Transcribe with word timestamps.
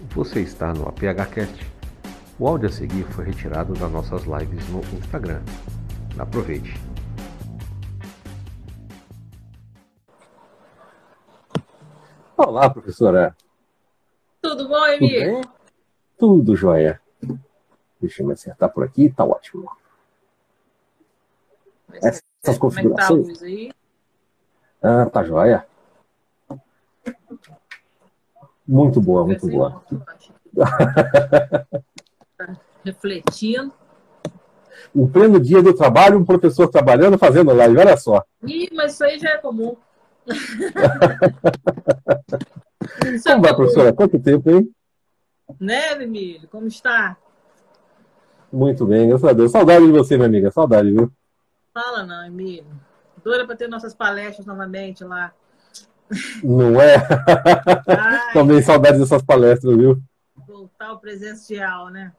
Você 0.00 0.42
está 0.42 0.72
no 0.72 0.88
APHcast. 0.88 1.66
O 2.38 2.46
áudio 2.46 2.68
a 2.68 2.72
seguir 2.72 3.02
foi 3.12 3.24
retirado 3.24 3.74
das 3.74 3.90
nossas 3.90 4.22
lives 4.22 4.68
no 4.68 4.78
Instagram. 4.96 5.42
Aproveite. 6.16 6.72
Olá, 12.36 12.70
professora. 12.70 13.36
Tudo 14.40 14.68
bom, 14.68 14.86
Emílio? 14.86 15.40
Tudo, 16.16 16.44
Tudo 16.44 16.56
jóia. 16.56 17.00
Deixa 18.00 18.22
eu 18.22 18.26
me 18.28 18.34
acertar 18.34 18.72
por 18.72 18.84
aqui, 18.84 19.10
tá 19.10 19.24
ótimo. 19.24 19.68
Essas 21.94 22.56
configurações. 22.56 23.38
Como 23.38 23.50
é 23.50 23.68
tá 24.80 25.02
Ah, 25.02 25.06
tá 25.10 25.24
jóia. 25.24 25.66
Muito 28.68 29.00
boa, 29.00 29.24
muito 29.24 29.48
boa. 29.48 29.82
refletindo. 32.84 33.72
Um 34.94 35.08
pleno 35.08 35.40
dia 35.40 35.62
do 35.62 35.74
trabalho, 35.74 36.18
um 36.18 36.24
professor 36.24 36.68
trabalhando, 36.68 37.18
fazendo 37.18 37.52
live, 37.52 37.78
olha 37.78 37.96
só. 37.96 38.22
Ih, 38.42 38.68
mas 38.72 38.92
isso 38.92 39.04
aí 39.04 39.18
já 39.18 39.30
é 39.30 39.38
comum. 39.38 39.76
Como 43.24 43.42
vai, 43.42 43.54
professora? 43.54 43.92
Quanto 43.92 44.18
tempo, 44.18 44.50
hein? 44.50 44.70
Né, 45.58 46.02
Emílio? 46.02 46.48
Como 46.48 46.66
está? 46.66 47.16
Muito 48.52 48.84
bem, 48.86 49.08
graças 49.08 49.28
a 49.28 49.32
Deus. 49.32 49.50
Saudade 49.50 49.86
de 49.86 49.92
você, 49.92 50.16
minha 50.16 50.28
amiga. 50.28 50.50
Saudade, 50.50 50.90
viu? 50.90 51.10
Fala 51.72 52.04
não, 52.04 52.26
Emílio. 52.26 52.66
Doida 53.22 53.46
para 53.46 53.56
ter 53.56 53.68
nossas 53.68 53.94
palestras 53.94 54.46
novamente 54.46 55.04
lá. 55.04 55.32
Não 56.42 56.80
é? 56.80 56.98
Também 58.32 58.62
saudade 58.62 58.98
dessas 58.98 59.22
palestras, 59.22 59.76
viu? 59.76 60.00
Voltar 60.46 60.88
ao 60.88 60.98
presencial, 60.98 61.90
né? 61.90 62.12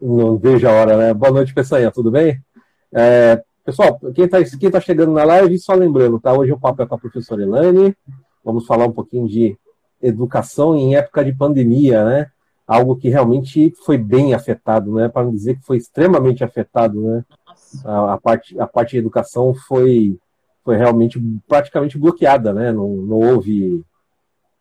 Não 0.00 0.36
vejo 0.36 0.68
a 0.68 0.72
hora, 0.72 0.96
né? 0.96 1.14
Boa 1.14 1.32
noite, 1.32 1.54
Peçanha, 1.54 1.90
tudo 1.90 2.10
bem? 2.10 2.42
É, 2.92 3.42
pessoal, 3.64 3.98
quem 4.14 4.24
está 4.24 4.38
quem 4.44 4.70
tá 4.70 4.80
chegando 4.80 5.12
na 5.12 5.24
live, 5.24 5.58
só 5.58 5.74
lembrando, 5.74 6.20
tá? 6.20 6.32
Hoje 6.32 6.52
o 6.52 6.60
papo 6.60 6.82
é 6.82 6.86
com 6.86 6.94
a 6.94 6.98
professora 6.98 7.42
Elaine. 7.42 7.96
Vamos 8.44 8.66
falar 8.66 8.86
um 8.86 8.92
pouquinho 8.92 9.26
de 9.26 9.56
educação 10.02 10.76
em 10.76 10.96
época 10.96 11.24
de 11.24 11.32
pandemia, 11.32 12.04
né? 12.04 12.30
Algo 12.66 12.96
que 12.96 13.08
realmente 13.08 13.72
foi 13.84 13.96
bem 13.96 14.34
afetado, 14.34 14.92
né? 14.94 15.08
Para 15.08 15.24
não 15.24 15.32
dizer 15.32 15.56
que 15.56 15.64
foi 15.64 15.78
extremamente 15.78 16.44
afetado, 16.44 17.00
né? 17.00 17.24
A, 17.84 18.14
a, 18.14 18.18
parte, 18.18 18.58
a 18.60 18.66
parte 18.66 18.92
de 18.92 18.98
educação 18.98 19.54
foi 19.54 20.18
foi 20.64 20.76
realmente 20.76 21.20
praticamente 21.46 21.98
bloqueada, 21.98 22.52
né? 22.52 22.72
Não, 22.72 22.88
não 22.88 23.18
houve 23.18 23.84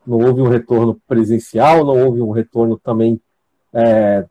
não 0.05 0.17
houve 0.17 0.41
um 0.41 0.49
retorno 0.49 0.99
presencial, 1.07 1.85
não 1.85 2.05
houve 2.05 2.21
um 2.21 2.31
retorno 2.31 2.77
também 2.77 3.21
é, 3.73 4.25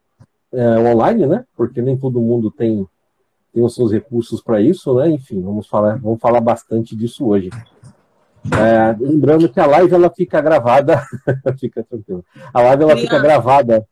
é, 0.53 0.78
online, 0.78 1.27
né? 1.27 1.45
Porque 1.56 1.81
nem 1.81 1.97
todo 1.97 2.20
mundo 2.20 2.50
tem, 2.50 2.87
tem 3.55 3.65
os 3.65 3.75
seus 3.75 3.91
recursos 3.91 4.43
para 4.43 4.61
isso, 4.61 4.95
né? 4.95 5.09
Enfim, 5.09 5.41
vamos 5.41 5.67
falar, 5.67 5.98
vamos 5.98 6.20
falar 6.20 6.41
bastante 6.41 6.95
disso 6.95 7.27
hoje. 7.27 7.48
É, 8.53 8.97
lembrando 9.00 9.48
que 9.48 9.61
a 9.61 9.67
live 9.67 9.95
ela 9.95 10.11
fica 10.11 10.41
gravada, 10.41 11.03
fica 11.59 11.83
tranquilo. 11.83 12.25
A 12.53 12.61
live 12.61 12.83
ela 12.83 12.97
fica 12.97 13.19
gravada. 13.19 13.87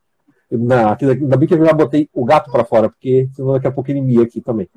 Na, 0.50 0.96
ainda 1.00 1.36
bem 1.36 1.46
que 1.46 1.54
eu 1.54 1.64
já 1.64 1.72
botei 1.72 2.08
o 2.12 2.24
gato 2.24 2.50
para 2.50 2.64
fora, 2.64 2.88
porque 2.88 3.28
senão 3.32 3.52
daqui 3.52 3.68
a 3.68 3.72
pouco 3.72 3.90
ele 3.90 4.00
mia 4.00 4.22
aqui 4.22 4.40
também. 4.40 4.68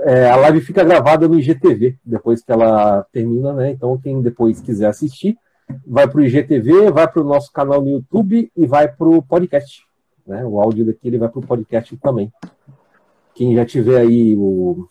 É, 0.00 0.28
a 0.28 0.36
live 0.36 0.60
fica 0.60 0.82
gravada 0.82 1.28
no 1.28 1.38
IGTV, 1.38 1.96
depois 2.04 2.42
que 2.42 2.50
ela 2.50 3.06
termina, 3.12 3.52
né? 3.52 3.70
Então, 3.70 3.96
quem 3.98 4.20
depois 4.20 4.60
quiser 4.60 4.88
assistir, 4.88 5.38
vai 5.86 6.08
para 6.08 6.20
o 6.20 6.24
IGTV, 6.24 6.90
vai 6.90 7.08
para 7.10 7.22
o 7.22 7.26
nosso 7.26 7.52
canal 7.52 7.80
no 7.80 7.88
YouTube 7.88 8.50
e 8.56 8.66
vai 8.66 8.88
para 8.88 9.06
o 9.06 9.22
podcast. 9.22 9.84
Né? 10.26 10.44
O 10.44 10.60
áudio 10.60 10.84
daqui 10.84 11.06
ele 11.06 11.18
vai 11.18 11.28
para 11.28 11.38
o 11.38 11.46
podcast 11.46 11.96
também. 11.98 12.32
Quem 13.34 13.54
já 13.54 13.64
tiver 13.64 13.98
aí 13.98 14.34
o, 14.36 14.88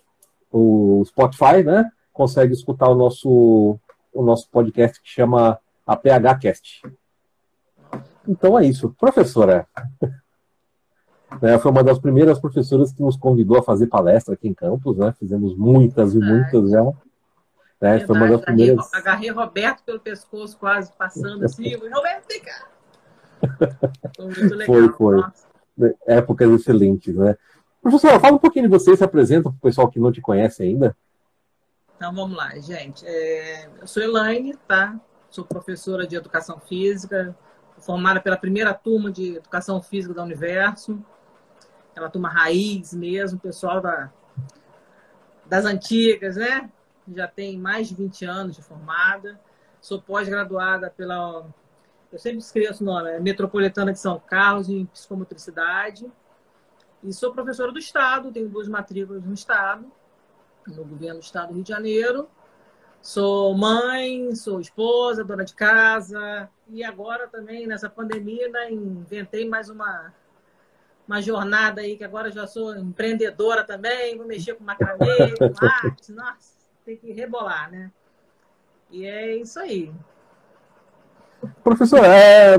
o 0.52 1.04
Spotify, 1.06 1.64
né? 1.64 1.90
Consegue 2.14 2.54
escutar 2.54 2.88
o 2.90 2.96
nosso, 2.96 3.78
o 4.14 4.24
nosso 4.24 4.50
podcast 4.50 5.02
que 5.02 5.10
chama 5.10 5.60
a 5.86 5.96
PHCast. 5.96 6.82
Então 8.28 8.58
é 8.58 8.66
isso. 8.66 8.96
Professora, 9.00 9.68
né, 11.42 11.58
foi 11.60 11.72
uma 11.72 11.84
das 11.84 12.00
primeiras 12.00 12.40
professoras 12.40 12.92
que 12.92 13.02
nos 13.02 13.16
convidou 13.18 13.58
a 13.58 13.64
fazer 13.64 13.88
palestra 13.88 14.34
aqui 14.34 14.48
em 14.48 14.54
Campos, 14.54 14.98
né? 14.98 15.14
Fizemos 15.20 15.56
muitas 15.56 16.14
e 16.14 16.20
muitas 16.20 16.70
já. 16.70 16.84
Né? 17.82 18.00
Foi 18.02 18.16
uma 18.16 18.28
das 18.28 18.42
primeiras... 18.42 18.94
Agarrei 18.94 19.30
Roberto 19.32 19.84
pelo 19.84 20.00
pescoço, 20.00 20.58
quase 20.58 20.92
passando 20.94 21.44
assim. 21.46 21.76
Roberto, 21.76 22.28
vem 22.30 22.42
cá! 22.42 22.68
Foi 24.16 24.26
muito 24.26 24.56
legal. 24.56 24.66
Foi, 24.66 24.90
foi. 24.94 25.16
Nossa. 25.18 25.46
Épocas 26.08 26.50
excelentes, 26.52 27.14
né? 27.14 27.36
Professora, 27.82 28.20
fala 28.20 28.36
um 28.36 28.40
pouquinho 28.40 28.66
de 28.68 28.72
você, 28.72 28.96
se 28.96 29.04
apresenta 29.04 29.50
para 29.50 29.58
o 29.58 29.62
pessoal 29.62 29.90
que 29.90 30.00
não 30.00 30.12
te 30.12 30.22
conhece 30.22 30.64
ainda. 30.64 30.96
Então 31.96 32.14
vamos 32.16 32.36
lá, 32.36 32.50
gente. 32.60 33.06
É... 33.06 33.70
eu 33.80 33.86
sou 33.86 34.02
Elaine, 34.02 34.56
tá? 34.68 35.00
Sou 35.30 35.46
professora 35.46 36.08
de 36.08 36.16
educação 36.16 36.60
física, 36.60 37.38
formada 37.80 38.20
pela 38.20 38.38
primeira 38.38 38.74
turma 38.74 39.12
de 39.12 39.38
educação 39.38 39.82
física 39.82 40.14
da 40.14 40.24
Universo 40.24 41.04
aquela 41.96 42.10
turma 42.10 42.28
raiz 42.28 42.94
mesmo, 42.94 43.40
pessoal 43.40 43.80
da, 43.80 44.12
das 45.46 45.64
antigas, 45.64 46.36
né? 46.36 46.70
Já 47.08 47.26
tem 47.26 47.58
mais 47.58 47.88
de 47.88 47.96
20 47.96 48.26
anos 48.26 48.56
de 48.58 48.62
formada. 48.62 49.40
Sou 49.80 50.02
pós-graduada 50.02 50.90
pela. 50.90 51.48
Eu 52.12 52.20
sempre 52.20 52.40
esqueço 52.40 52.84
o 52.84 52.86
nome, 52.86 53.10
é 53.12 53.20
Metropolitana 53.20 53.94
de 53.94 54.00
São 54.00 54.20
Carlos, 54.20 54.70
em 54.70 54.86
psicomotricidade. 54.88 56.12
E 57.02 57.14
sou 57.14 57.32
professora 57.32 57.72
do 57.72 57.80
Estado, 57.80 58.32
tenho 58.32 58.50
duas 58.50 58.68
matrículas 58.68 59.24
no 59.24 59.34
Estado, 59.34 59.90
no 60.68 60.84
governo 60.84 61.20
do 61.20 61.24
Estado 61.24 61.50
do 61.50 61.54
Rio 61.56 61.64
de 61.64 61.70
Janeiro. 61.70 62.28
Sou 63.06 63.56
mãe, 63.56 64.34
sou 64.34 64.60
esposa, 64.60 65.24
dona 65.24 65.46
de 65.46 65.54
casa. 65.54 66.50
E 66.68 66.84
agora 66.84 67.28
também, 67.28 67.68
nessa 67.68 67.88
pandemia, 67.88 68.50
inventei 68.72 69.48
mais 69.48 69.70
uma 69.70 70.12
uma 71.08 71.22
jornada 71.22 71.82
aí, 71.82 71.98
que 71.98 72.04
agora 72.04 72.32
já 72.32 72.48
sou 72.48 72.76
empreendedora 72.76 73.64
também, 73.64 74.18
vou 74.18 74.26
mexer 74.26 74.56
com 74.56 74.64
macramê, 74.64 75.38
com 75.38 75.54
arte, 75.64 76.12
nossa, 76.12 76.56
tem 76.84 76.98
que 76.98 77.12
rebolar, 77.12 77.70
né? 77.72 77.92
E 78.90 79.06
é 79.06 79.38
isso 79.38 79.60
aí. 79.60 79.94
Professora, 81.64 82.08
é... 82.08 82.58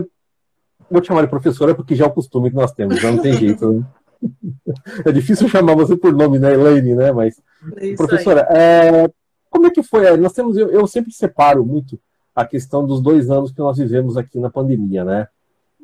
vou 0.89 1.01
te 1.01 1.09
chamar 1.09 1.23
de 1.23 1.29
professora 1.29 1.75
porque 1.75 1.97
já 1.97 2.05
é 2.05 2.09
o 2.09 2.15
costume 2.15 2.51
que 2.51 2.57
nós 2.57 2.71
temos, 2.71 3.01
já 3.01 3.11
não 3.11 3.19
tem 3.21 3.33
jeito. 3.33 3.73
Né? 3.73 3.85
É 5.05 5.11
difícil 5.11 5.49
chamar 5.49 5.75
você 5.75 5.97
por 5.97 6.13
nome, 6.13 6.39
né, 6.39 6.55
Elaine, 6.55 6.95
né? 6.95 7.11
Mas, 7.13 7.43
é 7.77 7.95
professora, 7.95 8.47
é... 8.51 9.11
como 9.57 9.67
é 9.69 9.71
que 9.71 9.83
foi? 9.83 10.07
É, 10.07 10.17
nós 10.17 10.33
temos, 10.33 10.57
eu, 10.57 10.69
eu 10.69 10.87
sempre 10.87 11.11
separo 11.13 11.65
muito 11.65 11.99
a 12.35 12.45
questão 12.45 12.87
dos 12.87 13.01
dois 13.01 13.31
anos 13.31 13.51
que 13.51 13.59
nós 13.59 13.79
vivemos 13.79 14.17
aqui 14.19 14.39
na 14.39 14.51
pandemia, 14.51 15.03
né? 15.05 15.29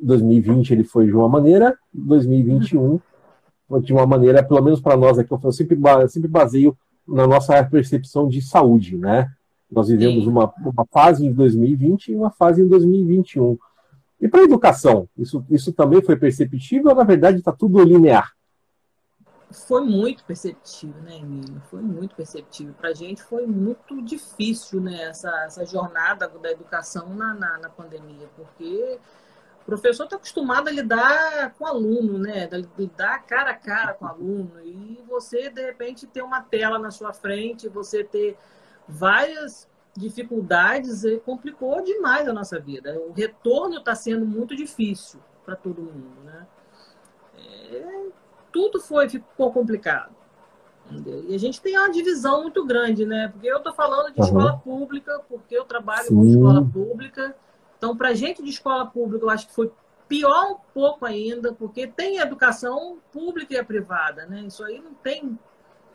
2020 0.02 0.70
ele 0.72 0.84
foi 0.84 1.06
de 1.06 1.12
uma 1.12 1.28
maneira, 1.28 1.76
2021 1.94 3.00
de 3.82 3.92
uma 3.94 4.06
maneira, 4.06 4.42
pelo 4.42 4.60
menos 4.60 4.82
para 4.82 4.96
nós 4.96 5.18
aqui, 5.18 5.32
eu 5.32 5.52
sempre, 5.52 5.78
sempre 6.08 6.28
baseio 6.28 6.76
na 7.08 7.26
nossa 7.26 7.62
percepção 7.64 8.28
de 8.28 8.42
saúde, 8.42 8.98
né? 8.98 9.30
Nós 9.70 9.88
vivemos 9.88 10.26
uma, 10.26 10.52
uma 10.62 10.86
fase 10.92 11.24
em 11.24 11.32
2020 11.32 12.08
e 12.08 12.14
uma 12.14 12.30
fase 12.30 12.60
em 12.60 12.68
2021. 12.68 13.56
E 14.20 14.28
para 14.28 14.40
a 14.40 14.44
educação, 14.44 15.08
isso, 15.16 15.42
isso 15.48 15.72
também 15.72 16.02
foi 16.02 16.16
perceptível 16.16 16.90
ou, 16.90 16.96
na 16.96 17.04
verdade, 17.04 17.38
está 17.38 17.50
tudo 17.50 17.82
linear? 17.82 18.32
Foi 19.52 19.80
muito 19.82 20.24
perceptível, 20.24 21.00
né, 21.02 21.16
Emílio? 21.16 21.60
Foi 21.70 21.80
muito 21.80 22.14
perceptível. 22.14 22.74
Para 22.74 22.90
a 22.90 22.94
gente 22.94 23.22
foi 23.22 23.46
muito 23.46 24.02
difícil 24.02 24.80
né, 24.80 25.04
essa, 25.04 25.30
essa 25.44 25.64
jornada 25.64 26.28
da 26.28 26.50
educação 26.50 27.14
na, 27.14 27.34
na, 27.34 27.58
na 27.58 27.68
pandemia, 27.68 28.28
porque 28.36 28.98
o 29.62 29.64
professor 29.64 30.04
está 30.04 30.16
acostumado 30.16 30.68
a 30.68 30.72
lidar 30.72 31.54
com 31.54 31.64
o 31.64 31.66
aluno, 31.66 32.18
né? 32.18 32.48
A 32.50 32.80
lidar 32.80 33.24
cara 33.26 33.50
a 33.50 33.54
cara 33.54 33.94
com 33.94 34.04
o 34.04 34.08
aluno. 34.08 34.60
E 34.60 35.02
você, 35.08 35.48
de 35.48 35.62
repente, 35.62 36.06
ter 36.06 36.22
uma 36.22 36.40
tela 36.40 36.78
na 36.78 36.90
sua 36.90 37.12
frente, 37.12 37.68
você 37.68 38.02
ter 38.02 38.36
várias 38.88 39.68
dificuldades, 39.96 41.02
complicou 41.24 41.82
demais 41.82 42.26
a 42.26 42.32
nossa 42.32 42.58
vida. 42.58 42.98
O 43.00 43.12
retorno 43.12 43.78
está 43.78 43.94
sendo 43.94 44.26
muito 44.26 44.56
difícil 44.56 45.20
para 45.44 45.54
todo 45.54 45.82
mundo, 45.82 46.22
né? 46.24 46.46
É, 47.38 48.06
tudo 48.52 48.80
foi, 48.80 49.08
ficou 49.08 49.52
complicado. 49.52 50.14
Entendeu? 50.90 51.24
E 51.28 51.34
a 51.34 51.38
gente 51.38 51.60
tem 51.60 51.78
uma 51.78 51.90
divisão 51.90 52.42
muito 52.42 52.66
grande, 52.66 53.06
né? 53.06 53.28
Porque 53.32 53.46
eu 53.46 53.58
estou 53.58 53.72
falando 53.72 54.12
de 54.12 54.20
uhum. 54.20 54.26
escola 54.26 54.58
pública, 54.58 55.20
porque 55.28 55.56
eu 55.56 55.64
trabalho 55.64 56.08
Sim. 56.08 56.14
com 56.16 56.24
escola 56.24 56.64
pública 56.64 57.34
então, 57.82 57.96
para 57.96 58.10
a 58.10 58.14
gente 58.14 58.40
de 58.44 58.48
escola 58.48 58.86
pública, 58.86 59.24
eu 59.24 59.28
acho 59.28 59.48
que 59.48 59.54
foi 59.54 59.68
pior 60.06 60.52
um 60.52 60.56
pouco 60.72 61.04
ainda, 61.04 61.52
porque 61.52 61.84
tem 61.84 62.18
educação 62.18 63.00
pública 63.10 63.54
e 63.54 63.58
a 63.58 63.64
privada, 63.64 64.24
né? 64.24 64.42
Isso 64.42 64.62
aí 64.62 64.80
não 64.80 64.94
tem, 64.94 65.36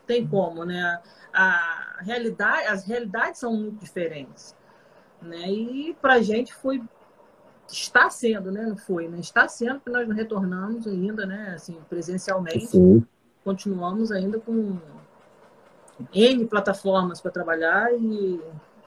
tem 0.06 0.27
como, 0.27 0.65
né? 0.65 1.01
A 1.31 2.00
realidade, 2.01 2.68
as 2.68 2.86
realidades 2.86 3.39
são 3.39 3.54
muito 3.54 3.80
diferentes, 3.80 4.54
né? 5.21 5.50
E 5.50 5.95
para 6.01 6.15
a 6.15 6.21
gente 6.21 6.54
foi 6.54 6.83
está 7.69 8.10
sendo, 8.10 8.52
né? 8.52 8.66
Não 8.66 8.78
foi, 8.78 9.08
né? 9.08 9.19
Está 9.19 9.48
sendo 9.48 9.80
que 9.80 9.90
nós 9.90 10.08
não 10.08 10.16
retornamos 10.16 10.88
ainda, 10.88 11.25
né? 11.25 11.54
Assim, 11.56 11.78
presencialmente. 11.90 12.68
Sim. 12.68 13.06
Continuamos 13.44 14.12
ainda 14.12 14.40
com 14.40 14.78
N 16.14 16.46
plataformas 16.46 17.22
para 17.22 17.31
trabalhar 17.31 17.94
e, 17.94 18.42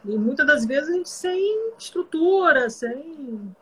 e 0.04 0.16
muitas 0.16 0.46
das 0.46 0.64
vezes 0.64 0.88
a 0.88 0.92
gente 0.92 1.08
sem 1.08 1.72
estrutura, 1.78 2.70
sem. 2.70 3.54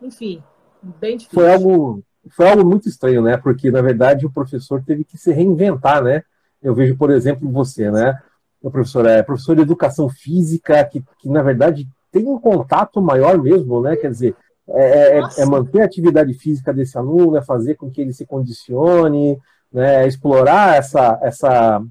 Enfim, 0.00 0.42
bem 0.82 1.16
difícil. 1.16 1.40
Foi 1.40 1.52
algo, 1.52 2.02
foi 2.30 2.48
algo 2.48 2.64
muito 2.64 2.88
estranho, 2.88 3.22
né? 3.22 3.36
Porque, 3.36 3.70
na 3.70 3.82
verdade, 3.82 4.26
o 4.26 4.32
professor 4.32 4.82
teve 4.84 5.04
que 5.04 5.16
se 5.16 5.32
reinventar, 5.32 6.02
né? 6.02 6.22
Eu 6.62 6.74
vejo, 6.74 6.96
por 6.96 7.10
exemplo, 7.10 7.50
você, 7.50 7.90
né? 7.90 8.20
O 8.60 8.70
professor 8.70 9.06
é 9.06 9.22
professor 9.22 9.54
de 9.54 9.62
educação 9.62 10.08
física, 10.08 10.84
que, 10.84 11.04
que 11.18 11.28
na 11.28 11.42
verdade 11.42 11.88
tem 12.10 12.26
um 12.26 12.38
contato 12.38 13.00
maior 13.00 13.40
mesmo, 13.40 13.80
né? 13.80 13.96
Quer 13.96 14.10
dizer, 14.10 14.36
é, 14.68 15.18
é, 15.18 15.22
é, 15.38 15.46
manter 15.46 15.82
a 15.82 15.84
atividade 15.84 16.34
física 16.34 16.72
desse 16.72 16.96
aluno, 16.98 17.36
é 17.36 17.42
fazer 17.42 17.76
com 17.76 17.90
que 17.90 18.00
ele 18.00 18.12
se 18.12 18.26
condicione, 18.26 19.38
né? 19.72 20.04
É 20.04 20.06
explorar 20.06 20.76
essa, 20.76 21.18
essa, 21.22 21.82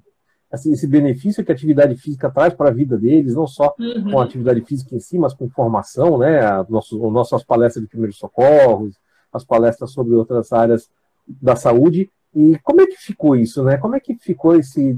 esse 0.51 0.87
benefício 0.87 1.43
que 1.43 1.51
a 1.51 1.55
atividade 1.55 1.95
física 1.95 2.29
traz 2.29 2.53
para 2.53 2.69
a 2.69 2.73
vida 2.73 2.97
deles, 2.97 3.35
não 3.35 3.47
só 3.47 3.73
uhum. 3.79 4.11
com 4.11 4.19
a 4.19 4.23
atividade 4.23 4.61
física 4.61 4.95
em 4.95 4.99
si, 4.99 5.17
mas 5.17 5.33
com 5.33 5.49
formação, 5.49 6.17
né? 6.17 6.41
Nosso, 6.69 6.97
nossas 7.09 7.43
palestras 7.43 7.83
de 7.83 7.89
primeiros 7.89 8.17
socorros, 8.17 8.95
as 9.31 9.43
palestras 9.43 9.91
sobre 9.91 10.13
outras 10.15 10.51
áreas 10.51 10.89
da 11.27 11.55
saúde. 11.55 12.09
E 12.33 12.57
como 12.63 12.81
é 12.81 12.87
que 12.87 12.97
ficou 12.97 13.35
isso, 13.35 13.63
né? 13.63 13.77
Como 13.77 13.95
é 13.95 13.99
que 13.99 14.15
ficou 14.15 14.55
esse, 14.55 14.97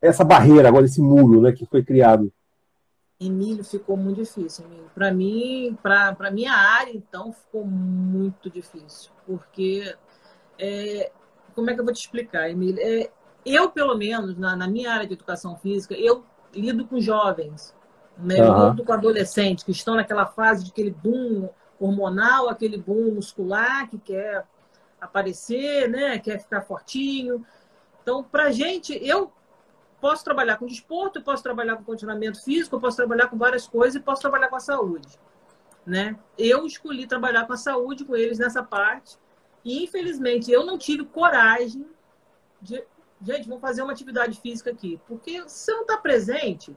essa 0.00 0.22
barreira, 0.22 0.68
agora 0.68 0.84
esse 0.84 1.00
muro, 1.00 1.40
né, 1.40 1.52
que 1.52 1.66
foi 1.66 1.82
criado? 1.82 2.32
Emílio, 3.18 3.64
ficou 3.64 3.96
muito 3.96 4.22
difícil, 4.22 4.64
Emílio. 4.64 4.90
Para 4.94 5.12
mim, 5.12 5.78
para 5.82 6.30
minha 6.30 6.52
área, 6.52 6.92
então, 6.94 7.32
ficou 7.32 7.64
muito 7.64 8.50
difícil. 8.50 9.12
Porque, 9.26 9.94
é, 10.58 11.12
como 11.54 11.70
é 11.70 11.74
que 11.74 11.80
eu 11.80 11.84
vou 11.84 11.94
te 11.94 12.00
explicar, 12.00 12.50
Emílio? 12.50 12.80
É, 12.82 13.10
eu, 13.46 13.70
pelo 13.70 13.96
menos, 13.96 14.36
na, 14.36 14.56
na, 14.56 14.66
minha 14.66 14.92
área 14.92 15.06
de 15.06 15.14
educação 15.14 15.56
física, 15.56 15.94
eu 15.94 16.24
lido 16.52 16.86
com 16.86 17.00
jovens, 17.00 17.74
né? 18.18 18.36
Uhum. 18.40 18.46
eu 18.46 18.70
lido 18.70 18.84
com 18.84 18.92
adolescentes 18.92 19.64
que 19.64 19.72
estão 19.72 19.94
naquela 19.94 20.26
fase 20.26 20.64
de 20.64 20.70
aquele 20.70 20.90
boom 20.90 21.48
hormonal, 21.78 22.48
aquele 22.48 22.78
boom 22.78 23.14
muscular 23.14 23.88
que 23.88 23.98
quer 23.98 24.46
aparecer, 25.00 25.88
né? 25.88 26.18
quer 26.18 26.40
ficar 26.40 26.62
fortinho. 26.62 27.44
Então, 28.02 28.22
para 28.22 28.50
gente, 28.50 28.98
eu 29.06 29.32
posso 30.04 30.22
trabalhar 30.22 30.58
com 30.58 30.66
desporto, 30.66 31.22
posso 31.22 31.42
trabalhar 31.42 31.76
com 31.76 31.82
condicionamento 31.82 32.44
físico, 32.44 32.78
posso 32.78 32.94
trabalhar 32.94 33.26
com 33.28 33.38
várias 33.38 33.66
coisas 33.66 33.94
e 33.94 34.00
posso 34.00 34.20
trabalhar 34.20 34.48
com 34.48 34.56
a 34.56 34.60
saúde. 34.60 35.18
Né? 35.86 36.14
Eu 36.36 36.66
escolhi 36.66 37.06
trabalhar 37.06 37.46
com 37.46 37.54
a 37.54 37.56
saúde 37.56 38.04
com 38.04 38.14
eles 38.14 38.38
nessa 38.38 38.62
parte 38.62 39.18
e 39.64 39.82
infelizmente 39.82 40.52
eu 40.52 40.62
não 40.62 40.76
tive 40.76 41.06
coragem 41.06 41.86
de 42.60 42.84
gente, 43.22 43.48
vamos 43.48 43.62
fazer 43.62 43.80
uma 43.80 43.92
atividade 43.92 44.38
física 44.42 44.72
aqui, 44.72 45.00
porque 45.06 45.42
se 45.48 45.72
eu 45.72 45.76
não 45.76 45.82
está 45.84 45.96
presente, 45.96 46.76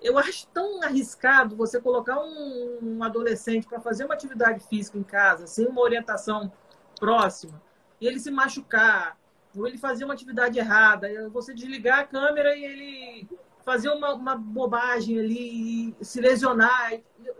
eu 0.00 0.18
acho 0.18 0.48
tão 0.48 0.82
arriscado 0.82 1.54
você 1.54 1.80
colocar 1.80 2.18
um, 2.18 2.78
um 2.82 3.04
adolescente 3.04 3.68
para 3.68 3.78
fazer 3.78 4.04
uma 4.04 4.14
atividade 4.14 4.66
física 4.66 4.98
em 4.98 5.04
casa 5.04 5.46
sem 5.46 5.68
uma 5.68 5.80
orientação 5.80 6.52
próxima 6.98 7.62
e 8.00 8.06
ele 8.08 8.18
se 8.18 8.32
machucar, 8.32 9.16
ou 9.56 9.66
ele 9.66 9.78
fazer 9.78 10.04
uma 10.04 10.14
atividade 10.14 10.58
errada, 10.58 11.28
você 11.30 11.52
desligar 11.52 12.00
a 12.00 12.04
câmera 12.04 12.56
e 12.56 12.64
ele 12.64 13.28
fazer 13.64 13.90
uma, 13.90 14.14
uma 14.14 14.34
bobagem 14.34 15.18
ali 15.18 15.94
e 16.00 16.04
se 16.04 16.20
lesionar. 16.20 16.92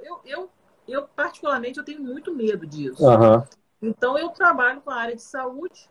Eu, 0.03 0.21
eu, 0.25 0.51
eu, 0.87 1.09
particularmente, 1.17 1.79
eu 1.79 1.85
tenho 1.85 2.03
muito 2.03 2.35
medo 2.35 2.67
disso. 2.67 3.05
Uhum. 3.05 3.43
Então, 3.81 4.19
eu 4.19 4.29
trabalho 4.29 4.81
com 4.81 4.91
a 4.91 4.97
área 4.97 5.17
de 5.17 5.23
saúde, 5.23 5.91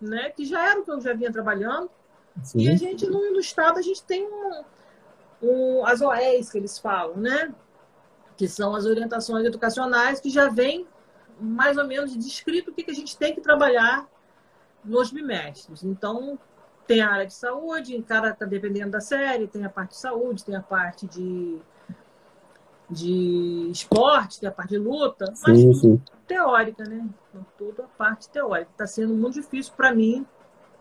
né, 0.00 0.30
que 0.30 0.44
já 0.44 0.70
era 0.70 0.80
o 0.80 0.84
que 0.84 0.90
eu 0.90 1.00
já 1.00 1.14
vinha 1.14 1.32
trabalhando. 1.32 1.90
Sim. 2.42 2.62
E 2.62 2.68
a 2.68 2.76
gente, 2.76 3.06
no, 3.06 3.30
no 3.30 3.40
estado, 3.40 3.78
a 3.78 3.82
gente 3.82 4.02
tem 4.02 4.26
um, 4.26 4.64
um, 5.42 5.86
as 5.86 6.00
OEs 6.00 6.50
que 6.50 6.58
eles 6.58 6.78
falam, 6.78 7.16
né? 7.16 7.54
Que 8.36 8.48
são 8.48 8.74
as 8.74 8.86
orientações 8.86 9.44
educacionais 9.44 10.18
que 10.18 10.30
já 10.30 10.48
vem 10.48 10.86
mais 11.38 11.76
ou 11.76 11.86
menos 11.86 12.16
descrito 12.16 12.70
o 12.70 12.74
que, 12.74 12.84
que 12.84 12.90
a 12.90 12.94
gente 12.94 13.16
tem 13.18 13.34
que 13.34 13.40
trabalhar 13.40 14.08
nos 14.84 15.10
bimestres. 15.10 15.84
Então, 15.84 16.38
tem 16.86 17.00
a 17.00 17.10
área 17.10 17.26
de 17.26 17.34
saúde, 17.34 17.96
em 17.96 18.02
cada 18.02 18.34
tá 18.34 18.44
dependendo 18.44 18.90
da 18.90 19.00
série, 19.00 19.46
tem 19.46 19.64
a 19.64 19.70
parte 19.70 19.90
de 19.90 19.98
saúde, 19.98 20.44
tem 20.44 20.54
a 20.54 20.62
parte 20.62 21.06
de, 21.06 21.58
de 22.90 23.68
esporte, 23.70 24.40
tem 24.40 24.48
a 24.48 24.52
parte 24.52 24.70
de 24.70 24.78
luta, 24.78 25.26
sim, 25.34 25.68
mas 25.68 25.80
sim. 25.80 26.02
teórica, 26.26 26.84
né? 26.84 27.06
Então, 27.30 27.46
toda 27.56 27.84
a 27.84 27.88
parte 27.88 28.28
teórica. 28.28 28.70
Está 28.72 28.86
sendo 28.86 29.14
muito 29.14 29.34
difícil 29.34 29.72
para 29.76 29.94
mim 29.94 30.26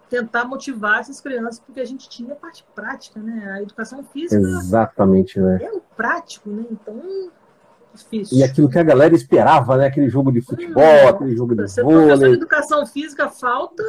tentar 0.10 0.44
motivar 0.44 1.00
essas 1.00 1.22
crianças, 1.22 1.60
porque 1.60 1.80
a 1.80 1.86
gente 1.86 2.10
tinha 2.10 2.34
a 2.34 2.36
parte 2.36 2.66
prática, 2.76 3.20
né? 3.20 3.54
A 3.54 3.62
educação 3.62 4.04
física. 4.04 4.42
Exatamente, 4.42 5.40
né? 5.40 5.60
É 5.64 5.72
o 5.72 5.80
prático, 5.80 6.50
né? 6.50 6.66
Então, 6.70 7.32
Difícil. 7.94 8.38
E 8.38 8.44
aquilo 8.44 8.70
que 8.70 8.80
a 8.80 8.84
galera 8.84 9.14
esperava, 9.14 9.78
né? 9.78 9.88
Aquele 9.88 10.10
jogo 10.10 10.32
de 10.32 10.42
futebol, 10.42 10.84
hum, 10.84 11.08
aquele 11.08 11.36
jogo 11.36 11.56
de 11.56 11.64
você 11.64 11.84
vôlei. 11.84 12.10
Você 12.10 12.26
educação 12.28 12.86
física 12.86 13.30
falta, 13.30 13.84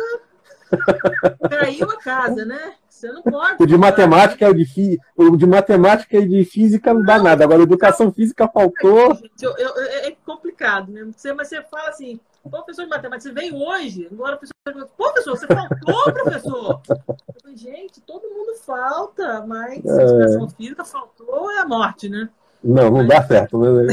caiu 1.48 1.90
a 1.90 1.96
casa, 1.98 2.44
né? 2.44 2.74
Você 2.88 3.10
não 3.10 3.22
pode. 3.22 3.62
O 3.62 3.66
de 3.66 3.76
matemática 3.76 4.46
é 4.46 4.52
de 4.52 5.00
o 5.16 5.36
de 5.36 5.46
matemática 5.46 6.16
e 6.18 6.28
de 6.28 6.44
física 6.44 6.94
não 6.94 7.02
dá 7.02 7.16
não, 7.16 7.24
nada. 7.24 7.44
Agora, 7.44 7.62
educação 7.62 8.12
física 8.12 8.48
faltou. 8.48 9.18
Eu, 9.40 9.56
eu, 9.56 9.82
é 10.06 10.16
complicado 10.24 10.90
mesmo. 10.92 11.12
Você, 11.12 11.32
mas 11.32 11.48
você 11.48 11.62
fala 11.62 11.88
assim, 11.88 12.20
professor 12.48 12.84
de 12.84 12.90
matemática, 12.90 13.28
você 13.28 13.32
veio 13.32 13.56
hoje, 13.56 14.08
agora 14.10 14.36
o 14.36 14.38
professor 14.38 14.88
pô, 14.96 15.12
professor, 15.12 15.36
você 15.36 15.46
faltou, 15.46 16.12
professor. 16.12 16.80
Eu 16.88 17.40
falei, 17.42 17.56
gente, 17.56 18.00
todo 18.02 18.30
mundo 18.30 18.54
falta, 18.64 19.44
mas 19.46 19.84
é... 19.84 20.02
educação 20.02 20.48
física 20.50 20.84
faltou 20.84 21.50
é 21.50 21.58
a 21.58 21.66
morte, 21.66 22.08
né? 22.08 22.28
Não, 22.62 22.90
não 22.90 23.06
dá 23.06 23.22
certo. 23.26 23.58
Né? 23.58 23.86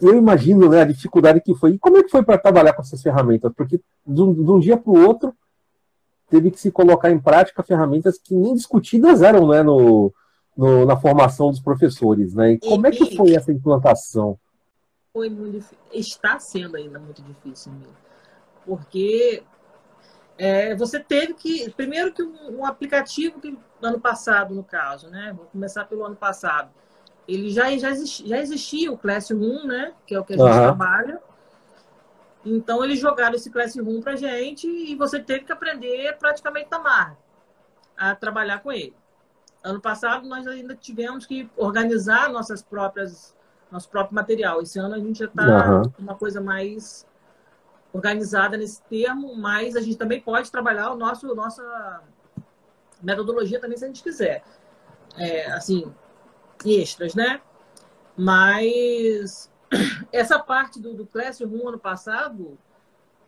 Eu 0.00 0.16
imagino 0.16 0.68
né, 0.68 0.82
a 0.82 0.86
dificuldade 0.86 1.40
que 1.40 1.54
foi. 1.54 1.72
E 1.72 1.78
como 1.78 1.98
é 1.98 2.02
que 2.02 2.10
foi 2.10 2.22
para 2.22 2.38
trabalhar 2.38 2.72
com 2.72 2.82
essas 2.82 3.02
ferramentas? 3.02 3.52
Porque 3.54 3.80
de 4.06 4.22
um, 4.22 4.32
de 4.32 4.50
um 4.50 4.58
dia 4.58 4.76
para 4.76 4.90
o 4.90 5.06
outro 5.06 5.34
teve 6.30 6.50
que 6.50 6.58
se 6.58 6.70
colocar 6.70 7.10
em 7.10 7.20
prática 7.20 7.62
ferramentas 7.62 8.18
que 8.18 8.34
nem 8.34 8.54
discutidas 8.54 9.22
eram 9.22 9.46
né, 9.48 9.62
no, 9.62 10.12
no, 10.56 10.86
na 10.86 10.96
formação 10.96 11.50
dos 11.50 11.60
professores. 11.60 12.34
Né? 12.34 12.52
E 12.52 12.58
como 12.58 12.86
é 12.86 12.90
que 12.90 13.16
foi 13.16 13.34
essa 13.34 13.52
implantação? 13.52 14.38
Foi 15.12 15.28
muito 15.28 15.52
difícil. 15.52 15.78
Está 15.92 16.38
sendo 16.38 16.76
ainda 16.76 16.98
muito 16.98 17.22
difícil 17.22 17.72
mesmo. 17.72 17.96
Porque 18.64 19.42
é, 20.36 20.74
você 20.74 20.98
teve 20.98 21.34
que. 21.34 21.70
Primeiro 21.70 22.12
que 22.12 22.22
um, 22.22 22.60
um 22.60 22.66
aplicativo 22.66 23.40
que 23.40 23.56
ano 23.80 24.00
passado, 24.00 24.54
no 24.54 24.64
caso, 24.64 25.08
né? 25.08 25.32
Vou 25.34 25.46
começar 25.46 25.84
pelo 25.84 26.04
ano 26.04 26.16
passado 26.16 26.70
ele 27.28 27.50
já, 27.50 27.76
já, 27.76 27.90
existia, 27.90 28.26
já 28.26 28.38
existia 28.38 28.92
o 28.92 28.98
Classroom, 28.98 29.66
né? 29.66 29.92
Que 30.06 30.14
é 30.14 30.20
o 30.20 30.24
que 30.24 30.34
a 30.34 30.36
gente 30.36 30.46
uhum. 30.46 30.62
trabalha. 30.62 31.20
Então, 32.44 32.84
eles 32.84 33.00
jogaram 33.00 33.34
esse 33.34 33.50
Classroom 33.50 34.00
pra 34.00 34.14
gente 34.14 34.68
e 34.68 34.94
você 34.94 35.18
teve 35.18 35.44
que 35.44 35.52
aprender 35.52 36.16
praticamente 36.18 36.70
na 36.70 36.78
marra 36.78 37.18
a 37.96 38.14
trabalhar 38.14 38.60
com 38.60 38.70
ele. 38.70 38.94
Ano 39.64 39.80
passado, 39.80 40.28
nós 40.28 40.46
ainda 40.46 40.76
tivemos 40.76 41.26
que 41.26 41.50
organizar 41.56 42.30
nossas 42.30 42.62
próprias, 42.62 43.34
nosso 43.70 43.88
próprio 43.88 44.14
material. 44.14 44.62
Esse 44.62 44.78
ano, 44.78 44.94
a 44.94 44.98
gente 44.98 45.18
já 45.18 45.24
está 45.24 45.70
uhum. 45.70 45.92
uma 45.98 46.14
coisa 46.14 46.40
mais 46.40 47.04
organizada 47.92 48.56
nesse 48.56 48.80
termo, 48.82 49.34
mas 49.34 49.74
a 49.74 49.80
gente 49.80 49.96
também 49.96 50.20
pode 50.20 50.52
trabalhar 50.52 50.90
o 50.90 50.96
nosso 50.96 51.34
nossa 51.34 52.02
metodologia 53.02 53.60
também 53.60 53.76
se 53.76 53.84
a 53.84 53.88
gente 53.88 54.02
quiser. 54.02 54.44
É, 55.16 55.50
assim, 55.50 55.92
extras, 56.66 57.14
né? 57.14 57.40
Mas 58.16 59.50
essa 60.12 60.38
parte 60.38 60.80
do, 60.80 60.94
do 60.94 61.06
Classroom 61.06 61.68
ano 61.68 61.78
passado 61.78 62.58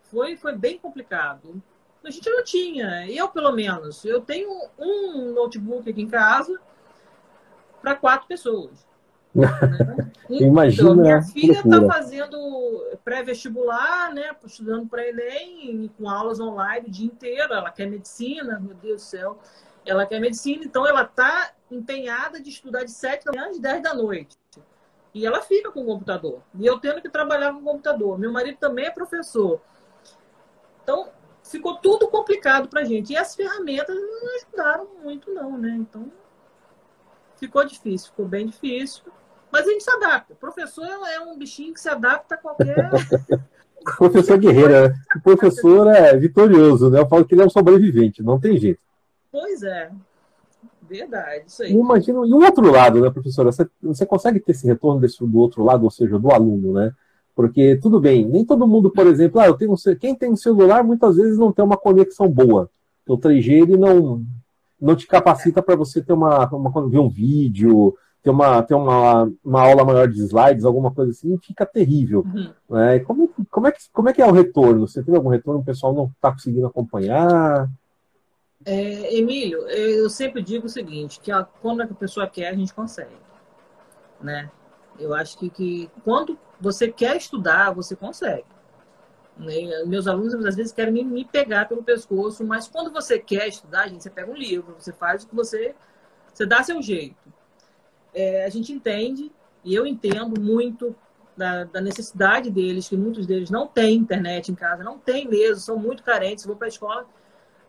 foi, 0.02 0.36
foi 0.36 0.56
bem 0.56 0.78
complicado. 0.78 1.62
A 2.04 2.10
gente 2.10 2.30
não 2.30 2.42
tinha, 2.42 3.10
eu 3.10 3.28
pelo 3.28 3.52
menos. 3.52 4.04
Eu 4.04 4.20
tenho 4.20 4.48
um 4.78 5.32
notebook 5.32 5.90
aqui 5.90 6.00
em 6.00 6.08
casa 6.08 6.58
para 7.80 7.94
quatro 7.94 8.26
pessoas. 8.26 8.86
Né? 10.30 10.40
Imagina. 10.40 10.90
Então, 10.90 10.96
minha 10.96 11.22
filha 11.22 11.60
está 11.60 11.86
fazendo 11.86 12.36
pré-vestibular, 13.04 14.12
né? 14.12 14.34
Estudando 14.44 14.86
para 14.86 15.08
Enem, 15.08 15.90
com 15.96 16.08
aulas 16.08 16.40
online 16.40 16.88
o 16.88 16.90
dia 16.90 17.06
inteiro. 17.06 17.54
Ela 17.54 17.70
quer 17.70 17.86
medicina, 17.86 18.58
meu 18.58 18.74
Deus 18.74 19.02
do 19.02 19.06
céu. 19.06 19.38
Ela 19.86 20.04
quer 20.06 20.20
medicina, 20.20 20.64
então 20.64 20.86
ela 20.86 21.02
está 21.02 21.52
empenhada 21.70 22.40
de 22.40 22.50
estudar 22.50 22.84
de 22.84 22.90
7 22.90 23.24
da 23.24 23.32
manhã 23.32 23.50
às 23.50 23.58
10 23.58 23.82
da 23.82 23.94
noite. 23.94 24.36
E 25.14 25.26
ela 25.26 25.42
fica 25.42 25.70
com 25.70 25.82
o 25.82 25.86
computador. 25.86 26.42
E 26.58 26.66
eu 26.66 26.78
tendo 26.78 27.00
que 27.00 27.08
trabalhar 27.08 27.52
com 27.52 27.60
o 27.60 27.64
computador. 27.64 28.18
Meu 28.18 28.32
marido 28.32 28.58
também 28.58 28.86
é 28.86 28.90
professor. 28.90 29.60
Então, 30.82 31.08
ficou 31.42 31.76
tudo 31.78 32.08
complicado 32.08 32.68
para 32.68 32.82
a 32.82 32.84
gente. 32.84 33.12
E 33.12 33.16
as 33.16 33.34
ferramentas 33.34 33.96
não 33.96 34.36
ajudaram 34.36 34.88
muito, 35.02 35.32
não, 35.32 35.58
né? 35.58 35.70
Então, 35.70 36.10
ficou 37.36 37.64
difícil, 37.64 38.10
ficou 38.10 38.26
bem 38.26 38.46
difícil. 38.46 39.04
Mas 39.50 39.66
a 39.66 39.70
gente 39.70 39.82
se 39.82 39.90
adapta. 39.90 40.34
O 40.34 40.36
professor 40.36 40.86
é 40.86 41.20
um 41.20 41.36
bichinho 41.38 41.72
que 41.72 41.80
se 41.80 41.88
adapta 41.88 42.34
a 42.34 42.38
qualquer. 42.38 42.76
professor 43.96 44.38
guerreiro, 44.38 44.88
né? 44.88 44.94
O 45.16 45.20
professor 45.20 45.86
é 45.88 46.16
vitorioso, 46.16 46.90
né? 46.90 47.00
Eu 47.00 47.08
falo 47.08 47.24
que 47.24 47.34
ele 47.34 47.42
é 47.42 47.46
um 47.46 47.50
sobrevivente, 47.50 48.22
não 48.22 48.38
tem 48.38 48.56
jeito. 48.58 48.80
Pois 49.30 49.62
é. 49.62 49.90
Verdade, 50.88 51.44
isso 51.46 51.62
aí. 51.62 51.72
Imagina, 51.72 52.26
e 52.26 52.32
o 52.32 52.42
outro 52.42 52.70
lado, 52.70 53.00
né, 53.00 53.10
professora? 53.10 53.52
Você, 53.52 53.68
você 53.82 54.06
consegue 54.06 54.40
ter 54.40 54.52
esse 54.52 54.66
retorno 54.66 55.00
desse, 55.00 55.24
do 55.24 55.38
outro 55.38 55.62
lado, 55.64 55.84
ou 55.84 55.90
seja, 55.90 56.18
do 56.18 56.30
aluno, 56.30 56.72
né? 56.72 56.92
Porque, 57.34 57.76
tudo 57.76 58.00
bem, 58.00 58.24
nem 58.24 58.44
todo 58.44 58.66
mundo, 58.66 58.90
por 58.90 59.06
exemplo, 59.06 59.40
ah, 59.40 59.46
eu 59.46 59.54
tenho, 59.54 59.74
quem 60.00 60.14
tem 60.14 60.32
um 60.32 60.36
celular 60.36 60.82
muitas 60.82 61.16
vezes 61.16 61.38
não 61.38 61.52
tem 61.52 61.64
uma 61.64 61.76
conexão 61.76 62.28
boa. 62.28 62.68
O 63.06 63.16
3G 63.16 63.62
ele 63.62 63.76
não, 63.76 64.22
não 64.80 64.96
te 64.96 65.06
capacita 65.06 65.62
para 65.62 65.76
você 65.76 66.02
ter 66.02 66.12
uma, 66.12 66.48
uma, 66.48 66.88
ver 66.88 66.98
um 66.98 67.08
vídeo, 67.08 67.94
ter 68.22 68.30
uma, 68.30 68.62
ter 68.62 68.74
uma, 68.74 69.30
uma 69.44 69.62
aula 69.62 69.84
maior 69.84 70.08
de 70.08 70.20
slides, 70.20 70.64
alguma 70.64 70.90
coisa 70.90 71.12
assim, 71.12 71.38
fica 71.38 71.64
terrível. 71.64 72.26
Uhum. 72.26 72.50
Né? 72.70 72.98
Como, 73.00 73.30
como, 73.50 73.66
é 73.66 73.72
que, 73.72 73.80
como 73.92 74.08
é 74.08 74.12
que 74.12 74.20
é 74.20 74.26
o 74.26 74.32
retorno? 74.32 74.86
Você 74.86 75.02
teve 75.02 75.16
algum 75.16 75.30
retorno? 75.30 75.60
O 75.60 75.64
pessoal 75.64 75.94
não 75.94 76.06
está 76.06 76.32
conseguindo 76.32 76.66
acompanhar? 76.66 77.70
É, 78.64 79.16
Emílio, 79.16 79.68
eu 79.68 80.10
sempre 80.10 80.42
digo 80.42 80.66
o 80.66 80.70
seguinte, 80.70 81.20
que 81.20 81.30
a, 81.30 81.44
quando 81.44 81.80
a 81.82 81.86
pessoa 81.86 82.28
quer, 82.28 82.48
a 82.48 82.54
gente 82.54 82.74
consegue. 82.74 83.16
Né? 84.20 84.50
Eu 84.98 85.14
acho 85.14 85.38
que, 85.38 85.48
que 85.48 85.90
quando 86.04 86.38
você 86.60 86.90
quer 86.90 87.16
estudar, 87.16 87.72
você 87.72 87.94
consegue. 87.94 88.46
Né? 89.36 89.84
Meus 89.86 90.08
alunos, 90.08 90.34
às 90.44 90.56
vezes, 90.56 90.72
querem 90.72 90.92
me, 90.92 91.04
me 91.04 91.24
pegar 91.24 91.68
pelo 91.68 91.82
pescoço, 91.82 92.44
mas 92.44 92.66
quando 92.66 92.92
você 92.92 93.18
quer 93.18 93.46
estudar, 93.46 93.88
gente, 93.88 94.02
você 94.02 94.10
pega 94.10 94.30
um 94.30 94.36
livro, 94.36 94.74
você 94.78 94.92
faz 94.92 95.22
o 95.22 95.28
que 95.28 95.34
você... 95.34 95.74
Você 96.34 96.46
dá 96.46 96.62
seu 96.62 96.80
jeito. 96.82 97.16
É, 98.12 98.44
a 98.44 98.48
gente 98.48 98.72
entende, 98.72 99.30
e 99.64 99.74
eu 99.74 99.86
entendo 99.86 100.40
muito 100.40 100.94
da, 101.36 101.64
da, 101.64 101.80
necessidade 101.80 102.50
deles, 102.50 102.88
que 102.88 102.96
muitos 102.96 103.26
deles 103.26 103.50
não 103.50 103.66
têm 103.66 103.96
internet 103.96 104.50
em 104.50 104.54
casa, 104.54 104.82
não 104.82 104.98
tem 104.98 105.28
mesmo, 105.28 105.56
são 105.56 105.78
muito 105.78 106.02
carentes, 106.02 106.44
vão 106.44 106.56
para 106.56 106.66
a 106.66 106.68
escola 106.68 107.06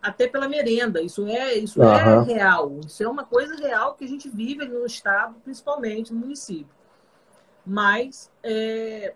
até 0.01 0.27
pela 0.27 0.47
merenda. 0.47 1.01
Isso 1.01 1.25
é, 1.27 1.55
isso 1.55 1.81
uhum. 1.81 1.91
é 1.91 2.23
real. 2.23 2.79
Isso 2.85 3.03
é 3.03 3.07
uma 3.07 3.23
coisa 3.23 3.55
real 3.55 3.95
que 3.95 4.05
a 4.05 4.07
gente 4.07 4.29
vive 4.29 4.65
no 4.65 4.85
estado, 4.85 5.35
principalmente 5.43 6.13
no 6.13 6.19
município. 6.19 6.73
Mas 7.65 8.31
é... 8.41 9.13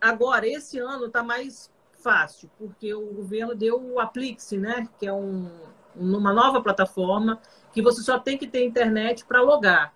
agora, 0.00 0.46
esse 0.46 0.78
ano 0.78 1.06
está 1.06 1.22
mais 1.22 1.70
fácil, 2.02 2.50
porque 2.58 2.92
o 2.92 3.06
governo 3.14 3.54
deu 3.54 3.80
o 3.80 4.00
Aplixe, 4.00 4.58
né? 4.58 4.88
Que 4.98 5.06
é 5.06 5.12
um, 5.12 5.48
uma 5.94 6.32
nova 6.32 6.60
plataforma 6.60 7.40
que 7.72 7.80
você 7.80 8.02
só 8.02 8.18
tem 8.18 8.36
que 8.36 8.46
ter 8.46 8.64
internet 8.64 9.24
para 9.24 9.40
logar. 9.40 9.94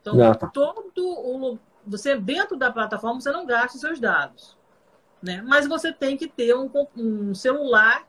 Então, 0.00 0.22
ah, 0.22 0.34
tá. 0.34 0.46
todo 0.46 0.92
o, 0.96 1.58
você 1.86 2.16
dentro 2.16 2.56
da 2.56 2.72
plataforma 2.72 3.20
você 3.20 3.30
não 3.30 3.44
gasta 3.44 3.78
seus 3.78 4.00
dados, 4.00 4.56
né? 5.22 5.42
Mas 5.42 5.66
você 5.66 5.92
tem 5.92 6.16
que 6.16 6.28
ter 6.28 6.56
um, 6.56 6.70
um 6.96 7.34
celular 7.34 8.06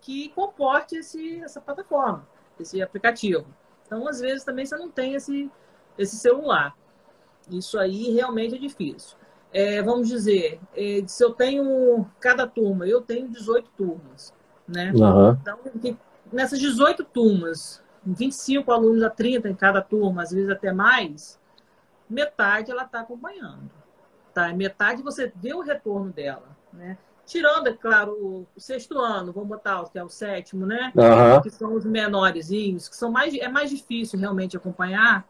que 0.00 0.28
comporte 0.30 0.96
esse, 0.96 1.40
essa 1.40 1.60
plataforma, 1.60 2.26
esse 2.58 2.80
aplicativo. 2.80 3.46
Então, 3.86 4.06
às 4.06 4.20
vezes 4.20 4.44
também 4.44 4.66
você 4.66 4.76
não 4.76 4.90
tem 4.90 5.14
esse 5.14 5.50
esse 5.98 6.16
celular. 6.16 6.76
Isso 7.50 7.78
aí 7.78 8.12
realmente 8.12 8.54
é 8.54 8.58
difícil. 8.58 9.18
É, 9.52 9.82
vamos 9.82 10.08
dizer, 10.08 10.60
é, 10.76 11.02
se 11.06 11.24
eu 11.24 11.32
tenho 11.32 12.06
cada 12.20 12.46
turma, 12.46 12.86
eu 12.86 13.00
tenho 13.00 13.28
18 13.28 13.70
turmas, 13.76 14.32
né? 14.66 14.92
Uhum. 14.94 15.30
Então, 15.32 15.58
nessas 16.30 16.58
18 16.60 17.02
turmas, 17.04 17.82
25 18.04 18.70
alunos 18.70 19.02
a 19.02 19.10
30 19.10 19.48
em 19.48 19.54
cada 19.54 19.80
turma, 19.80 20.22
às 20.22 20.30
vezes 20.30 20.50
até 20.50 20.70
mais, 20.72 21.40
metade 22.08 22.70
ela 22.70 22.84
está 22.84 23.00
acompanhando. 23.00 23.70
Tá? 24.34 24.52
Metade 24.52 25.02
você 25.02 25.32
vê 25.34 25.54
o 25.54 25.60
retorno 25.60 26.12
dela, 26.12 26.56
né? 26.72 26.98
Tirando, 27.28 27.66
é 27.66 27.74
claro, 27.74 28.46
o 28.56 28.60
sexto 28.60 28.98
ano, 28.98 29.34
vamos 29.34 29.50
botar 29.50 29.84
que 29.90 29.98
é 29.98 30.02
o 30.02 30.08
sétimo, 30.08 30.64
né? 30.64 30.90
Uhum. 30.96 31.42
Que 31.42 31.50
são 31.50 31.74
os 31.74 31.84
menorzinhos, 31.84 32.88
que 32.88 32.96
são 32.96 33.12
mais, 33.12 33.34
é 33.34 33.46
mais 33.48 33.68
difícil 33.68 34.18
realmente 34.18 34.56
acompanhar, 34.56 35.28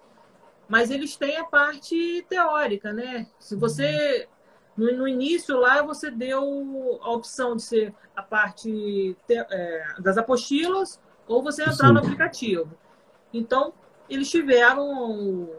mas 0.68 0.92
eles 0.92 1.16
têm 1.16 1.36
a 1.36 1.42
parte 1.42 2.24
teórica, 2.28 2.92
né? 2.92 3.26
Se 3.40 3.56
você 3.56 4.28
no, 4.76 4.96
no 4.96 5.08
início 5.08 5.58
lá 5.58 5.82
você 5.82 6.08
deu 6.08 7.00
a 7.02 7.10
opção 7.10 7.56
de 7.56 7.62
ser 7.62 7.92
a 8.14 8.22
parte 8.22 9.16
te, 9.26 9.34
é, 9.34 9.84
das 9.98 10.16
apostilas 10.16 11.00
ou 11.26 11.42
você 11.42 11.62
entrar 11.62 11.88
Sim. 11.88 11.94
no 11.94 11.98
aplicativo. 11.98 12.78
Então 13.34 13.72
eles 14.08 14.30
tiveram 14.30 15.50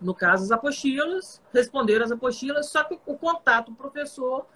no 0.00 0.14
caso 0.14 0.44
as 0.44 0.50
apostilas, 0.50 1.42
responderam 1.52 2.06
as 2.06 2.10
apostilas, 2.10 2.70
só 2.70 2.84
que 2.84 2.98
o 3.04 3.18
contato 3.18 3.70
professor 3.74 4.46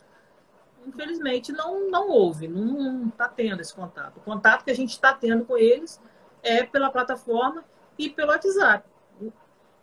infelizmente 0.87 1.53
não 1.53 1.91
não 1.91 2.09
houve, 2.09 2.49
não 2.49 3.09
está 3.09 3.29
tendo 3.29 3.61
esse 3.61 3.75
contato. 3.75 4.17
O 4.17 4.21
contato 4.21 4.65
que 4.65 4.71
a 4.71 4.75
gente 4.75 4.91
está 4.91 5.13
tendo 5.13 5.45
com 5.45 5.57
eles 5.57 6.01
é 6.43 6.63
pela 6.63 6.91
plataforma 6.91 7.65
e 7.99 8.09
pelo 8.09 8.31
WhatsApp. 8.31 8.89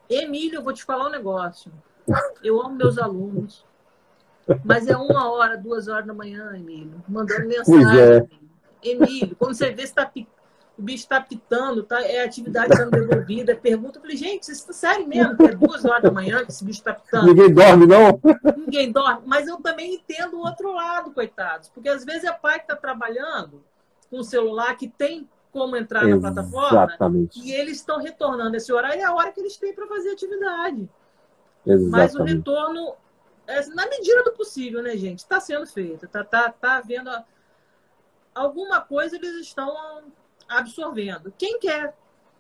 Emílio, 0.10 0.60
eu 0.60 0.64
vou 0.64 0.74
te 0.74 0.84
falar 0.84 1.08
um 1.08 1.12
negócio. 1.12 1.72
Eu 2.42 2.62
amo 2.62 2.76
meus 2.76 2.98
alunos. 2.98 3.66
Mas 4.64 4.88
é 4.88 4.96
uma 4.96 5.30
hora, 5.30 5.58
duas 5.58 5.88
horas 5.88 6.08
da 6.08 6.14
manhã, 6.14 6.56
Emílio, 6.56 7.04
mandando 7.08 7.48
mensagem. 7.48 8.00
É. 8.00 8.28
Emílio, 8.82 9.36
quando 9.36 9.56
você 9.56 9.72
vê 9.72 9.86
se 9.86 9.94
tá, 9.94 10.10
o 10.78 10.82
bicho 10.82 11.04
está 11.04 11.20
pitando, 11.20 11.82
tá, 11.82 12.02
é 12.02 12.24
atividade 12.24 12.76
sendo 12.76 12.92
devolvida, 12.92 13.52
é 13.52 13.56
pergunta. 13.56 13.98
Eu 13.98 14.02
falei, 14.02 14.16
gente, 14.16 14.44
isso 14.44 14.52
está 14.52 14.74
sério 14.74 15.08
mesmo? 15.08 15.36
Que 15.36 15.46
é 15.46 15.56
duas 15.56 15.84
horas 15.84 16.04
da 16.04 16.12
manhã 16.12 16.46
que 16.46 16.52
esse 16.52 16.64
bicho 16.64 16.80
está 16.80 16.94
pitando. 16.94 17.26
Ninguém 17.26 17.52
dorme, 17.52 17.86
não? 17.88 18.20
Ninguém 18.56 18.92
dorme. 18.92 19.24
Mas 19.26 19.48
eu 19.48 19.58
também 19.58 19.96
entendo 19.96 20.36
o 20.36 20.42
outro 20.42 20.72
lado, 20.72 21.12
coitados. 21.12 21.70
Porque 21.70 21.90
às 21.90 22.06
vezes 22.06 22.26
é 22.26 22.32
pai 22.32 22.60
que 22.60 22.66
está 22.66 22.76
trabalhando 22.76 23.64
com 24.10 24.20
o 24.20 24.24
celular, 24.24 24.78
que 24.78 24.88
tem 24.88 25.28
como 25.52 25.76
entrar 25.76 26.08
Exatamente. 26.08 26.22
na 26.22 26.44
plataforma 26.44 27.28
e 27.36 27.52
eles 27.52 27.78
estão 27.78 28.00
retornando 28.00 28.56
esse 28.56 28.72
horário, 28.72 29.02
é 29.02 29.04
a 29.04 29.14
hora 29.14 29.32
que 29.32 29.40
eles 29.40 29.58
têm 29.58 29.74
para 29.74 29.88
fazer 29.88 30.12
atividade. 30.12 30.88
Exatamente. 31.66 31.90
Mas 31.90 32.16
o 32.16 32.24
retorno, 32.24 32.94
é, 33.48 33.66
na 33.68 33.88
medida 33.88 34.24
do 34.24 34.34
possível, 34.34 34.84
né, 34.84 34.96
gente? 34.96 35.20
Está 35.20 35.40
sendo 35.40 35.66
feito, 35.66 36.06
está 36.06 36.24
tá, 36.24 36.52
tá 36.52 36.78
havendo 36.78 37.10
alguma 38.36 38.82
coisa 38.82 39.16
eles 39.16 39.36
estão 39.38 40.04
absorvendo. 40.48 41.34
Quem 41.38 41.60
quer? 41.60 41.96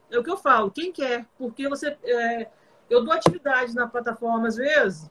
É 0.09 0.17
o 0.17 0.23
que 0.23 0.31
eu 0.31 0.37
falo, 0.37 0.71
quem 0.71 0.91
quer? 0.91 1.25
Porque 1.37 1.67
você. 1.67 1.97
É, 2.03 2.49
eu 2.89 3.03
dou 3.03 3.13
atividade 3.13 3.75
na 3.75 3.87
plataforma 3.87 4.47
às 4.47 4.55
vezes, 4.55 5.09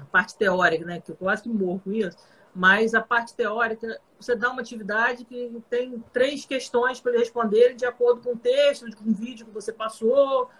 a 0.00 0.04
parte 0.06 0.36
teórica, 0.36 0.84
né? 0.84 1.00
Que 1.00 1.12
eu 1.12 1.16
quase 1.16 1.42
que 1.42 1.48
morro 1.48 1.80
com 1.84 1.92
isso 1.92 2.16
mas 2.58 2.92
a 2.92 3.00
parte 3.00 3.34
teórica, 3.34 4.00
você 4.18 4.34
dá 4.34 4.50
uma 4.50 4.60
atividade 4.60 5.24
que 5.24 5.62
tem 5.70 6.02
três 6.12 6.44
questões 6.44 7.00
para 7.00 7.12
ele 7.12 7.20
responder 7.20 7.74
de 7.74 7.86
acordo 7.86 8.20
com 8.20 8.32
o 8.32 8.36
texto, 8.36 8.84
com 8.96 9.10
o 9.10 9.14
vídeo 9.14 9.46
que 9.46 9.52
você 9.52 9.72
passou, 9.72 10.50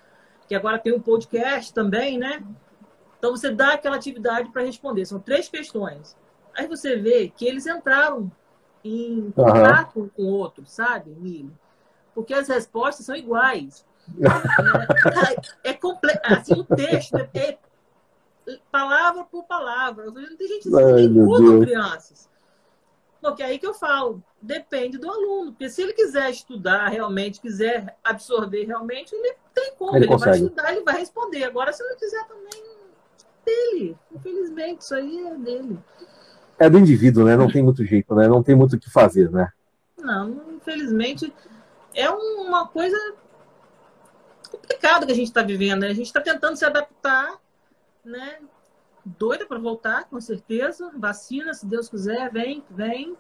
que 0.47 0.55
agora 0.55 0.79
tem 0.79 0.93
um 0.93 1.01
podcast 1.01 1.75
também, 1.75 2.17
né? 2.17 2.41
Então 3.19 3.33
você 3.33 3.51
dá 3.51 3.73
aquela 3.73 3.97
atividade 3.97 4.49
para 4.51 4.63
responder. 4.63 5.05
São 5.07 5.19
três 5.19 5.49
questões. 5.49 6.17
Aí 6.55 6.69
você 6.69 6.95
vê 6.95 7.29
que 7.29 7.45
eles 7.45 7.67
entraram 7.67 8.31
em 8.85 9.31
contato 9.31 10.01
uhum. 10.01 10.09
com 10.09 10.23
o 10.23 10.27
outro, 10.27 10.65
sabe, 10.67 11.11
Emílio? 11.11 11.53
Porque 12.15 12.35
as 12.35 12.49
respostas 12.49 13.07
são 13.07 13.15
iguais. 13.15 13.85
é, 15.65 15.71
é, 15.71 15.73
é 15.73 16.35
Assim, 16.35 16.55
o 16.55 16.65
texto 16.65 17.17
é 17.35 17.59
palavra 18.71 19.25
por 19.25 19.45
palavra. 19.45 20.07
Não 20.07 20.15
tem 20.15 20.49
gente 20.49 20.69
assim, 20.69 21.61
crianças. 21.61 22.29
Porque 23.21 23.43
é 23.43 23.47
aí 23.47 23.59
que 23.59 23.67
eu 23.67 23.75
falo, 23.75 24.23
depende 24.41 24.97
do 24.97 25.11
aluno. 25.11 25.51
Porque 25.51 25.69
se 25.69 25.83
ele 25.83 25.93
quiser 25.93 26.31
estudar 26.31 26.89
realmente, 26.89 27.41
quiser 27.41 27.97
absorver 28.03 28.65
realmente, 28.65 29.15
ele 29.15 29.37
tem 29.53 29.75
como. 29.75 29.97
Ele, 29.97 30.07
ele 30.07 30.17
vai 30.17 30.35
estudar, 30.37 30.73
ele 30.73 30.85
vai 30.85 30.99
responder. 30.99 31.45
Agora, 31.45 31.73
se 31.73 31.83
não 31.83 31.97
quiser 31.97 32.27
também, 32.27 32.79
dele. 33.45 33.97
Infelizmente, 34.13 34.83
isso 34.83 34.95
aí 34.95 35.27
é 35.27 35.35
dele. 35.35 35.79
É 36.59 36.69
do 36.69 36.79
indivíduo, 36.79 37.25
né? 37.25 37.37
Não 37.37 37.51
tem 37.51 37.63
muito 37.63 37.85
jeito, 37.85 38.15
né? 38.15 38.27
Não 38.27 38.43
tem 38.43 38.55
muito 38.55 38.77
o 38.77 38.79
que 38.79 38.91
fazer, 38.91 39.31
né? 39.31 39.51
Não, 39.97 40.43
infelizmente, 40.57 41.33
é 41.95 42.11
uma 42.11 42.67
coisa 42.67 42.97
complicada 44.51 45.07
que 45.07 45.13
a 45.13 45.15
gente 45.15 45.29
está 45.29 45.43
vivendo. 45.43 45.81
Né? 45.81 45.89
A 45.89 45.95
gente 45.95 46.07
está 46.07 46.21
tentando 46.21 46.57
se 46.57 46.65
adaptar 46.65 47.39
né? 48.09 48.39
Doida 49.05 49.47
para 49.47 49.59
voltar, 49.59 50.05
com 50.05 50.21
certeza. 50.21 50.91
Vacina, 50.97 51.55
se 51.55 51.67
Deus 51.67 51.89
quiser, 51.89 52.31
vem, 52.31 52.65
vem. 52.71 53.17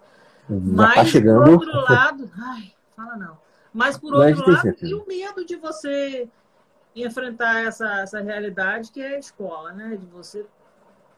Já 0.49 0.57
tá 0.57 0.62
Mas, 0.64 0.95
tá 0.95 1.04
chegando. 1.04 1.45
por 1.45 1.68
outro 1.68 1.80
lado, 1.92 2.30
ai, 2.37 2.75
fala 2.97 3.16
não. 3.16 3.38
Mas, 3.73 3.97
por 3.97 4.14
outro 4.14 4.50
lado, 4.50 4.76
e 4.83 4.95
o 4.95 5.07
medo 5.07 5.45
de 5.45 5.57
você 5.57 6.28
enfrentar 6.97 7.64
essa, 7.64 8.00
essa 8.00 8.21
realidade 8.21 8.90
que 8.90 9.00
é 9.00 9.16
a 9.16 9.18
escola, 9.18 9.73
né? 9.73 9.97
De 9.97 10.07
você. 10.07 10.45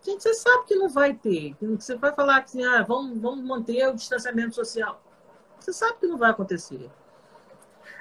Gente, 0.02 0.22
você 0.22 0.34
sabe 0.34 0.64
que 0.66 0.74
não 0.74 0.88
vai 0.88 1.14
ter. 1.14 1.54
Que 1.54 1.66
você 1.66 1.94
vai 1.96 2.12
falar 2.14 2.40
que 2.40 2.46
assim, 2.46 2.64
ah, 2.64 2.82
vamos, 2.82 3.20
vamos 3.20 3.44
manter 3.44 3.86
o 3.88 3.94
distanciamento 3.94 4.54
social. 4.54 5.00
Você 5.58 5.72
sabe 5.72 5.98
que 6.00 6.06
não 6.06 6.16
vai 6.16 6.30
acontecer. 6.30 6.90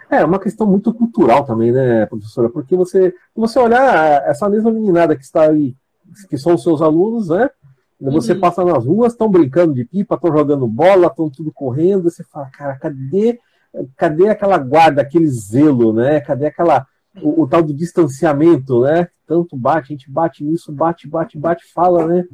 É, 0.09 0.23
uma 0.23 0.39
questão 0.39 0.65
muito 0.65 0.93
cultural 0.93 1.45
também, 1.45 1.71
né, 1.71 2.05
professora? 2.05 2.49
Porque 2.49 2.75
você, 2.75 3.13
você 3.35 3.59
olhar 3.59 4.23
essa 4.27 4.49
mesma 4.49 4.71
meninada 4.71 5.15
que 5.15 5.23
está 5.23 5.43
aí, 5.43 5.75
que 6.29 6.37
são 6.37 6.55
os 6.55 6.63
seus 6.63 6.81
alunos, 6.81 7.29
né? 7.29 7.49
Você 8.01 8.31
uhum. 8.33 8.39
passa 8.39 8.63
nas 8.63 8.85
ruas, 8.85 9.11
estão 9.11 9.29
brincando 9.29 9.73
de 9.73 9.83
pipa, 9.83 10.15
estão 10.15 10.31
jogando 10.31 10.65
bola, 10.65 11.07
estão 11.07 11.29
tudo 11.29 11.51
correndo, 11.51 12.09
você 12.09 12.23
fala, 12.23 12.49
cara, 12.49 12.77
cadê, 12.77 13.39
cadê 13.97 14.29
aquela 14.29 14.57
guarda, 14.57 15.01
aquele 15.01 15.27
zelo, 15.27 15.91
né? 15.91 16.21
Cadê 16.21 16.47
aquela 16.47 16.87
o, 17.21 17.43
o 17.43 17.47
tal 17.47 17.63
do 17.63 17.73
distanciamento, 17.73 18.81
né? 18.81 19.07
Tanto 19.27 19.55
bate, 19.55 19.93
a 19.93 19.95
gente 19.95 20.11
bate 20.11 20.43
nisso, 20.43 20.71
bate, 20.71 21.07
bate, 21.07 21.37
bate, 21.37 21.63
fala, 21.73 22.07
né? 22.07 22.25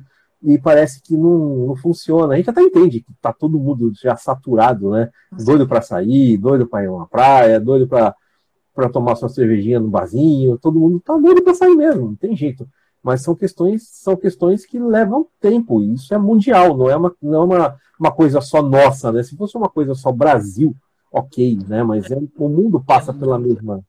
e 0.45 0.59
parece 0.59 1.01
que 1.01 1.17
não, 1.17 1.67
não 1.67 1.75
funciona. 1.75 2.33
A 2.33 2.37
gente 2.37 2.49
até 2.49 2.61
entende 2.61 3.01
que 3.01 3.11
tá 3.19 3.33
todo 3.33 3.59
mundo 3.59 3.91
já 3.95 4.15
saturado, 4.15 4.91
né? 4.91 5.09
Doido 5.31 5.67
para 5.67 5.81
sair, 5.81 6.37
doido 6.37 6.67
para 6.67 6.83
ir 6.83 6.87
uma 6.87 7.07
praia, 7.07 7.59
doido 7.59 7.87
para 7.87 8.89
tomar 8.89 9.15
sua 9.15 9.27
cervejinha 9.27 9.79
no 9.79 9.89
barzinho, 9.89 10.57
todo 10.59 10.79
mundo 10.79 10.99
tá 10.99 11.17
doido 11.17 11.41
para 11.41 11.55
sair 11.55 11.75
mesmo, 11.75 12.09
não 12.09 12.15
tem 12.15 12.35
jeito. 12.35 12.67
Mas 13.01 13.21
são 13.21 13.35
questões, 13.35 13.87
são 13.89 14.15
questões 14.15 14.65
que 14.65 14.79
levam 14.79 15.27
tempo, 15.39 15.81
e 15.81 15.93
isso 15.93 16.13
é 16.13 16.17
mundial, 16.17 16.75
não 16.77 16.89
é 16.89 16.95
uma, 16.95 17.15
não 17.21 17.41
é 17.41 17.43
uma, 17.43 17.75
uma 17.99 18.11
coisa 18.11 18.41
só 18.41 18.61
nossa, 18.61 19.11
né? 19.11 19.23
Se 19.23 19.35
fosse 19.35 19.57
uma 19.57 19.69
coisa 19.69 19.95
só 19.95 20.11
Brasil, 20.11 20.75
ok, 21.11 21.59
né? 21.67 21.83
Mas 21.83 22.11
é, 22.11 22.17
o 22.37 22.49
mundo 22.49 22.83
passa 22.83 23.13
pela 23.13 23.39
mesma. 23.39 23.83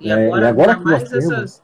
E 0.00 0.10
agora, 0.10 0.44
é, 0.44 0.44
e 0.44 0.48
agora 0.48 0.76
nós 0.76 1.08
temos, 1.08 1.24
essas 1.32 1.62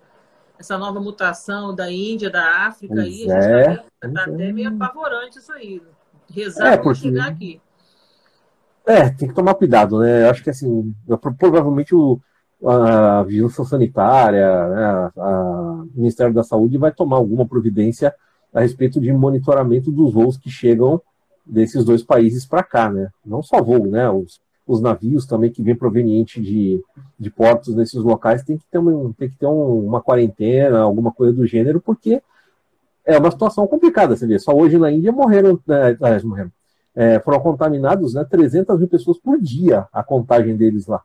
essa 0.62 0.78
nova 0.78 1.00
mutação 1.00 1.74
da 1.74 1.90
Índia, 1.90 2.30
da 2.30 2.66
África, 2.66 2.94
pois 2.94 3.06
aí, 3.06 3.30
é, 3.30 3.72
está 3.72 4.08
tá 4.08 4.22
até 4.22 4.52
meio 4.52 4.68
apavorante 4.68 5.38
isso 5.38 5.52
aí. 5.52 5.82
Rezar 6.30 6.74
é, 6.74 6.76
para 6.78 6.94
chegar 6.94 7.26
aqui. 7.26 7.60
É, 8.86 9.10
tem 9.10 9.28
que 9.28 9.34
tomar 9.34 9.54
cuidado, 9.54 9.98
né? 9.98 10.24
Eu 10.24 10.30
acho 10.30 10.42
que 10.42 10.50
assim, 10.50 10.94
provavelmente 11.36 11.94
o, 11.94 12.20
a 12.64 13.22
vigilância 13.24 13.64
sanitária, 13.64 14.68
né, 14.68 15.10
o 15.16 15.88
Ministério 15.94 16.32
da 16.32 16.44
Saúde 16.44 16.78
vai 16.78 16.92
tomar 16.92 17.16
alguma 17.16 17.46
providência 17.46 18.14
a 18.54 18.60
respeito 18.60 19.00
de 19.00 19.12
monitoramento 19.12 19.90
dos 19.90 20.12
voos 20.12 20.36
que 20.36 20.50
chegam 20.50 21.00
desses 21.44 21.84
dois 21.84 22.02
países 22.02 22.46
para 22.46 22.62
cá, 22.62 22.88
né? 22.88 23.10
Não 23.24 23.42
só 23.42 23.60
voo, 23.60 23.88
né? 23.88 24.08
Os 24.08 24.40
os 24.66 24.80
navios 24.80 25.26
também 25.26 25.50
que 25.50 25.62
vêm 25.62 25.74
proveniente 25.74 26.40
de, 26.40 26.80
de 27.18 27.30
portos 27.30 27.74
nesses 27.74 28.00
locais 28.00 28.42
tem 28.42 28.56
que 28.56 28.64
ter, 28.70 28.78
uma, 28.78 29.12
tem 29.14 29.28
que 29.28 29.36
ter 29.36 29.46
um, 29.46 29.86
uma 29.86 30.00
quarentena, 30.00 30.80
alguma 30.80 31.12
coisa 31.12 31.32
do 31.32 31.46
gênero, 31.46 31.80
porque 31.80 32.22
é 33.04 33.18
uma 33.18 33.30
situação 33.30 33.66
complicada, 33.66 34.16
você 34.16 34.26
vê. 34.26 34.38
Só 34.38 34.52
hoje 34.52 34.78
na 34.78 34.90
Índia 34.90 35.10
morreram, 35.10 35.58
é, 35.68 36.22
morreram 36.22 36.52
é, 36.94 37.18
foram 37.20 37.40
contaminados 37.40 38.14
né, 38.14 38.24
300 38.24 38.78
mil 38.78 38.88
pessoas 38.88 39.18
por 39.18 39.40
dia, 39.40 39.86
a 39.92 40.02
contagem 40.02 40.56
deles 40.56 40.86
lá. 40.86 41.02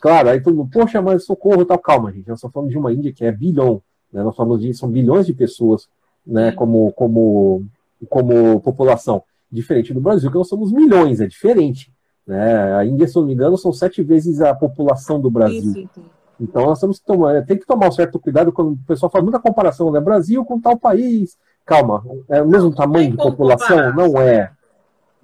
Claro, 0.00 0.30
aí 0.30 0.40
todo 0.40 0.56
mundo, 0.56 0.70
poxa, 0.72 1.02
mas 1.02 1.24
socorro 1.24 1.64
tal. 1.64 1.78
Calma, 1.78 2.10
gente, 2.10 2.28
nós 2.28 2.38
estamos 2.38 2.54
falando 2.54 2.70
de 2.70 2.78
uma 2.78 2.92
Índia 2.92 3.12
que 3.12 3.24
é 3.24 3.30
bilhão, 3.30 3.82
né, 4.12 4.22
nós 4.22 4.34
falamos 4.34 4.60
de, 4.60 4.72
são 4.72 4.88
bilhões 4.88 5.26
de 5.26 5.34
pessoas 5.34 5.88
né, 6.26 6.52
como, 6.52 6.92
como, 6.92 7.64
como 8.08 8.60
população. 8.60 9.22
Diferente 9.52 9.92
do 9.92 10.00
Brasil, 10.00 10.30
que 10.30 10.38
nós 10.38 10.48
somos 10.48 10.72
milhões, 10.72 11.20
é 11.20 11.26
diferente. 11.26 11.92
Né? 12.30 12.76
A 12.76 12.84
Índia, 12.84 13.08
se 13.08 13.16
não 13.16 13.24
me 13.24 13.34
engano, 13.34 13.58
são 13.58 13.72
sete 13.72 14.04
vezes 14.04 14.40
a 14.40 14.54
população 14.54 15.20
do 15.20 15.28
Brasil. 15.28 15.72
Sim, 15.72 15.88
sim. 15.92 16.04
Então 16.38 16.64
nós 16.64 16.78
temos 16.78 17.00
que 17.00 17.04
tomar, 17.04 17.44
tem 17.44 17.58
que 17.58 17.66
tomar 17.66 17.88
um 17.88 17.92
certo 17.92 18.20
cuidado 18.20 18.52
quando 18.52 18.74
o 18.74 18.78
pessoal 18.86 19.10
faz 19.10 19.24
muita 19.24 19.40
comparação, 19.40 19.90
né? 19.90 19.98
Brasil 19.98 20.44
com 20.44 20.60
tal 20.60 20.78
país. 20.78 21.36
Calma, 21.66 22.04
é 22.28 22.40
o 22.40 22.46
mesmo 22.46 22.72
tamanho 22.72 23.10
de 23.10 23.16
população? 23.16 23.76
Comparar. 23.76 23.96
Não 23.96 24.22
é. 24.22 24.52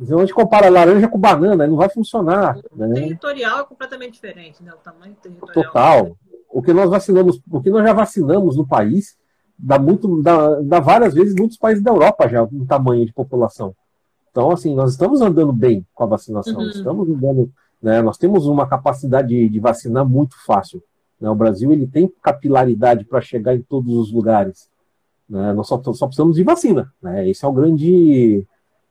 Se 0.03 0.13
a 0.13 0.19
gente 0.19 0.35
compara 0.35 0.69
laranja 0.69 1.07
com 1.07 1.17
banana, 1.17 1.65
não 1.65 1.77
vai 1.77 1.89
funcionar. 1.89 2.59
O 2.73 2.77
né? 2.77 2.93
territorial 2.93 3.61
é 3.61 3.65
completamente 3.65 4.15
diferente, 4.15 4.61
né? 4.65 4.73
O 4.75 4.79
tamanho 4.79 5.15
territorial. 5.23 5.53
Total. 5.53 6.17
O 6.51 6.61
que 6.61 6.73
nós 6.73 6.91
vacinamos, 6.91 7.41
o 7.49 7.63
que 7.63 7.71
nós 7.71 7.85
já 7.85 7.93
vacinamos 7.93 8.57
no 8.57 8.67
país, 8.67 9.17
dá 9.57 9.79
muito, 9.79 10.21
dá, 10.23 10.61
dá 10.61 10.81
várias 10.81 11.15
vezes 11.15 11.37
muitos 11.37 11.57
países 11.57 11.85
da 11.85 11.93
Europa 11.93 12.29
já 12.29 12.43
um 12.43 12.67
tamanho 12.67 13.07
de 13.07 13.13
população. 13.13 13.75
Então, 14.37 14.51
assim, 14.51 14.75
nós 14.75 14.91
estamos 14.91 15.23
andando 15.23 15.51
bem 15.51 15.83
com 15.95 16.05
a 16.05 16.07
vacinação, 16.07 16.59
uhum. 16.59 16.69
estamos 16.69 17.09
andando, 17.09 17.51
né, 17.83 18.03
nós 18.03 18.19
temos 18.19 18.45
uma 18.47 18.67
capacidade 18.67 19.29
de, 19.29 19.49
de 19.49 19.59
vacinar 19.59 20.07
muito 20.07 20.37
fácil. 20.45 20.83
Né? 21.19 21.31
O 21.31 21.35
Brasil 21.35 21.73
ele 21.73 21.87
tem 21.87 22.13
capilaridade 22.23 23.07
para 23.07 23.23
chegar 23.23 23.57
em 23.57 23.63
todos 23.63 23.95
os 23.95 24.13
lugares. 24.13 24.69
Né? 25.27 25.55
Nós 25.55 25.67
só, 25.67 25.83
só, 25.95 26.07
precisamos 26.07 26.37
de 26.37 26.43
vacina. 26.43 26.93
Né? 27.01 27.31
Esse 27.31 27.47
é 27.47 27.49
o 27.49 27.53
grande, 27.53 28.47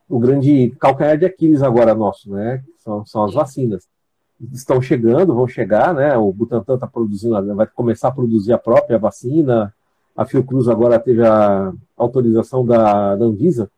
o 0.09 0.17
grande 0.17 0.75
calcanhar 0.79 1.15
de 1.15 1.25
Aquiles 1.27 1.61
agora 1.61 1.93
nosso, 1.93 2.31
né? 2.31 2.63
São, 2.79 3.05
são 3.05 3.23
as 3.23 3.35
vacinas. 3.35 3.87
Estão 4.51 4.81
chegando, 4.81 5.35
vão 5.35 5.47
chegar, 5.47 5.93
né? 5.93 6.17
O 6.17 6.33
Butantan 6.33 6.73
está 6.73 6.87
produzindo, 6.87 7.53
vai 7.53 7.67
começar 7.67 8.07
a 8.07 8.11
produzir 8.11 8.51
a 8.51 8.57
própria 8.57 8.97
vacina. 8.97 9.71
A 10.17 10.25
Fiocruz 10.25 10.67
agora 10.67 10.97
teve 10.97 11.23
a 11.23 11.71
autorização 11.95 12.65
da, 12.65 13.15
da 13.15 13.25
Anvisa 13.25 13.69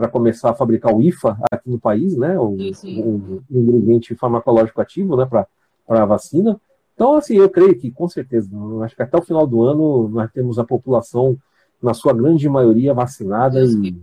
para 0.00 0.08
começar 0.08 0.48
a 0.48 0.54
fabricar 0.54 0.94
o 0.94 1.02
IFA 1.02 1.36
aqui 1.52 1.68
no 1.68 1.78
país, 1.78 2.16
né? 2.16 2.38
O, 2.38 2.56
o, 2.56 3.42
o 3.50 3.58
ingrediente 3.58 4.14
farmacológico 4.14 4.80
ativo, 4.80 5.14
né? 5.14 5.26
Para 5.26 5.46
a 5.86 6.06
vacina. 6.06 6.58
Então, 6.94 7.16
assim, 7.16 7.36
eu 7.36 7.50
creio 7.50 7.78
que, 7.78 7.90
com 7.90 8.08
certeza, 8.08 8.48
acho 8.82 8.96
que 8.96 9.02
até 9.02 9.18
o 9.18 9.22
final 9.22 9.46
do 9.46 9.62
ano 9.62 10.08
nós 10.08 10.30
temos 10.32 10.58
a 10.58 10.64
população, 10.64 11.36
na 11.82 11.92
sua 11.92 12.14
grande 12.14 12.48
maioria, 12.48 12.94
vacinada. 12.94 13.62
E, 13.62 14.00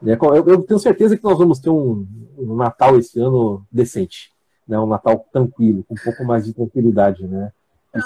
né, 0.00 0.16
eu, 0.20 0.46
eu, 0.46 0.62
tenho 0.62 0.78
certeza 0.78 1.16
que 1.16 1.24
nós 1.24 1.38
vamos 1.38 1.58
ter 1.58 1.70
um, 1.70 2.06
um 2.38 2.54
Natal 2.54 2.96
esse 2.96 3.18
ano 3.18 3.66
decente, 3.70 4.32
né, 4.66 4.78
um 4.78 4.86
Natal 4.86 5.26
tranquilo, 5.32 5.84
com 5.88 5.94
um 5.94 6.04
pouco 6.04 6.24
mais 6.24 6.44
de 6.44 6.54
tranquilidade, 6.54 7.26
né? 7.26 7.52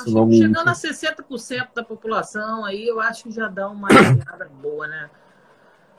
Não, 0.07 0.31
chegando 0.33 0.69
a 0.69 0.73
60% 0.73 1.69
da 1.75 1.85
população, 1.85 2.65
aí 2.65 2.89
eu 2.89 2.99
acho 3.01 3.25
que 3.25 3.31
já 3.31 3.49
dá 3.49 3.69
uma 3.69 3.89
boa, 4.63 4.87
né? 4.87 5.11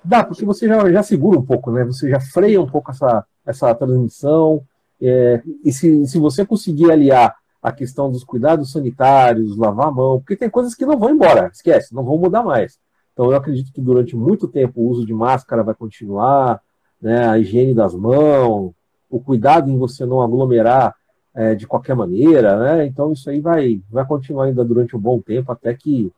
Dá, 0.05 0.23
porque 0.23 0.45
você 0.45 0.67
já, 0.67 0.91
já 0.91 1.03
segura 1.03 1.39
um 1.39 1.45
pouco, 1.45 1.71
né? 1.71 1.83
Você 1.83 2.09
já 2.09 2.19
freia 2.19 2.61
um 2.61 2.67
pouco 2.67 2.91
essa, 2.91 3.25
essa 3.45 3.73
transmissão. 3.73 4.61
É, 5.01 5.41
e 5.63 5.73
se, 5.73 6.05
se 6.05 6.19
você 6.19 6.45
conseguir 6.45 6.91
aliar 6.91 7.35
a 7.61 7.71
questão 7.71 8.11
dos 8.11 8.23
cuidados 8.23 8.71
sanitários, 8.71 9.57
lavar 9.57 9.87
a 9.87 9.91
mão, 9.91 10.19
porque 10.19 10.35
tem 10.35 10.49
coisas 10.49 10.75
que 10.75 10.85
não 10.85 10.99
vão 10.99 11.09
embora, 11.09 11.49
esquece, 11.51 11.95
não 11.95 12.03
vão 12.03 12.17
mudar 12.17 12.43
mais. 12.43 12.77
Então 13.11 13.31
eu 13.31 13.35
acredito 13.35 13.73
que 13.73 13.81
durante 13.81 14.15
muito 14.15 14.47
tempo 14.47 14.81
o 14.81 14.87
uso 14.87 15.05
de 15.05 15.13
máscara 15.13 15.63
vai 15.63 15.73
continuar, 15.73 16.61
né, 17.01 17.27
a 17.27 17.39
higiene 17.39 17.73
das 17.73 17.95
mãos, 17.95 18.71
o 19.09 19.19
cuidado 19.19 19.69
em 19.69 19.77
você 19.77 20.05
não 20.05 20.21
aglomerar 20.21 20.93
é, 21.33 21.55
de 21.55 21.65
qualquer 21.65 21.95
maneira, 21.95 22.57
né? 22.59 22.85
Então 22.85 23.11
isso 23.11 23.29
aí 23.29 23.39
vai, 23.39 23.81
vai 23.89 24.05
continuar 24.05 24.45
ainda 24.45 24.63
durante 24.63 24.95
um 24.95 24.99
bom 24.99 25.19
tempo, 25.19 25.51
até 25.51 25.73
que 25.73 26.11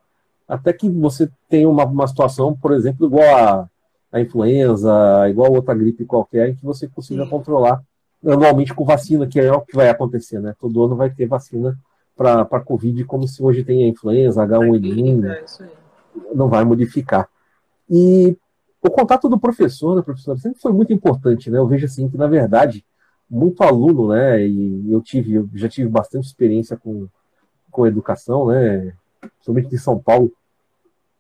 até 0.48 0.72
que 0.72 0.90
você 0.90 1.30
tenha 1.50 1.70
uma, 1.70 1.86
uma 1.86 2.08
situação, 2.08 2.56
por 2.56 2.74
exemplo, 2.74 3.06
igual 3.06 3.38
a, 3.38 3.70
a 4.18 4.22
influenza, 4.22 4.92
igual 5.30 5.54
outra 5.54 5.74
gripe 5.74 6.06
qualquer, 6.06 6.50
em 6.50 6.56
que 6.56 6.66
você 6.66 6.88
consiga 6.88 7.24
Sim. 7.24 7.30
controlar 7.30 7.82
anualmente 8.26 8.74
com 8.74 8.86
vacina, 8.86 9.28
que 9.28 9.40
é 9.40 9.52
o 9.52 9.62
que 9.62 9.76
vai 9.76 9.90
acontecer, 9.90 10.40
né? 10.40 10.56
Todo 10.60 10.84
ano 10.84 10.96
vai 10.96 11.10
ter 11.10 11.26
vacina 11.26 11.78
para 12.16 12.60
Covid, 12.62 13.04
como 13.06 13.28
se 13.28 13.42
hoje 13.44 13.64
tem 13.64 13.84
a 13.84 13.88
influenza, 13.88 14.46
H1N1, 14.46 15.26
é 15.26 15.44
não 16.34 16.50
vai 16.50 16.64
modificar. 16.64 17.30
E 17.90 18.36
o 18.82 18.90
contato 18.90 19.30
do 19.30 19.40
professor, 19.40 19.96
né, 19.96 20.02
professor, 20.02 20.38
sempre 20.40 20.60
foi 20.60 20.74
muito 20.74 20.92
importante, 20.92 21.50
né? 21.50 21.58
Eu 21.58 21.68
vejo 21.68 21.86
assim 21.86 22.10
que, 22.10 22.18
na 22.18 22.28
verdade, 22.28 22.84
muito 23.30 23.62
aluno, 23.64 24.10
né? 24.10 24.46
E 24.46 24.92
eu 24.92 25.02
tive, 25.02 25.34
eu 25.34 25.50
já 25.54 25.70
tive 25.70 25.90
bastante 25.90 26.26
experiência 26.26 26.76
com, 26.76 27.08
com 27.70 27.86
educação, 27.86 28.48
né? 28.48 28.94
Principalmente 29.20 29.70
de 29.70 29.78
São 29.78 30.00
Paulo. 30.00 30.32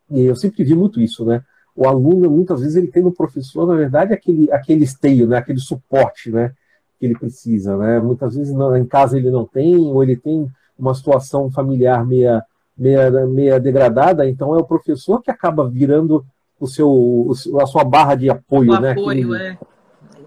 E 0.10 0.22
eu 0.22 0.36
sempre 0.36 0.64
vi 0.64 0.74
muito 0.74 1.00
isso, 1.00 1.26
né? 1.26 1.44
O 1.78 1.88
aluno, 1.88 2.28
muitas 2.32 2.60
vezes, 2.60 2.76
ele 2.76 2.88
tem 2.88 3.04
no 3.04 3.12
professor, 3.12 3.68
na 3.68 3.76
verdade, 3.76 4.12
aquele, 4.12 4.52
aquele 4.52 4.84
esteio, 4.84 5.28
né, 5.28 5.38
aquele 5.38 5.60
suporte 5.60 6.32
né, 6.32 6.52
que 7.00 7.06
ele 7.06 7.16
precisa. 7.16 7.78
Né? 7.78 8.00
Muitas 8.00 8.36
vezes 8.36 8.52
não, 8.52 8.76
em 8.76 8.84
casa 8.84 9.16
ele 9.16 9.30
não 9.30 9.46
tem, 9.46 9.78
ou 9.78 10.02
ele 10.02 10.16
tem 10.16 10.50
uma 10.78 10.96
situação 10.96 11.52
familiar 11.52 12.04
meia, 12.04 12.44
meia, 12.76 13.12
meia 13.28 13.60
degradada, 13.60 14.28
então 14.28 14.56
é 14.56 14.58
o 14.58 14.66
professor 14.66 15.22
que 15.22 15.30
acaba 15.30 15.70
virando 15.70 16.26
o 16.60 16.66
seu, 16.66 17.32
a 17.62 17.68
sua 17.68 17.84
barra 17.84 18.16
de 18.16 18.28
apoio. 18.28 18.74
O 18.74 18.80
né, 18.80 18.94
apoio, 18.94 19.36
aquele... 19.36 19.44
é. 19.44 19.58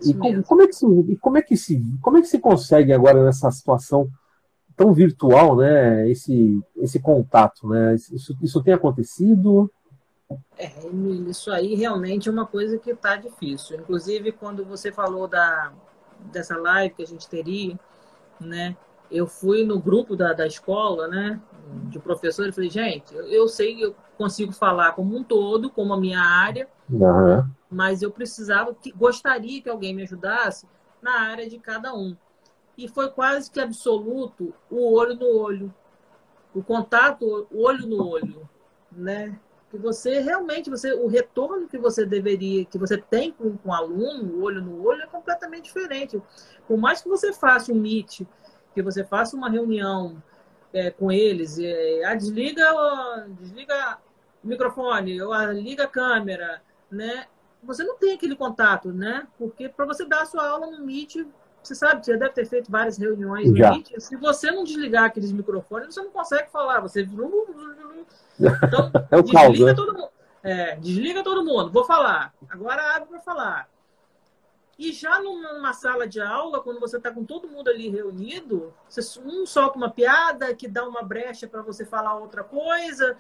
E 0.03 0.15
como, 0.15 0.43
como, 0.45 0.63
é 0.63 0.69
que 0.69 0.73
se, 0.73 0.87
como 1.21 1.37
é 1.37 1.43
que 1.43 1.57
se 1.57 1.85
como 2.01 2.17
é 2.17 2.21
que 2.23 2.29
se 2.29 2.39
consegue 2.39 2.91
agora 2.91 3.23
nessa 3.23 3.51
situação 3.51 4.09
tão 4.75 4.95
virtual, 4.95 5.57
né, 5.57 6.09
esse 6.09 6.59
esse 6.77 6.99
contato, 6.99 7.69
né? 7.69 7.97
Isso, 7.97 8.35
isso 8.41 8.63
tem 8.63 8.73
acontecido? 8.73 9.71
É, 10.57 10.71
isso 11.29 11.51
aí 11.51 11.75
realmente 11.75 12.29
é 12.29 12.33
uma 12.33 12.47
coisa 12.47 12.79
que 12.79 12.91
está 12.91 13.17
difícil. 13.17 13.79
Inclusive, 13.79 14.33
quando 14.33 14.65
você 14.65 14.93
falou 14.93 15.27
da, 15.27 15.73
dessa 16.27 16.57
live 16.57 16.95
que 16.95 17.03
a 17.03 17.07
gente 17.07 17.29
teria, 17.29 17.79
né? 18.39 18.77
Eu 19.11 19.27
fui 19.27 19.65
no 19.65 19.81
grupo 19.81 20.15
da, 20.15 20.33
da 20.33 20.47
escola, 20.47 21.09
né? 21.09 21.41
De 21.89 21.99
professor 21.99 22.49
e 22.49 22.53
falei, 22.53 22.71
gente, 22.71 23.15
eu, 23.15 23.27
eu 23.27 23.49
sei 23.49 23.75
que 23.75 23.83
eu 23.83 23.97
consigo 24.17 24.53
falar 24.53 24.93
como 24.93 25.17
um 25.17 25.25
todo, 25.25 25.71
como 25.71 25.95
a 25.95 26.01
minha 26.01 26.21
área, 26.21 26.69
uhum. 26.89 27.49
mas 27.71 28.03
eu 28.03 28.11
precisava, 28.11 28.75
que, 28.75 28.93
gostaria 28.93 29.63
que 29.63 29.69
alguém 29.69 29.95
me 29.95 30.03
ajudasse 30.03 30.67
na 31.01 31.23
área 31.23 31.49
de 31.49 31.59
cada 31.59 31.95
um. 31.95 32.15
e 32.77 32.87
foi 32.87 33.09
quase 33.11 33.51
que 33.51 33.59
absoluto 33.59 34.53
o 34.71 34.93
olho 34.93 35.15
no 35.15 35.39
olho, 35.39 35.75
o 36.55 36.63
contato 36.63 37.47
olho 37.51 37.87
no 37.87 38.07
olho, 38.07 38.49
né? 38.93 39.39
Que 39.71 39.79
você 39.79 40.21
realmente, 40.21 40.69
você, 40.69 40.93
o 40.93 41.07
retorno 41.07 41.69
que 41.69 41.79
você 41.79 42.05
deveria, 42.05 42.65
que 42.65 42.77
você 42.77 42.99
tem 42.99 43.33
com, 43.33 43.57
com 43.57 43.69
o 43.69 43.73
aluno, 43.73 44.43
olho 44.43 44.61
no 44.61 44.85
olho, 44.85 45.03
é 45.03 45.07
completamente 45.07 45.65
diferente. 45.65 46.21
Por 46.67 46.77
mais 46.77 47.01
que 47.01 47.09
você 47.09 47.33
faça 47.33 47.73
um 47.73 47.77
meet, 47.77 48.23
que 48.75 48.83
você 48.83 49.05
faça 49.05 49.37
uma 49.37 49.49
reunião 49.49 50.23
é, 50.73 50.91
com 50.91 51.11
eles, 51.11 51.59
é, 51.59 52.05
ah, 52.05 52.15
desliga, 52.15 53.27
desliga 53.41 53.99
o 54.43 54.49
microfone, 54.49 55.21
ou 55.23 55.33
ah, 55.33 55.47
liga 55.47 55.85
a 55.85 55.89
câmera, 55.89 56.63
né? 56.91 57.27
Você 57.63 57.85
não 57.85 57.97
tem 57.97 58.15
aquele 58.15 58.35
contato, 58.35 58.93
né? 58.93 59.27
Porque 59.39 59.69
para 59.69 59.85
você 59.85 60.05
dar 60.05 60.23
a 60.23 60.27
sua 60.27 60.49
aula 60.49 60.67
no 60.67 60.85
Meet, 60.85 61.27
você 61.63 61.75
sabe, 61.75 62.05
você 62.05 62.17
deve 62.17 62.33
ter 62.33 62.47
feito 62.47 62.71
várias 62.71 62.97
reuniões 62.97 63.53
Já. 63.57 63.71
no 63.71 63.77
Meet. 63.77 63.99
Se 63.99 64.17
você 64.17 64.51
não 64.51 64.65
desligar 64.65 65.05
aqueles 65.05 65.31
microfones, 65.33 65.95
você 65.95 66.03
não 66.03 66.11
consegue 66.11 66.51
falar. 66.51 66.81
Você. 66.81 67.03
Então, 67.03 68.91
é 69.11 69.17
o 69.17 69.23
desliga 69.23 69.67
né? 69.67 69.75
todo 69.75 69.95
mundo. 69.95 70.11
É, 70.43 70.77
desliga 70.77 71.23
todo 71.23 71.45
mundo. 71.45 71.71
Vou 71.71 71.85
falar. 71.85 72.33
Agora 72.49 72.97
abre 72.97 73.09
para 73.11 73.21
falar. 73.21 73.69
E 74.79 74.93
já 74.93 75.21
numa 75.21 75.75
sala 75.75 76.09
de 76.09 76.23
aula, 76.23 76.63
quando 76.63 76.81
você 76.81 76.97
está 76.97 77.11
com 77.11 77.23
todo 77.23 77.47
mundo 77.47 77.69
ali 77.69 77.91
reunido, 77.91 78.73
você, 78.89 79.21
um 79.21 79.45
solta 79.45 79.77
uma 79.77 79.91
piada 79.91 80.55
que 80.55 80.67
dá 80.67 80.89
uma 80.89 81.03
brecha 81.03 81.47
para 81.47 81.61
você 81.61 81.85
falar 81.85 82.15
outra 82.15 82.43
coisa, 82.43 83.15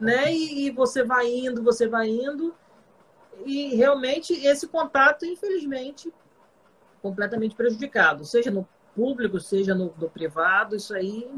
né? 0.00 0.32
E, 0.32 0.66
e, 0.66 0.70
você 0.72 1.04
vai 1.04 1.28
indo, 1.28 1.62
você 1.62 1.86
vai 1.86 2.08
indo. 2.08 2.52
E 3.46 3.76
realmente 3.76 4.32
esse 4.44 4.66
contato, 4.66 5.24
infelizmente, 5.24 6.12
completamente 7.04 7.54
prejudicado, 7.54 8.24
seja 8.24 8.50
no 8.50 8.66
público, 8.96 9.38
seja 9.38 9.74
no, 9.74 9.92
no 9.98 10.08
privado, 10.08 10.74
isso 10.74 10.94
aí 10.94 11.30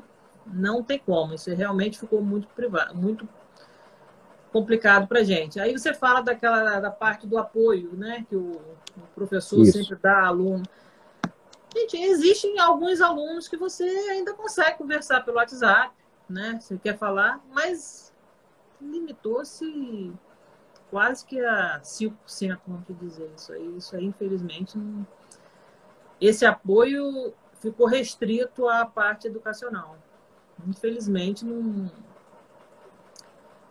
não 0.47 0.81
tem 0.81 0.97
como. 0.97 1.35
Isso 1.35 1.53
realmente 1.53 1.99
ficou 1.99 2.23
muito 2.23 2.47
privado, 2.47 2.95
muito 2.95 3.29
complicado 4.53 5.09
para 5.09 5.25
gente. 5.25 5.59
Aí 5.59 5.77
você 5.77 5.93
fala 5.93 6.21
daquela 6.21 6.79
da 6.79 6.91
parte 6.91 7.27
do 7.27 7.37
apoio, 7.37 7.97
né? 7.97 8.25
Que 8.29 8.37
o, 8.37 8.61
o 8.97 9.03
professor 9.13 9.61
Isso. 9.61 9.73
sempre 9.73 9.97
dá 9.97 10.27
aluno. 10.27 10.63
Gente, 11.77 11.97
existem 11.97 12.61
alguns 12.61 13.01
alunos 13.01 13.49
que 13.49 13.57
você 13.57 13.83
ainda 13.83 14.35
consegue 14.35 14.79
conversar 14.79 15.25
pelo 15.25 15.39
WhatsApp, 15.39 15.93
né? 16.29 16.61
Você 16.61 16.79
quer 16.79 16.97
falar, 16.97 17.45
mas 17.53 18.15
limitou-se 18.81 20.13
quase 20.91 21.27
que 21.27 21.41
a 21.41 21.81
5%, 21.83 22.61
vamos 22.69 22.85
dizer 23.01 23.29
isso 23.37 23.53
aí. 23.53 23.77
Isso 23.77 23.97
aí, 23.97 24.05
infelizmente, 24.05 24.79
não... 24.79 25.05
esse 26.21 26.45
apoio 26.45 27.33
ficou 27.61 27.87
restrito 27.87 28.69
à 28.69 28.85
parte 28.85 29.27
educacional. 29.27 29.97
Infelizmente, 30.67 31.45
não, 31.45 31.91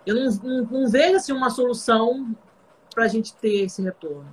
eu 0.06 0.16
não, 0.16 0.32
não, 0.44 0.64
não 0.66 0.90
vejo 0.90 1.16
assim, 1.16 1.32
uma 1.34 1.50
solução 1.50 2.36
para 2.94 3.06
a 3.06 3.08
gente 3.08 3.34
ter 3.36 3.66
esse 3.66 3.82
retorno, 3.82 4.28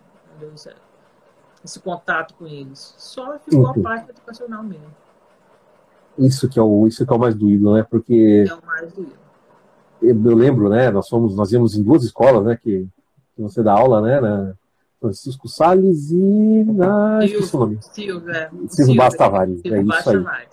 esse 1.64 1.80
contato 1.80 2.34
com 2.34 2.46
eles. 2.46 2.94
Só 2.98 3.38
ficou 3.38 3.66
a 3.66 3.74
parte 3.74 4.10
educacional 4.10 4.62
mesmo. 4.62 4.94
Isso 6.18 6.48
que 6.48 6.58
é 6.58 6.62
o, 6.62 6.86
isso 6.86 7.06
que 7.06 7.12
é 7.12 7.16
o 7.16 7.18
mais 7.18 7.34
doído, 7.34 7.72
né? 7.72 7.86
Porque 7.88 8.44
é 8.46 8.54
o 8.54 8.66
mais 8.66 8.92
doído. 8.92 9.22
Eu, 10.02 10.36
lembro, 10.36 10.68
né? 10.68 10.90
Nós 10.90 11.08
fomos, 11.08 11.34
nós 11.34 11.52
íamos 11.52 11.74
em 11.74 11.82
duas 11.82 12.04
escolas, 12.04 12.44
né? 12.44 12.56
Que, 12.56 12.86
que 13.34 13.42
você 13.42 13.62
dá 13.62 13.72
aula, 13.72 14.02
né? 14.02 14.20
Na 14.20 14.54
Francisco 15.02 15.48
Salles 15.48 16.12
e 16.12 16.64
na 16.64 17.26
Silvio, 17.26 17.58
nome. 17.58 17.78
Silvio, 17.80 18.30
é. 18.30 18.50
Silvio 18.68 18.94
Basta 18.94 19.18
Tavares. 19.18 19.60
é 19.64 19.82
isso 19.82 20.10
aí. 20.10 20.46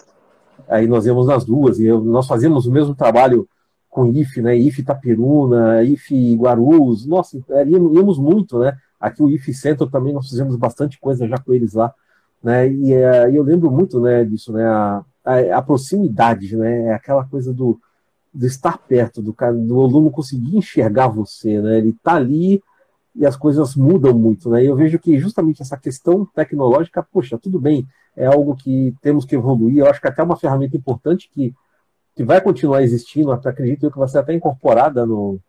Aí 0.68 0.88
nós 0.88 1.06
íamos 1.06 1.28
nas 1.28 1.46
duas 1.46 1.80
e 1.80 1.86
eu, 1.86 2.02
nós 2.02 2.26
fazíamos 2.26 2.66
o 2.66 2.72
mesmo 2.72 2.96
trabalho 2.96 3.48
com 3.88 4.08
IF, 4.08 4.42
né? 4.42 4.58
IF 4.58 4.82
Itaperuna, 4.82 5.84
IF 5.84 6.36
Guarulhos, 6.36 7.06
nossa, 7.06 7.40
é, 7.50 7.68
íamos 7.68 8.18
muito, 8.18 8.60
né? 8.60 8.76
Aqui 9.00 9.22
o 9.22 9.30
IF 9.30 9.54
Centro 9.54 9.88
também 9.88 10.14
nós 10.14 10.28
fizemos 10.28 10.56
bastante 10.56 11.00
coisa 11.00 11.28
já 11.28 11.38
com 11.38 11.54
eles 11.54 11.74
lá, 11.74 11.94
né? 12.44 12.68
E 12.72 12.92
é, 12.92 13.30
eu 13.32 13.44
lembro 13.44 13.70
muito, 13.72 14.00
né, 14.02 14.26
disso, 14.26 14.52
né? 14.52 14.66
A, 14.66 15.06
a, 15.24 15.58
a, 15.58 15.62
proximidade, 15.62 16.56
né? 16.58 16.88
É 16.88 16.94
aquela 16.94 17.24
coisa 17.24 17.54
do, 17.54 17.80
do 18.34 18.46
estar 18.46 18.78
perto 18.80 19.22
do 19.22 19.34
cara, 19.34 19.54
do 19.54 19.82
aluno 19.82 20.12
conseguir 20.12 20.58
enxergar 20.58 21.08
você, 21.08 21.62
né? 21.62 21.78
Ele 21.78 21.94
tá 22.04 22.16
ali 22.16 22.62
e 23.20 23.26
as 23.26 23.36
coisas 23.36 23.76
mudam 23.76 24.18
muito, 24.18 24.50
né? 24.50 24.64
E 24.64 24.68
eu 24.68 24.76
vejo 24.76 24.98
que 24.98 25.20
justamente 25.20 25.62
essa 25.62 25.78
questão 25.78 26.26
tecnológica, 26.26 27.04
poxa, 27.04 27.38
tudo 27.38 27.60
bem, 27.60 27.86
é 28.16 28.26
algo 28.26 28.56
que 28.56 28.96
temos 29.02 29.26
que 29.26 29.36
evoluir. 29.36 29.78
Eu 29.78 29.90
acho 29.90 30.02
que 30.02 30.08
até 30.08 30.22
é 30.22 30.26
uma 30.26 30.38
ferramenta 30.38 30.76
importante 30.76 31.30
que 31.32 31.54
que 32.20 32.24
vai 32.26 32.42
continuar 32.42 32.84
existindo, 32.84 33.32
até 33.32 33.48
acredito 33.48 33.90
que 33.90 33.98
vai 33.98 34.08
ser 34.10 34.18
até 34.18 34.34
incorporada 34.34 35.06
no, 35.06 35.40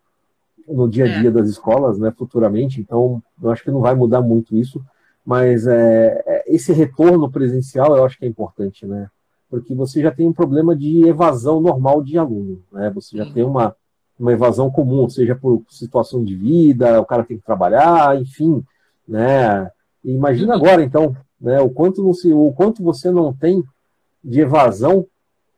no 0.68 0.88
dia 0.88 1.04
a 1.04 1.20
dia 1.20 1.28
é. 1.28 1.32
das 1.32 1.48
escolas, 1.48 1.98
né, 1.98 2.12
futuramente. 2.16 2.80
Então, 2.80 3.20
eu 3.42 3.50
acho 3.50 3.64
que 3.64 3.72
não 3.72 3.80
vai 3.80 3.92
mudar 3.92 4.22
muito 4.22 4.56
isso, 4.56 4.80
mas 5.26 5.66
é, 5.66 6.22
é, 6.24 6.44
esse 6.46 6.72
retorno 6.72 7.28
presencial 7.28 7.96
eu 7.96 8.04
acho 8.04 8.16
que 8.16 8.24
é 8.24 8.28
importante, 8.28 8.86
né? 8.86 9.10
Porque 9.48 9.74
você 9.74 10.00
já 10.00 10.12
tem 10.12 10.28
um 10.28 10.32
problema 10.32 10.76
de 10.76 11.08
evasão 11.08 11.60
normal 11.60 12.04
de 12.04 12.16
aluno, 12.16 12.62
né? 12.70 12.88
Você 12.94 13.16
já 13.16 13.24
Sim. 13.24 13.32
tem 13.32 13.42
uma, 13.42 13.74
uma 14.20 14.32
evasão 14.32 14.70
comum, 14.70 15.08
seja 15.08 15.34
por 15.34 15.62
situação 15.70 16.22
de 16.22 16.36
vida, 16.36 17.00
o 17.00 17.06
cara 17.06 17.24
tem 17.24 17.38
que 17.38 17.44
trabalhar, 17.44 18.20
enfim, 18.20 18.62
né? 19.08 19.70
E 20.04 20.12
imagina 20.12 20.54
agora, 20.54 20.82
então, 20.82 21.16
né, 21.40 21.58
o 21.60 21.70
quanto, 21.70 22.02
não 22.02 22.12
se, 22.12 22.30
o 22.32 22.52
quanto 22.52 22.82
você 22.82 23.10
não 23.10 23.32
tem 23.32 23.64
de 24.22 24.40
evasão 24.40 25.06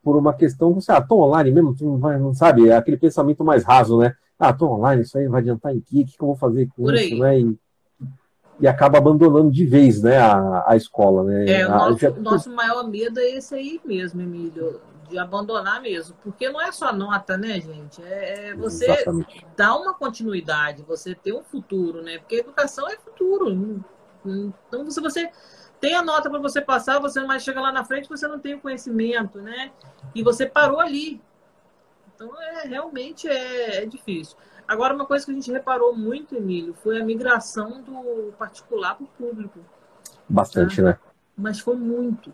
por 0.02 0.16
uma 0.16 0.32
questão, 0.32 0.72
você, 0.72 0.92
ah, 0.92 1.00
tô 1.00 1.22
online 1.22 1.50
mesmo, 1.50 1.74
tu 1.74 1.84
não, 1.84 1.98
vai, 1.98 2.18
não 2.18 2.32
sabe, 2.32 2.68
é 2.68 2.76
aquele 2.76 2.96
pensamento 2.96 3.44
mais 3.44 3.64
raso, 3.64 3.98
né? 3.98 4.14
Ah, 4.38 4.52
tô 4.52 4.66
online, 4.66 5.02
isso 5.02 5.18
aí 5.18 5.26
vai 5.26 5.40
adiantar 5.40 5.74
em 5.74 5.80
quê? 5.80 6.02
O 6.02 6.06
que, 6.06 6.16
que 6.16 6.22
eu 6.22 6.28
vou 6.28 6.36
fazer 6.36 6.68
com 6.68 6.84
por 6.84 6.94
isso, 6.94 7.14
aí. 7.14 7.20
né? 7.20 7.40
E, 7.40 7.56
e 8.60 8.68
acaba 8.68 8.98
abandonando 8.98 9.50
de 9.50 9.66
vez, 9.66 10.02
né, 10.02 10.18
a, 10.18 10.64
a 10.68 10.76
escola, 10.76 11.24
né? 11.24 11.48
É, 11.48 11.66
o 11.66 11.72
a, 11.72 11.78
nosso, 11.78 11.98
já... 11.98 12.10
nosso 12.10 12.50
maior 12.50 12.88
medo 12.88 13.18
é 13.18 13.36
esse 13.36 13.54
aí 13.56 13.80
mesmo, 13.84 14.20
Emílio, 14.20 14.80
de 15.12 15.18
abandonar 15.18 15.80
mesmo, 15.80 16.16
porque 16.22 16.48
não 16.48 16.60
é 16.60 16.72
só 16.72 16.92
nota, 16.92 17.36
né, 17.36 17.60
gente? 17.60 18.02
É, 18.02 18.48
é 18.48 18.54
você 18.54 18.90
Exatamente. 18.90 19.46
dar 19.56 19.76
uma 19.76 19.94
continuidade, 19.94 20.82
você 20.82 21.14
ter 21.14 21.32
um 21.32 21.44
futuro, 21.44 22.02
né? 22.02 22.18
Porque 22.18 22.36
educação 22.36 22.88
é 22.88 22.96
futuro. 22.96 23.84
Então, 24.24 24.90
se 24.90 25.00
você 25.00 25.30
tem 25.80 25.94
a 25.94 26.02
nota 26.02 26.30
para 26.30 26.38
você 26.38 26.60
passar, 26.60 26.98
você 26.98 27.20
mais 27.20 27.42
chega 27.42 27.60
lá 27.60 27.70
na 27.70 27.84
frente, 27.84 28.08
você 28.08 28.26
não 28.26 28.38
tem 28.38 28.54
o 28.54 28.60
conhecimento, 28.60 29.40
né? 29.40 29.70
E 30.14 30.22
você 30.22 30.46
parou 30.46 30.80
ali. 30.80 31.20
Então, 32.14 32.30
é, 32.40 32.66
realmente 32.66 33.28
é, 33.28 33.82
é 33.82 33.86
difícil. 33.86 34.36
Agora, 34.66 34.94
uma 34.94 35.04
coisa 35.04 35.24
que 35.24 35.30
a 35.30 35.34
gente 35.34 35.50
reparou 35.52 35.94
muito, 35.94 36.34
Emílio, 36.34 36.72
foi 36.72 37.00
a 37.00 37.04
migração 37.04 37.82
do 37.82 38.32
particular 38.38 38.94
para 38.94 39.04
o 39.04 39.08
público. 39.08 39.60
Bastante, 40.28 40.76
tá? 40.76 40.82
né? 40.82 40.98
Mas 41.36 41.58
foi 41.60 41.76
muito, 41.76 42.32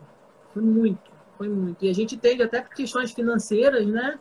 foi 0.53 0.61
muito, 0.61 1.11
foi 1.39 1.49
muito. 1.49 1.83
E 1.83 1.89
a 1.89 1.95
gente 1.95 2.15
teve 2.17 2.43
até 2.43 2.61
questões 2.61 3.11
financeiras, 3.11 3.87
né? 3.87 4.19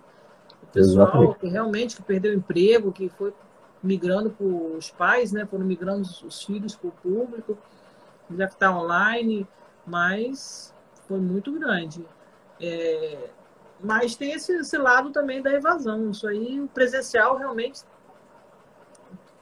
O 0.62 0.66
pessoal 0.68 1.08
Exatamente. 1.08 1.38
que 1.40 1.48
realmente 1.48 1.96
que 1.96 2.02
perdeu 2.02 2.32
emprego, 2.32 2.92
que 2.92 3.10
foi 3.10 3.34
migrando 3.82 4.30
para 4.30 4.46
os 4.46 4.90
pais, 4.90 5.32
né? 5.32 5.44
Foram 5.44 5.66
migrando 5.66 6.02
os 6.02 6.42
filhos 6.42 6.74
para 6.74 6.88
o 6.88 6.92
público 6.92 7.58
já 8.36 8.46
que 8.46 8.54
está 8.54 8.76
online, 8.76 9.46
mas 9.86 10.74
foi 11.06 11.18
muito 11.18 11.52
grande. 11.52 12.04
É, 12.60 13.30
mas 13.80 14.16
tem 14.16 14.32
esse, 14.32 14.52
esse, 14.52 14.76
lado 14.76 15.10
também 15.10 15.40
da 15.40 15.52
evasão. 15.52 16.10
Isso 16.10 16.26
aí, 16.26 16.60
o 16.60 16.68
presencial 16.68 17.36
realmente 17.36 17.82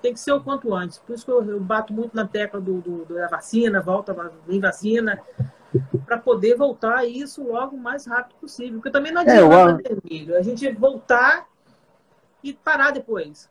tem 0.02 0.12
que 0.12 0.20
ser 0.20 0.32
o 0.32 0.42
quanto 0.42 0.74
antes. 0.74 0.98
Por 0.98 1.14
isso 1.14 1.24
que 1.24 1.30
eu, 1.30 1.42
eu 1.42 1.60
bato 1.60 1.92
muito 1.92 2.14
na 2.14 2.26
tecla 2.26 2.60
do, 2.60 2.80
do, 2.80 3.04
da 3.06 3.28
vacina, 3.28 3.80
volta, 3.80 4.14
vem 4.46 4.60
vacina, 4.60 5.20
para 6.06 6.18
poder 6.18 6.56
voltar 6.56 6.98
a 6.98 7.04
isso 7.04 7.42
logo 7.42 7.76
o 7.76 7.80
mais 7.80 8.06
rápido 8.06 8.36
possível. 8.40 8.74
Porque 8.74 8.90
também 8.90 9.12
não 9.12 9.22
é, 9.22 9.24
adianta, 9.24 9.82
é, 9.88 10.30
eu... 10.30 10.36
a 10.36 10.42
gente 10.42 10.70
voltar 10.72 11.46
e 12.42 12.52
parar 12.52 12.92
depois. 12.92 13.48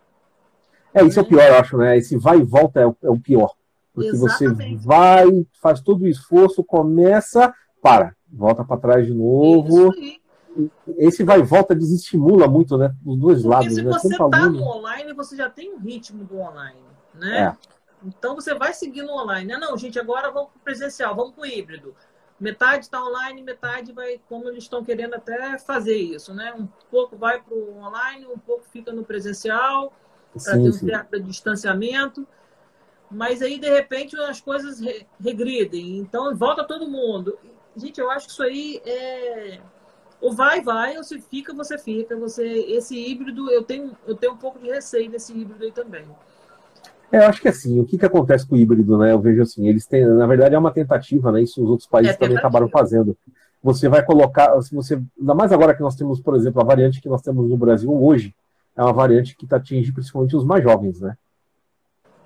É, 0.93 1.03
isso 1.03 1.19
é 1.19 1.21
o 1.21 1.25
pior, 1.25 1.43
eu 1.43 1.55
acho, 1.55 1.77
né? 1.77 1.97
Esse 1.97 2.17
vai 2.17 2.39
e 2.39 2.43
volta 2.43 2.79
é 2.79 2.87
o, 2.87 2.95
é 3.03 3.09
o 3.09 3.19
pior. 3.19 3.53
Porque 3.93 4.09
Exatamente. 4.09 4.77
você 4.77 4.87
vai, 4.87 5.47
faz 5.61 5.81
todo 5.81 6.03
o 6.03 6.07
esforço, 6.07 6.63
começa, 6.63 7.53
para, 7.81 8.15
volta 8.31 8.63
para 8.63 8.77
trás 8.77 9.05
de 9.05 9.13
novo. 9.13 9.93
Esse 10.97 11.23
vai 11.23 11.39
e 11.39 11.43
volta 11.43 11.75
desestimula 11.75 12.47
muito, 12.47 12.77
né? 12.77 12.93
Dos 13.01 13.17
dois 13.17 13.41
Porque 13.41 13.55
lados. 13.55 13.75
Se 13.75 13.83
né? 13.83 13.91
você 13.91 14.07
está 14.07 14.49
no 14.49 14.63
online, 14.63 15.13
você 15.13 15.35
já 15.35 15.49
tem 15.49 15.73
um 15.73 15.77
ritmo 15.77 16.23
do 16.23 16.39
online, 16.39 16.79
né? 17.13 17.39
É. 17.39 17.74
Então 18.05 18.35
você 18.35 18.53
vai 18.53 18.73
seguir 18.73 19.01
no 19.01 19.13
online. 19.13 19.51
Não, 19.53 19.59
não, 19.59 19.77
gente, 19.77 19.99
agora 19.99 20.31
vamos 20.31 20.51
para 20.51 20.61
presencial, 20.63 21.15
vamos 21.15 21.33
para 21.33 21.41
o 21.41 21.45
híbrido. 21.45 21.95
Metade 22.39 22.85
está 22.85 23.03
online, 23.03 23.41
metade 23.41 23.93
vai, 23.93 24.19
como 24.27 24.49
eles 24.49 24.63
estão 24.63 24.83
querendo 24.83 25.15
até 25.15 25.57
fazer 25.57 25.95
isso, 25.95 26.33
né? 26.33 26.53
Um 26.53 26.67
pouco 26.91 27.15
vai 27.15 27.41
para 27.41 27.53
o 27.53 27.77
online, 27.77 28.27
um 28.27 28.37
pouco 28.37 28.65
fica 28.65 28.91
no 28.91 29.05
presencial, 29.05 29.93
para 30.33 30.53
ter 30.53 30.59
um 30.59 30.71
certo 30.71 31.19
distanciamento. 31.21 32.27
Mas 33.09 33.41
aí, 33.41 33.57
de 33.57 33.69
repente, 33.69 34.19
as 34.19 34.41
coisas 34.41 34.81
regridem. 35.19 35.97
Então, 35.97 36.35
volta 36.35 36.63
todo 36.65 36.89
mundo. 36.89 37.39
gente, 37.77 38.01
eu 38.01 38.11
acho 38.11 38.25
que 38.27 38.33
isso 38.33 38.43
aí 38.43 38.81
é 38.85 39.61
ou 40.21 40.33
vai, 40.33 40.61
vai, 40.61 40.97
ou 40.97 41.03
se 41.03 41.19
fica, 41.19 41.53
você 41.53 41.77
fica. 41.77 42.15
Você, 42.17 42.43
esse 42.43 42.97
híbrido, 42.97 43.51
eu 43.51 43.63
tenho, 43.63 43.95
eu 44.07 44.15
tenho 44.15 44.33
um 44.33 44.37
pouco 44.37 44.59
de 44.59 44.67
receio 44.67 45.09
desse 45.09 45.33
híbrido 45.33 45.63
aí 45.63 45.71
também. 45.71 46.07
É, 47.11 47.17
eu 47.17 47.27
acho 47.27 47.41
que 47.41 47.47
assim, 47.47 47.79
o 47.79 47.85
que, 47.85 47.97
que 47.97 48.05
acontece 48.05 48.47
com 48.47 48.55
o 48.55 48.57
híbrido, 48.57 48.97
né? 48.97 49.11
Eu 49.11 49.19
vejo 49.19 49.41
assim, 49.41 49.67
eles 49.67 49.85
têm, 49.85 50.05
na 50.05 50.27
verdade, 50.27 50.55
é 50.55 50.57
uma 50.57 50.71
tentativa, 50.71 51.31
né? 51.31 51.41
Isso 51.41 51.63
os 51.63 51.69
outros 51.69 51.87
países 51.87 52.13
é 52.13 52.17
também 52.17 52.37
acabaram 52.37 52.67
fazendo. 52.69 53.15
Você 53.63 53.87
vai 53.89 54.03
colocar, 54.03 54.61
se 54.61 54.73
você, 54.75 55.01
ainda 55.19 55.33
mais 55.33 55.51
agora 55.51 55.73
que 55.73 55.81
nós 55.81 55.95
temos, 55.95 56.19
por 56.19 56.35
exemplo, 56.35 56.61
a 56.61 56.65
variante 56.65 57.01
que 57.01 57.09
nós 57.09 57.21
temos 57.21 57.49
no 57.49 57.57
Brasil 57.57 57.91
hoje, 57.91 58.33
é 58.75 58.81
uma 58.81 58.93
variante 58.93 59.35
que 59.35 59.45
está 59.45 59.57
atingindo 59.57 59.93
principalmente 59.93 60.35
os 60.35 60.43
mais 60.43 60.63
jovens, 60.63 60.99
né? 60.99 61.15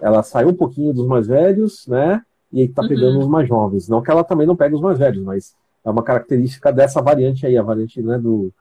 Ela 0.02 0.24
saiu 0.24 0.50
um 0.50 0.56
pouquinho 0.56 0.94
dos 0.94 1.06
mais 1.06 1.28
velhos, 1.28 1.86
né? 1.88 2.22
E 2.52 2.64
está 2.64 2.82
pegando 2.82 3.16
uhum. 3.16 3.20
os 3.20 3.28
mais 3.28 3.48
jovens. 3.48 3.88
Não 3.88 4.02
que 4.02 4.10
ela 4.10 4.24
também 4.24 4.48
não 4.48 4.56
pegue 4.56 4.76
os 4.76 4.82
mais 4.82 4.98
velhos, 4.98 5.24
mas 5.24 5.56
é 5.86 5.90
uma 5.90 6.04
característica 6.04 6.72
dessa 6.72 7.02
variante 7.02 7.46
aí, 7.46 7.58
a 7.58 7.64
variante 7.64 8.02
né, 8.02 8.18
do 8.18 8.52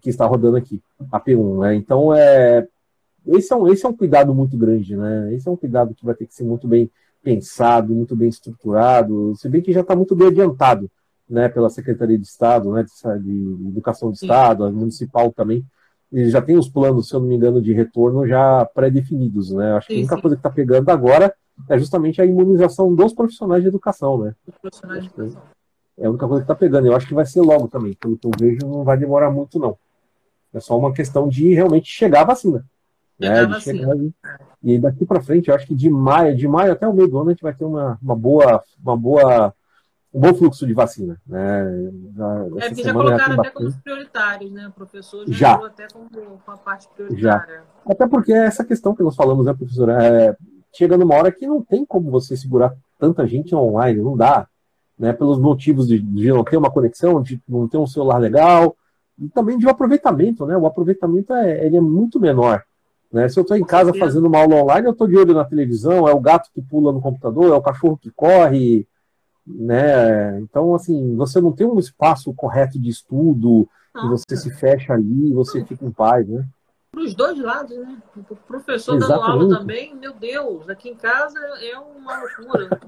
que 0.00 0.10
está 0.10 0.26
rodando 0.26 0.56
aqui, 0.56 0.82
a 1.10 1.20
P1, 1.20 1.60
né? 1.60 1.74
Então 1.74 2.14
é 2.14 2.66
esse 3.26 3.52
é 3.52 3.56
um 3.56 3.68
esse 3.68 3.84
é 3.86 3.88
um 3.88 3.96
cuidado 3.96 4.34
muito 4.34 4.56
grande, 4.56 4.96
né? 4.96 5.32
Esse 5.34 5.48
é 5.48 5.50
um 5.50 5.56
cuidado 5.56 5.94
que 5.94 6.04
vai 6.04 6.14
ter 6.14 6.26
que 6.26 6.34
ser 6.34 6.44
muito 6.44 6.66
bem 6.66 6.90
pensado, 7.22 7.94
muito 7.94 8.16
bem 8.16 8.28
estruturado, 8.28 9.34
se 9.36 9.48
bem 9.48 9.62
que 9.62 9.72
já 9.72 9.80
está 9.80 9.94
muito 9.94 10.14
bem 10.14 10.28
adiantado, 10.28 10.90
né, 11.28 11.48
pela 11.48 11.70
Secretaria 11.70 12.18
de 12.18 12.26
Estado, 12.26 12.72
né, 12.72 12.84
de, 13.20 13.68
Educação 13.68 14.10
do 14.10 14.14
Estado, 14.14 14.64
a 14.64 14.70
municipal 14.70 15.32
também, 15.32 15.64
e 16.10 16.28
já 16.28 16.42
tem 16.42 16.58
os 16.58 16.68
planos, 16.68 17.08
se 17.08 17.14
eu 17.14 17.20
não 17.20 17.28
me 17.28 17.36
engano, 17.36 17.62
de 17.62 17.72
retorno 17.72 18.26
já 18.26 18.66
pré-definidos, 18.74 19.50
né? 19.50 19.72
Acho 19.72 19.86
que 19.86 19.94
a 19.94 19.98
única 19.98 20.20
coisa 20.20 20.36
que 20.36 20.40
está 20.40 20.50
pegando 20.50 20.90
agora 20.90 21.34
é 21.70 21.78
justamente 21.78 22.20
a 22.20 22.26
imunização 22.26 22.94
dos 22.94 23.14
profissionais 23.14 23.62
de 23.62 23.68
educação, 23.68 24.18
né? 24.18 24.34
Profissionais 24.60 25.04
de 25.04 25.08
educação. 25.08 25.42
É 25.96 26.06
a 26.06 26.10
única 26.10 26.26
coisa 26.26 26.42
que 26.42 26.52
está 26.52 26.54
pegando. 26.54 26.86
Eu 26.86 26.94
acho 26.94 27.06
que 27.06 27.14
vai 27.14 27.24
ser 27.24 27.40
logo 27.40 27.66
também. 27.68 27.94
Pelo 27.94 28.18
que 28.18 28.26
eu 28.26 28.30
vejo, 28.38 28.66
não 28.66 28.84
vai 28.84 28.98
demorar 28.98 29.30
muito, 29.30 29.58
não. 29.58 29.76
É 30.52 30.60
só 30.60 30.78
uma 30.78 30.92
questão 30.92 31.28
de 31.28 31.54
realmente 31.54 31.86
chegar 31.88 32.22
a 32.22 32.24
vacina. 32.24 32.62
Né? 33.28 33.46
De 33.46 33.60
chegar 33.60 33.96
E 34.62 34.78
daqui 34.78 35.04
para 35.04 35.22
frente, 35.22 35.48
eu 35.48 35.54
acho 35.54 35.66
que 35.66 35.74
de 35.74 35.88
maio, 35.90 36.36
de 36.36 36.46
maio 36.48 36.72
até 36.72 36.86
o 36.86 36.92
meio 36.92 37.08
do 37.08 37.18
ano, 37.18 37.30
a 37.30 37.32
gente 37.32 37.42
vai 37.42 37.54
ter 37.54 37.64
uma, 37.64 37.98
uma 38.02 38.16
boa, 38.16 38.62
uma 38.82 38.96
boa, 38.96 39.54
um 40.12 40.20
bom 40.20 40.34
fluxo 40.34 40.66
de 40.66 40.74
vacina. 40.74 41.20
Né? 41.26 41.90
Já, 42.14 42.46
é, 42.58 42.74
que 42.74 42.82
já 42.82 42.92
colocaram 42.92 43.40
até 43.40 43.50
como 43.50 43.72
prioritários, 43.82 44.52
né? 44.52 44.68
O 44.68 44.72
professor 44.72 45.24
já, 45.28 45.58
já. 45.58 45.66
até 45.66 45.86
como, 45.92 46.08
com 46.10 46.50
a 46.50 46.56
parte 46.56 46.88
prioritária. 46.94 47.56
Já. 47.56 47.92
Até 47.92 48.06
porque 48.06 48.32
é 48.32 48.46
essa 48.46 48.64
questão 48.64 48.94
que 48.94 49.02
nós 49.02 49.16
falamos, 49.16 49.46
né, 49.46 49.54
professora? 49.54 50.04
É, 50.04 50.36
chega 50.72 50.96
numa 50.96 51.14
hora 51.14 51.30
que 51.30 51.46
não 51.46 51.62
tem 51.62 51.84
como 51.84 52.10
você 52.10 52.36
segurar 52.36 52.74
tanta 52.98 53.26
gente 53.26 53.54
online, 53.54 54.00
não 54.00 54.16
dá 54.16 54.46
né, 54.98 55.12
pelos 55.12 55.38
motivos 55.38 55.88
de, 55.88 55.98
de, 55.98 56.28
não 56.28 56.44
ter 56.44 56.56
uma 56.56 56.70
conexão, 56.70 57.20
de 57.20 57.42
não 57.48 57.66
ter 57.66 57.76
um 57.76 57.86
celular 57.86 58.18
legal, 58.18 58.76
e 59.18 59.28
também 59.28 59.58
de 59.58 59.66
um 59.66 59.70
aproveitamento, 59.70 60.46
né? 60.46 60.56
O 60.56 60.66
aproveitamento 60.66 61.34
é, 61.34 61.66
ele 61.66 61.76
é 61.76 61.80
muito 61.80 62.20
menor. 62.20 62.62
Né? 63.12 63.28
Se 63.28 63.38
eu 63.38 63.42
estou 63.42 63.56
em 63.56 63.64
casa 63.64 63.92
fazendo 63.94 64.26
uma 64.26 64.38
aula 64.38 64.62
online, 64.62 64.86
eu 64.86 64.92
estou 64.92 65.06
de 65.06 65.16
olho 65.16 65.34
na 65.34 65.44
televisão, 65.44 66.08
é 66.08 66.14
o 66.14 66.20
gato 66.20 66.50
que 66.52 66.62
pula 66.62 66.92
no 66.92 67.00
computador, 67.00 67.52
é 67.52 67.54
o 67.54 67.62
cachorro 67.62 67.98
que 67.98 68.10
corre, 68.10 68.86
né? 69.46 70.40
Então, 70.40 70.74
assim, 70.74 71.14
você 71.16 71.40
não 71.40 71.52
tem 71.52 71.66
um 71.66 71.78
espaço 71.78 72.32
correto 72.32 72.78
de 72.80 72.88
estudo, 72.88 73.68
e 73.94 74.08
você 74.08 74.36
se 74.36 74.50
fecha 74.50 74.94
ali, 74.94 75.32
você 75.32 75.62
fica 75.64 75.84
em 75.84 75.90
paz, 75.90 76.26
né? 76.26 76.46
Para 76.90 77.02
os 77.02 77.14
dois 77.14 77.38
lados, 77.38 77.76
né? 77.76 77.98
O 78.16 78.36
professor 78.36 78.96
Exatamente. 78.96 79.28
dando 79.28 79.42
aula 79.42 79.58
também, 79.58 79.94
meu 79.94 80.14
Deus, 80.14 80.68
aqui 80.68 80.88
em 80.88 80.94
casa 80.94 81.38
é 81.60 81.78
uma 81.78 82.18
loucura. 82.18 82.80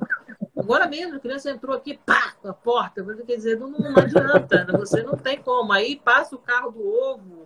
Agora 0.57 0.87
mesmo, 0.87 1.17
a 1.17 1.21
criança 1.21 1.51
entrou 1.51 1.77
aqui, 1.77 1.99
pá, 2.05 2.35
a 2.45 2.53
porta. 2.53 3.05
Quer 3.27 3.37
dizer, 3.37 3.59
não, 3.59 3.71
não 3.71 3.97
adianta, 3.97 4.65
né? 4.65 4.79
você 4.79 5.03
não 5.03 5.17
tem 5.17 5.43
como. 5.43 5.73
Aí 5.73 5.97
passa 5.97 6.37
o 6.37 6.39
carro 6.39 6.71
do 6.71 6.87
ovo, 6.87 7.44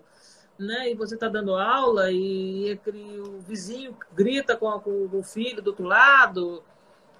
né? 0.59 0.91
E 0.91 0.95
você 0.95 1.15
está 1.15 1.29
dando 1.29 1.55
aula 1.55 2.11
e, 2.11 2.73
e, 2.73 3.21
o 3.21 3.39
vizinho 3.41 3.97
grita 4.13 4.57
com, 4.57 4.69
a, 4.69 4.81
com, 4.81 5.09
o 5.13 5.23
filho 5.23 5.63
do 5.63 5.69
outro 5.69 5.85
lado. 5.85 6.63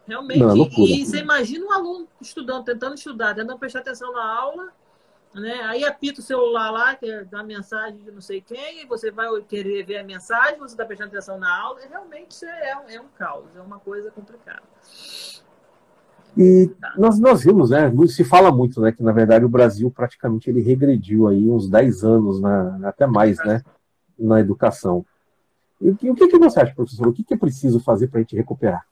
Realmente. 0.07 0.41
Não, 0.41 0.57
e, 0.57 1.03
e 1.03 1.07
você 1.07 1.19
imagina 1.19 1.67
um 1.67 1.73
aluno 1.73 2.09
estudando, 2.21 2.65
tentando 2.65 2.95
estudar, 2.95 3.35
tentando 3.35 3.59
prestar 3.59 3.81
atenção 3.81 4.13
na 4.13 4.25
aula, 4.25 4.73
né? 5.35 5.61
Aí 5.65 5.85
apita 5.85 6.21
o 6.21 6.25
celular 6.25 6.71
lá, 6.71 6.97
que 6.97 7.11
é 7.11 7.25
da 7.25 7.43
mensagem 7.43 7.99
de 7.99 8.11
não 8.11 8.21
sei 8.21 8.41
quem, 8.41 8.83
e 8.83 8.87
você 8.87 9.11
vai 9.11 9.29
querer 9.43 9.85
ver 9.85 9.99
a 9.99 10.05
mensagem, 10.05 10.59
você 10.59 10.75
está 10.75 10.85
prestando 10.85 11.11
atenção 11.11 11.39
na 11.39 11.55
aula. 11.55 11.81
Realmente 11.89 12.45
é, 12.45 12.95
é 12.95 13.01
um 13.01 13.09
caos, 13.09 13.55
é 13.55 13.61
uma 13.61 13.79
coisa 13.79 14.11
complicada. 14.11 14.63
E 16.37 16.71
nós, 16.97 17.19
nós 17.19 17.43
vimos, 17.43 17.71
né? 17.71 17.93
Se 18.09 18.25
fala 18.25 18.53
muito, 18.53 18.81
né? 18.81 18.93
Que 18.93 19.03
na 19.03 19.13
verdade 19.13 19.45
o 19.45 19.49
Brasil 19.49 19.91
praticamente 19.91 20.49
ele 20.49 20.61
regrediu 20.61 21.27
aí 21.27 21.49
uns 21.49 21.69
10 21.69 22.05
anos, 22.05 22.41
na, 22.41 22.89
até 22.89 23.07
mais, 23.07 23.39
né? 23.39 23.63
Na 24.19 24.41
educação. 24.41 25.05
E, 25.81 25.95
e 26.03 26.11
o 26.11 26.15
que, 26.15 26.29
que 26.29 26.39
você 26.39 26.61
acha, 26.61 26.75
professor? 26.75 27.09
O 27.09 27.13
que, 27.13 27.25
que 27.25 27.35
é 27.35 27.37
preciso 27.37 27.81
fazer 27.81 28.09
para 28.09 28.19
a 28.19 28.23
gente 28.23 28.37
recuperar? 28.37 28.87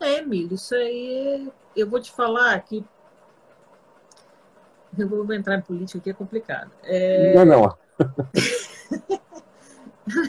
É, 0.00 0.18
Emílio, 0.18 0.54
isso 0.54 0.74
aí 0.74 1.50
eu 1.76 1.88
vou 1.88 2.00
te 2.00 2.10
falar 2.10 2.58
que 2.60 2.84
eu 4.98 5.08
vou 5.08 5.32
entrar 5.32 5.56
em 5.56 5.60
política 5.60 5.98
aqui 5.98 6.10
é 6.10 6.14
complicado. 6.14 6.70
É... 6.82 7.34
Não, 7.34 7.44
não. 7.44 7.76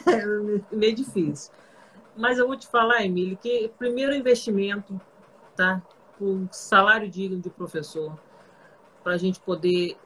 é 0.06 0.76
meio 0.76 0.94
difícil. 0.94 1.52
Mas 2.16 2.38
eu 2.38 2.46
vou 2.46 2.56
te 2.56 2.66
falar, 2.66 3.04
Emílio, 3.04 3.36
que 3.36 3.70
primeiro 3.78 4.14
investimento, 4.14 5.00
tá? 5.56 5.82
O 6.20 6.46
salário 6.50 7.08
digno 7.08 7.40
de 7.40 7.50
professor, 7.50 8.18
para 9.02 9.14
a 9.14 9.18
gente 9.18 9.40
poder 9.40 9.96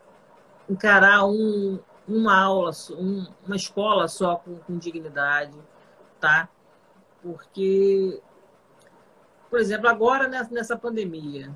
encarar 0.69 1.25
um, 1.27 1.79
uma 2.07 2.41
aula, 2.41 2.71
um, 2.91 3.27
uma 3.45 3.57
escola 3.57 4.09
só 4.09 4.37
com, 4.37 4.57
com 4.57 4.79
dignidade, 4.79 5.57
tá? 6.21 6.49
Porque, 7.23 8.21
por 9.51 9.59
exemplo, 9.59 9.89
agora 9.89 10.29
nessa 10.29 10.77
pandemia, 10.77 11.53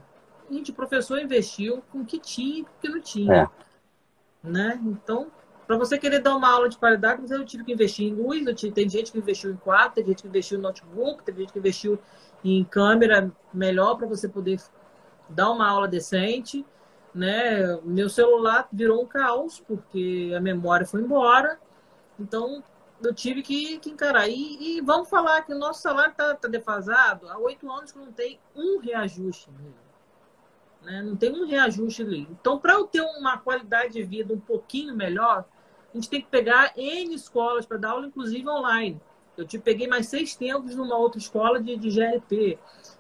a 0.49 0.53
gente, 0.53 0.73
professor, 0.73 1.21
investiu 1.21 1.83
com 1.93 2.01
o 2.01 2.05
que 2.05 2.19
tinha 2.19 2.61
e 2.61 2.65
com 2.65 2.71
o 2.71 2.81
que 2.81 2.89
não 2.89 3.01
tinha. 3.01 3.43
É. 4.45 4.49
Né? 4.49 4.81
Então, 4.85 5.31
para 5.71 5.79
você 5.79 5.97
querer 5.97 6.19
dar 6.19 6.35
uma 6.35 6.51
aula 6.51 6.69
de 6.69 6.77
qualidade, 6.77 7.23
você 7.23 7.45
tive 7.45 7.63
que 7.63 7.73
investir 7.73 8.09
em 8.09 8.13
luz, 8.13 8.43
tive, 8.57 8.73
tem 8.73 8.89
gente 8.89 9.13
que 9.13 9.19
investiu 9.19 9.53
em 9.53 9.57
quadro, 9.57 9.95
tem 9.95 10.05
gente 10.05 10.23
que 10.23 10.27
investiu 10.27 10.59
em 10.59 10.61
notebook, 10.61 11.23
tem 11.23 11.33
gente 11.37 11.53
que 11.53 11.61
investiu 11.61 11.97
em 12.43 12.65
câmera 12.65 13.31
melhor 13.55 13.95
para 13.97 14.09
você 14.09 14.29
poder 14.29 14.61
dar 15.29 15.49
uma 15.49 15.69
aula 15.69 15.87
decente. 15.87 16.67
Né? 17.15 17.79
Meu 17.85 18.09
celular 18.09 18.67
virou 18.73 19.01
um 19.01 19.07
caos, 19.07 19.61
porque 19.61 20.35
a 20.37 20.41
memória 20.41 20.85
foi 20.85 21.03
embora. 21.03 21.57
Então, 22.19 22.65
eu 23.01 23.15
tive 23.15 23.41
que, 23.41 23.79
que 23.79 23.91
encarar. 23.91 24.27
E, 24.29 24.79
e, 24.79 24.81
vamos 24.81 25.09
falar 25.09 25.43
que 25.43 25.55
o 25.55 25.57
nosso 25.57 25.83
salário 25.83 26.11
está 26.11 26.35
tá 26.35 26.49
defasado 26.49 27.29
há 27.29 27.39
oito 27.39 27.71
anos 27.71 27.93
que 27.93 27.99
não 28.01 28.11
tem 28.11 28.41
um 28.57 28.81
reajuste. 28.81 29.49
Né? 30.83 31.01
Não 31.01 31.15
tem 31.15 31.31
um 31.31 31.47
reajuste 31.47 32.03
ali. 32.03 32.27
Então, 32.29 32.59
para 32.59 32.73
eu 32.73 32.89
ter 32.89 33.03
uma 33.03 33.39
qualidade 33.39 33.93
de 33.93 34.03
vida 34.03 34.35
um 34.35 34.41
pouquinho 34.41 34.97
melhor, 34.97 35.45
a 35.93 35.97
gente 35.97 36.09
tem 36.09 36.21
que 36.21 36.29
pegar 36.29 36.73
N 36.77 37.15
escolas 37.15 37.67
para 37.67 37.77
dar 37.77 37.91
aula, 37.91 38.07
inclusive 38.07 38.49
online. 38.49 39.01
Eu 39.37 39.45
te 39.45 39.59
peguei 39.59 39.89
mais 39.89 40.07
seis 40.07 40.37
tempos 40.37 40.77
numa 40.77 40.97
outra 40.97 41.19
escola 41.19 41.61
de, 41.61 41.77
de 41.77 41.91
GLP, 41.91 42.59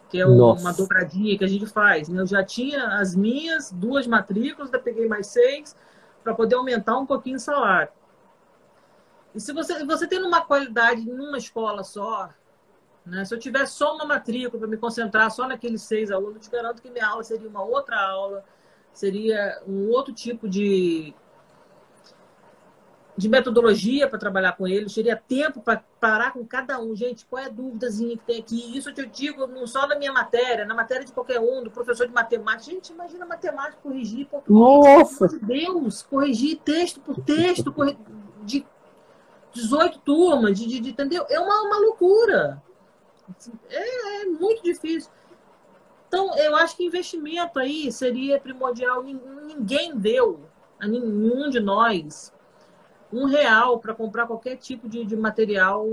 que 0.09 0.19
é 0.19 0.27
uma 0.27 0.73
dobradinha 0.73 1.39
que 1.39 1.45
a 1.45 1.49
gente 1.49 1.67
faz. 1.67 2.09
Né? 2.09 2.21
Eu 2.21 2.27
já 2.27 2.45
tinha 2.45 2.99
as 2.99 3.15
minhas 3.15 3.71
duas 3.71 4.07
matrículas, 4.07 4.69
ainda 4.69 4.79
peguei 4.79 5.07
mais 5.07 5.29
seis 5.29 5.77
para 6.25 6.35
poder 6.35 6.57
aumentar 6.57 6.99
um 6.99 7.07
pouquinho 7.07 7.37
o 7.37 7.41
salário. 7.41 7.93
E 9.35 9.41
se 9.41 9.53
você, 9.53 9.85
você 9.85 10.07
tem 10.07 10.23
uma 10.23 10.45
qualidade 10.45 11.05
numa 11.05 11.39
escola 11.39 11.85
só, 11.85 12.31
né? 13.07 13.25
se 13.25 13.33
eu 13.33 13.39
tivesse 13.39 13.75
só 13.75 13.95
uma 13.95 14.05
matrícula 14.05 14.59
para 14.59 14.69
me 14.69 14.77
concentrar 14.77 15.31
só 15.31 15.47
naqueles 15.47 15.83
seis 15.83 16.11
alunos, 16.11 16.37
eu 16.37 16.41
te 16.41 16.51
garanto 16.51 16.83
que 16.83 16.91
minha 16.91 17.07
aula 17.07 17.23
seria 17.23 17.49
uma 17.49 17.63
outra 17.63 17.97
aula, 18.01 18.45
seria 18.93 19.63
um 19.67 19.89
outro 19.91 20.13
tipo 20.13 20.49
de, 20.49 21.15
de 23.21 23.29
metodologia 23.29 24.09
para 24.09 24.19
trabalhar 24.19 24.53
com 24.53 24.67
eles, 24.67 24.95
teria 24.95 25.15
tempo 25.15 25.61
para 25.61 25.85
parar 26.01 26.33
com 26.33 26.45
cada 26.45 26.81
um. 26.81 26.97
Gente, 26.97 27.27
qual 27.27 27.43
é 27.43 27.47
a 27.47 27.51
dúvidazinha 27.51 28.17
que 28.17 28.25
tem 28.25 28.41
aqui? 28.41 28.77
Isso 28.77 28.89
eu 28.89 28.95
te 28.95 29.07
digo 29.07 29.47
não 29.47 29.67
só 29.67 29.87
na 29.87 29.95
minha 29.97 30.13
matéria, 30.13 30.65
na 30.65 30.75
matéria 30.75 31.05
de 31.05 31.13
qualquer 31.13 31.39
um, 31.39 31.63
do 31.63 31.71
professor 31.71 32.07
de 32.07 32.15
matemática. 32.15 32.73
Gente, 32.73 32.93
imagina 32.93 33.27
matemática 33.27 33.79
corrigir 33.83 34.27
português. 34.27 34.59
Nossa! 34.59 35.29
Meu 35.29 35.41
Deus, 35.41 36.03
corrigir 36.03 36.59
texto 36.65 36.99
por 37.01 37.21
texto, 37.21 37.75
de 38.43 38.67
18 39.53 39.99
turmas, 39.99 40.59
de, 40.59 40.67
de, 40.67 40.81
de, 40.81 40.91
entendeu? 40.91 41.27
É 41.29 41.39
uma, 41.39 41.61
uma 41.63 41.79
loucura. 41.79 42.63
É, 43.69 44.23
é 44.23 44.25
muito 44.25 44.63
difícil. 44.63 45.11
Então, 46.09 46.35
eu 46.39 46.57
acho 46.57 46.75
que 46.75 46.85
investimento 46.85 47.59
aí 47.59 47.93
seria 47.93 48.41
primordial. 48.41 49.03
Ninguém 49.03 49.95
deu 49.95 50.41
a 50.81 50.89
nenhum 50.89 51.51
de 51.51 51.61
nós 51.61 52.33
um 53.13 53.25
real 53.25 53.79
para 53.79 53.95
comprar 53.95 54.27
qualquer 54.27 54.57
tipo 54.57 54.89
de, 54.89 55.05
de 55.05 55.17
material 55.17 55.87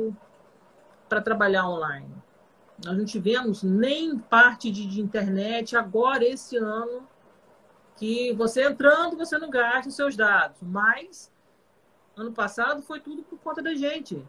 para 1.10 1.22
trabalhar 1.22 1.68
online. 1.68 2.14
Nós 2.86 2.98
não 2.98 3.06
tivemos 3.06 3.64
nem 3.64 4.18
parte 4.18 4.70
de, 4.70 4.86
de 4.86 5.02
internet 5.02 5.76
agora, 5.76 6.24
esse 6.24 6.58
ano, 6.58 7.08
que 7.96 8.34
você 8.34 8.64
entrando, 8.68 9.18
você 9.18 9.38
não 9.38 9.50
gasta 9.50 9.90
os 9.90 9.96
seus 9.96 10.16
dados. 10.16 10.58
Mas 10.62 11.32
ano 12.16 12.32
passado 12.32 12.82
foi 12.82 13.00
tudo 13.00 13.24
por 13.24 13.40
conta 13.40 13.62
da 13.62 13.74
gente. 13.74 14.24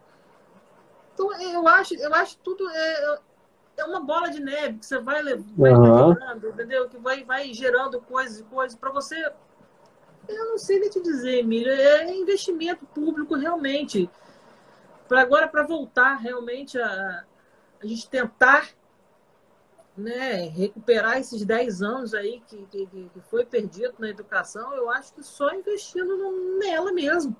Então, 1.12 1.32
eu 1.40 1.66
acho, 1.68 1.94
eu 1.94 2.14
acho 2.14 2.38
tudo 2.38 2.68
é, 2.70 3.18
é 3.76 3.84
uma 3.84 4.00
bola 4.00 4.30
de 4.30 4.40
neve 4.40 4.78
que 4.78 4.86
você 4.86 4.98
vai 4.98 5.20
levando, 5.20 5.58
uhum. 5.58 6.48
entendeu? 6.48 6.88
Que 6.88 6.96
vai, 6.96 7.24
vai 7.24 7.52
gerando 7.52 8.00
coisas 8.00 8.40
e 8.40 8.44
coisas 8.44 8.78
para 8.78 8.90
você. 8.90 9.30
Eu 10.28 10.46
não 10.50 10.58
sei 10.58 10.78
nem 10.78 10.90
te 10.90 11.00
dizer, 11.00 11.38
Emílio, 11.38 11.72
é 11.72 12.14
investimento 12.14 12.84
público 12.86 13.34
realmente. 13.34 14.10
Para 15.08 15.22
agora, 15.22 15.48
para 15.48 15.62
voltar 15.62 16.16
realmente 16.16 16.78
a, 16.78 17.24
a 17.82 17.86
gente 17.86 18.08
tentar 18.10 18.68
né, 19.96 20.48
recuperar 20.48 21.18
esses 21.18 21.44
10 21.44 21.82
anos 21.82 22.14
aí 22.14 22.40
que, 22.46 22.66
que, 22.66 22.86
que 22.86 23.20
foi 23.30 23.44
perdido 23.44 23.94
na 23.98 24.08
educação, 24.08 24.74
eu 24.74 24.90
acho 24.90 25.14
que 25.14 25.22
só 25.22 25.52
investindo 25.52 26.58
nela 26.58 26.92
mesmo 26.92 27.34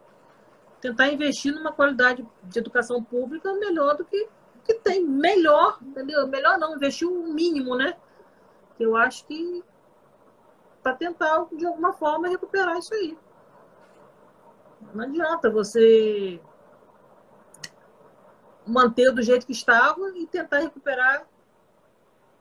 tentar 0.81 1.09
investir 1.09 1.53
numa 1.53 1.73
qualidade 1.73 2.27
de 2.45 2.59
educação 2.59 3.03
pública 3.03 3.53
melhor 3.55 3.97
do 3.97 4.05
que, 4.05 4.29
que 4.65 4.75
tem. 4.75 5.05
Melhor, 5.05 5.79
entendeu? 5.83 6.27
Melhor 6.27 6.59
não, 6.59 6.77
investir 6.77 7.09
o 7.09 7.33
mínimo, 7.33 7.77
né? 7.77 7.97
Eu 8.79 8.97
acho 8.97 9.27
que 9.27 9.63
para 10.83 10.95
tentar, 10.95 11.47
de 11.53 11.67
alguma 11.67 11.93
forma, 11.93 12.29
recuperar 12.29 12.77
isso 12.79 12.95
aí. 12.95 13.17
Não 14.95 15.05
adianta 15.05 15.51
você 15.51 16.41
manter 18.67 19.13
do 19.13 19.23
jeito 19.23 19.47
que 19.47 19.53
estava 19.53 20.01
e 20.17 20.27
tentar 20.27 20.59
recuperar 20.61 21.27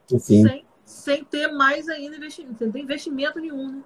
sem, 0.05 0.65
sem 0.85 1.23
ter 1.23 1.47
mais 1.47 1.89
ainda 1.89 2.15
investimento, 2.15 2.59
sem 2.59 2.71
ter 2.71 2.79
investimento 2.79 3.39
nenhum. 3.39 3.71
Né? 3.71 3.83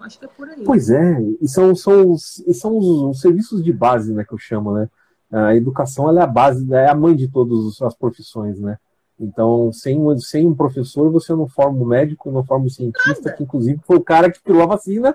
Acho 0.00 0.18
que 0.18 0.24
é 0.24 0.28
por 0.28 0.48
aí. 0.48 0.64
Pois 0.64 0.90
é, 0.90 1.20
e 1.40 1.48
são, 1.48 1.74
são, 1.74 2.10
os, 2.10 2.38
e 2.46 2.54
são 2.54 2.76
os, 2.76 2.86
os, 2.86 3.20
serviços 3.20 3.62
de 3.62 3.72
base, 3.72 4.12
né, 4.12 4.24
que 4.24 4.32
eu 4.32 4.38
chamo, 4.38 4.72
né? 4.72 4.88
A 5.30 5.54
educação 5.54 6.10
é 6.16 6.22
a 6.22 6.26
base, 6.26 6.72
é 6.72 6.88
a 6.88 6.94
mãe 6.94 7.14
de 7.14 7.28
todas 7.28 7.82
as 7.82 7.94
profissões, 7.94 8.58
né? 8.58 8.78
Então, 9.20 9.72
sem, 9.72 9.98
sem 10.18 10.46
um 10.46 10.54
professor, 10.54 11.10
você 11.10 11.34
não 11.34 11.48
forma 11.48 11.82
um 11.82 11.84
médico, 11.84 12.30
não 12.30 12.44
forma 12.44 12.66
um 12.66 12.70
cientista, 12.70 13.32
que 13.32 13.42
inclusive 13.42 13.80
foi 13.84 13.96
o 13.96 14.04
cara 14.04 14.30
que 14.30 14.40
criou 14.40 14.62
a 14.62 14.66
vacina 14.66 15.14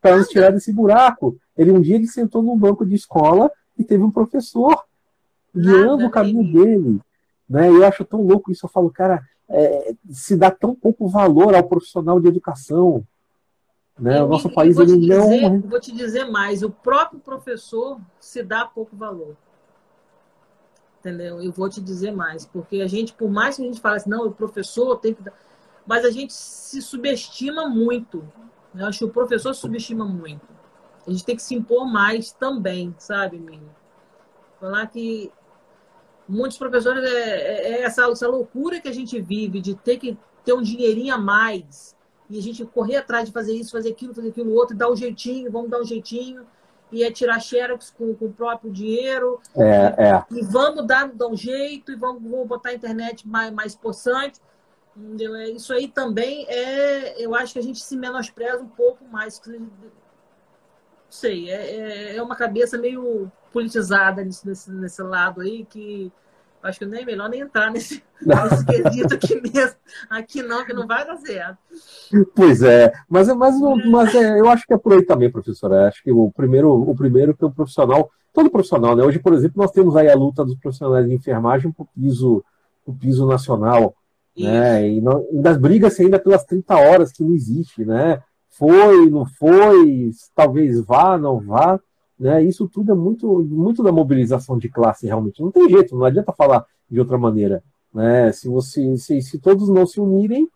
para 0.00 0.16
nos 0.16 0.28
tirar 0.28 0.50
desse 0.50 0.72
buraco. 0.72 1.38
Ele 1.56 1.70
um 1.70 1.80
dia 1.80 1.96
ele 1.96 2.06
sentou 2.06 2.42
num 2.42 2.58
banco 2.58 2.84
de 2.84 2.94
escola 2.94 3.50
e 3.76 3.84
teve 3.84 4.02
um 4.02 4.10
professor 4.10 4.84
guiando 5.54 6.06
o 6.06 6.10
caminho 6.10 6.52
dele. 6.52 7.00
Né? 7.48 7.68
Eu 7.68 7.84
acho 7.84 8.04
tão 8.04 8.22
louco 8.22 8.50
isso. 8.50 8.66
Eu 8.66 8.70
falo, 8.70 8.90
cara, 8.90 9.22
é, 9.48 9.94
se 10.10 10.36
dá 10.36 10.50
tão 10.50 10.74
pouco 10.74 11.08
valor 11.08 11.54
ao 11.54 11.64
profissional 11.64 12.20
de 12.20 12.28
educação. 12.28 13.04
Né? 13.98 14.22
o 14.22 14.28
nosso 14.28 14.48
país 14.48 14.78
ele 14.78 14.96
dizer, 14.96 15.40
não. 15.42 15.60
Vou 15.60 15.80
te 15.80 15.92
dizer 15.92 16.24
mais: 16.26 16.62
o 16.62 16.70
próprio 16.70 17.18
professor 17.18 18.00
se 18.20 18.44
dá 18.44 18.64
pouco 18.64 18.96
valor. 18.96 19.36
Entendeu? 21.00 21.40
Eu 21.40 21.52
vou 21.52 21.68
te 21.68 21.80
dizer 21.80 22.10
mais, 22.10 22.44
porque 22.44 22.80
a 22.80 22.88
gente, 22.88 23.12
por 23.12 23.30
mais 23.30 23.56
que 23.56 23.62
a 23.62 23.64
gente 23.64 23.80
fale 23.80 23.96
assim, 23.96 24.10
não, 24.10 24.26
o 24.26 24.32
professor 24.32 24.96
tem 24.96 25.14
que. 25.14 25.22
Mas 25.86 26.04
a 26.04 26.10
gente 26.10 26.32
se 26.32 26.82
subestima 26.82 27.68
muito. 27.68 28.26
Eu 28.74 28.86
acho 28.86 28.98
que 28.98 29.04
o 29.04 29.10
professor 29.10 29.54
se 29.54 29.60
subestima 29.60 30.04
muito. 30.04 30.46
A 31.06 31.10
gente 31.10 31.24
tem 31.24 31.36
que 31.36 31.42
se 31.42 31.54
impor 31.54 31.86
mais 31.86 32.32
também, 32.32 32.94
sabe, 32.98 33.38
menino? 33.38 33.74
Falar 34.60 34.86
que 34.88 35.32
muitos 36.28 36.58
professores 36.58 37.02
é, 37.02 37.08
é, 37.08 37.70
é 37.70 37.82
essa, 37.82 38.02
essa 38.10 38.28
loucura 38.28 38.80
que 38.80 38.88
a 38.88 38.92
gente 38.92 39.20
vive 39.20 39.60
de 39.60 39.74
ter 39.74 39.96
que 39.96 40.18
ter 40.44 40.52
um 40.52 40.62
dinheirinho 40.62 41.14
a 41.14 41.18
mais 41.18 41.96
e 42.28 42.38
a 42.38 42.42
gente 42.42 42.64
correr 42.66 42.96
atrás 42.96 43.26
de 43.26 43.32
fazer 43.32 43.54
isso, 43.54 43.72
fazer 43.72 43.90
aquilo, 43.90 44.14
fazer 44.14 44.28
aquilo 44.28 44.52
outro, 44.52 44.76
dar 44.76 44.90
um 44.90 44.96
jeitinho, 44.96 45.50
vamos 45.50 45.70
dar 45.70 45.80
um 45.80 45.84
jeitinho, 45.84 46.46
e 46.90 47.04
é 47.04 47.10
tirar 47.10 47.40
xerox 47.40 47.90
com, 47.90 48.14
com 48.14 48.26
o 48.26 48.32
próprio 48.32 48.70
dinheiro, 48.70 49.40
é, 49.56 49.62
e, 49.62 50.02
é. 50.04 50.24
e 50.30 50.44
vamos 50.44 50.86
dar, 50.86 51.08
dar 51.08 51.28
um 51.28 51.36
jeito, 51.36 51.92
e 51.92 51.96
vamos, 51.96 52.22
vamos 52.22 52.46
botar 52.46 52.70
a 52.70 52.74
internet 52.74 53.26
mais, 53.26 53.52
mais 53.52 53.74
possante. 53.74 54.40
Entendeu? 54.96 55.36
É, 55.36 55.50
isso 55.50 55.72
aí 55.72 55.86
também 55.86 56.44
é, 56.48 57.22
eu 57.22 57.34
acho 57.34 57.52
que 57.52 57.58
a 57.58 57.62
gente 57.62 57.80
se 57.80 57.96
menospreza 57.96 58.62
um 58.62 58.68
pouco 58.68 59.04
mais. 59.04 59.40
Não 59.46 59.70
sei, 61.08 61.50
é, 61.50 61.76
é, 61.76 62.16
é 62.16 62.22
uma 62.22 62.34
cabeça 62.34 62.76
meio 62.76 63.30
politizada 63.52 64.24
nesse, 64.24 64.46
nesse, 64.46 64.70
nesse 64.70 65.02
lado 65.02 65.40
aí 65.40 65.64
que 65.64 66.12
Acho 66.62 66.80
que 66.80 66.86
nem 66.86 67.02
é 67.02 67.04
melhor 67.04 67.28
nem 67.28 67.40
entrar 67.40 67.70
nesse, 67.70 68.02
nesse 68.20 68.66
quesito 68.66 69.14
aqui 69.14 69.40
mesmo. 69.40 69.76
Aqui 70.10 70.42
não, 70.42 70.64
que 70.64 70.72
não 70.72 70.86
vai 70.86 71.06
dar 71.06 71.16
certo. 71.16 71.58
Pois 72.34 72.62
é, 72.62 72.92
mas, 73.08 73.28
mas, 73.28 73.54
mas 73.86 74.14
é, 74.14 74.40
eu 74.40 74.48
acho 74.48 74.66
que 74.66 74.74
é 74.74 74.78
por 74.78 74.92
aí 74.92 75.04
também, 75.04 75.30
professora. 75.30 75.88
Acho 75.88 76.02
que 76.02 76.10
o 76.10 76.30
primeiro, 76.32 76.72
o 76.72 76.94
primeiro 76.94 77.36
que 77.36 77.44
o 77.44 77.50
profissional, 77.50 78.10
todo 78.32 78.50
profissional, 78.50 78.96
né? 78.96 79.04
Hoje, 79.04 79.18
por 79.18 79.32
exemplo, 79.32 79.62
nós 79.62 79.70
temos 79.70 79.96
aí 79.96 80.10
a 80.10 80.16
luta 80.16 80.44
dos 80.44 80.56
profissionais 80.56 81.06
de 81.06 81.14
enfermagem 81.14 81.70
para 81.70 81.82
o 81.82 81.88
piso, 81.94 82.44
piso 83.00 83.26
nacional. 83.26 83.94
Né? 84.36 84.88
E, 84.88 85.00
não, 85.00 85.26
e 85.32 85.40
das 85.40 85.56
brigas 85.56 85.98
ainda 85.98 86.18
pelas 86.18 86.44
30 86.44 86.76
horas 86.76 87.12
que 87.12 87.24
não 87.24 87.34
existe, 87.34 87.84
né? 87.84 88.22
Foi, 88.50 89.08
não 89.10 89.24
foi, 89.24 90.10
talvez 90.34 90.80
vá, 90.80 91.18
não 91.18 91.40
vá. 91.40 91.78
Né? 92.18 92.42
Isso 92.42 92.68
tudo 92.68 92.92
é 92.92 92.94
muito, 92.94 93.42
muito 93.44 93.82
da 93.82 93.92
mobilização 93.92 94.58
de 94.58 94.68
classe, 94.68 95.06
realmente. 95.06 95.42
Não 95.42 95.50
tem 95.50 95.68
jeito, 95.68 95.96
não 95.96 96.04
adianta 96.04 96.32
falar 96.32 96.64
de 96.90 96.98
outra 96.98 97.16
maneira. 97.16 97.62
Né? 97.94 98.32
Se, 98.32 98.48
você, 98.48 98.96
se, 98.96 99.20
se 99.22 99.38
todos 99.38 99.68
não 99.68 99.86
se 99.86 100.00
unirem, 100.00 100.48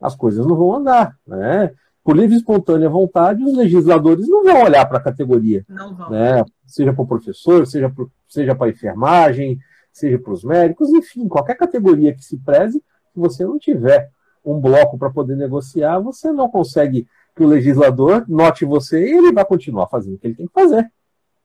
as 0.00 0.14
coisas 0.14 0.46
não 0.46 0.56
vão 0.56 0.74
andar. 0.74 1.16
Né? 1.26 1.72
Por 2.04 2.16
livre 2.16 2.34
e 2.34 2.38
espontânea 2.38 2.88
vontade, 2.88 3.42
os 3.42 3.56
legisladores 3.56 4.28
não 4.28 4.44
vão 4.44 4.62
olhar 4.62 4.86
para 4.86 4.98
a 4.98 5.02
categoria. 5.02 5.64
Não 5.68 5.94
vão. 5.94 6.10
Né? 6.10 6.44
Seja 6.66 6.92
para 6.92 7.02
o 7.02 7.06
professor, 7.06 7.66
seja, 7.66 7.90
pro, 7.90 8.10
seja 8.28 8.54
para 8.54 8.68
a 8.68 8.70
enfermagem, 8.70 9.58
seja 9.92 10.18
para 10.18 10.32
os 10.32 10.44
médicos, 10.44 10.90
enfim, 10.90 11.26
qualquer 11.26 11.56
categoria 11.56 12.14
que 12.14 12.22
se 12.22 12.36
preze, 12.36 12.78
se 12.78 13.18
você 13.18 13.44
não 13.44 13.58
tiver 13.58 14.10
um 14.44 14.60
bloco 14.60 14.98
para 14.98 15.10
poder 15.10 15.36
negociar, 15.36 15.98
você 15.98 16.30
não 16.30 16.48
consegue 16.48 17.08
que 17.36 17.42
o 17.42 17.46
legislador 17.46 18.24
note 18.26 18.64
você 18.64 18.98
e 18.98 19.12
ele 19.12 19.30
vai 19.30 19.44
continuar 19.44 19.86
fazendo 19.88 20.14
o 20.14 20.18
que 20.18 20.26
ele 20.26 20.34
tem 20.34 20.46
que 20.46 20.52
fazer. 20.52 20.90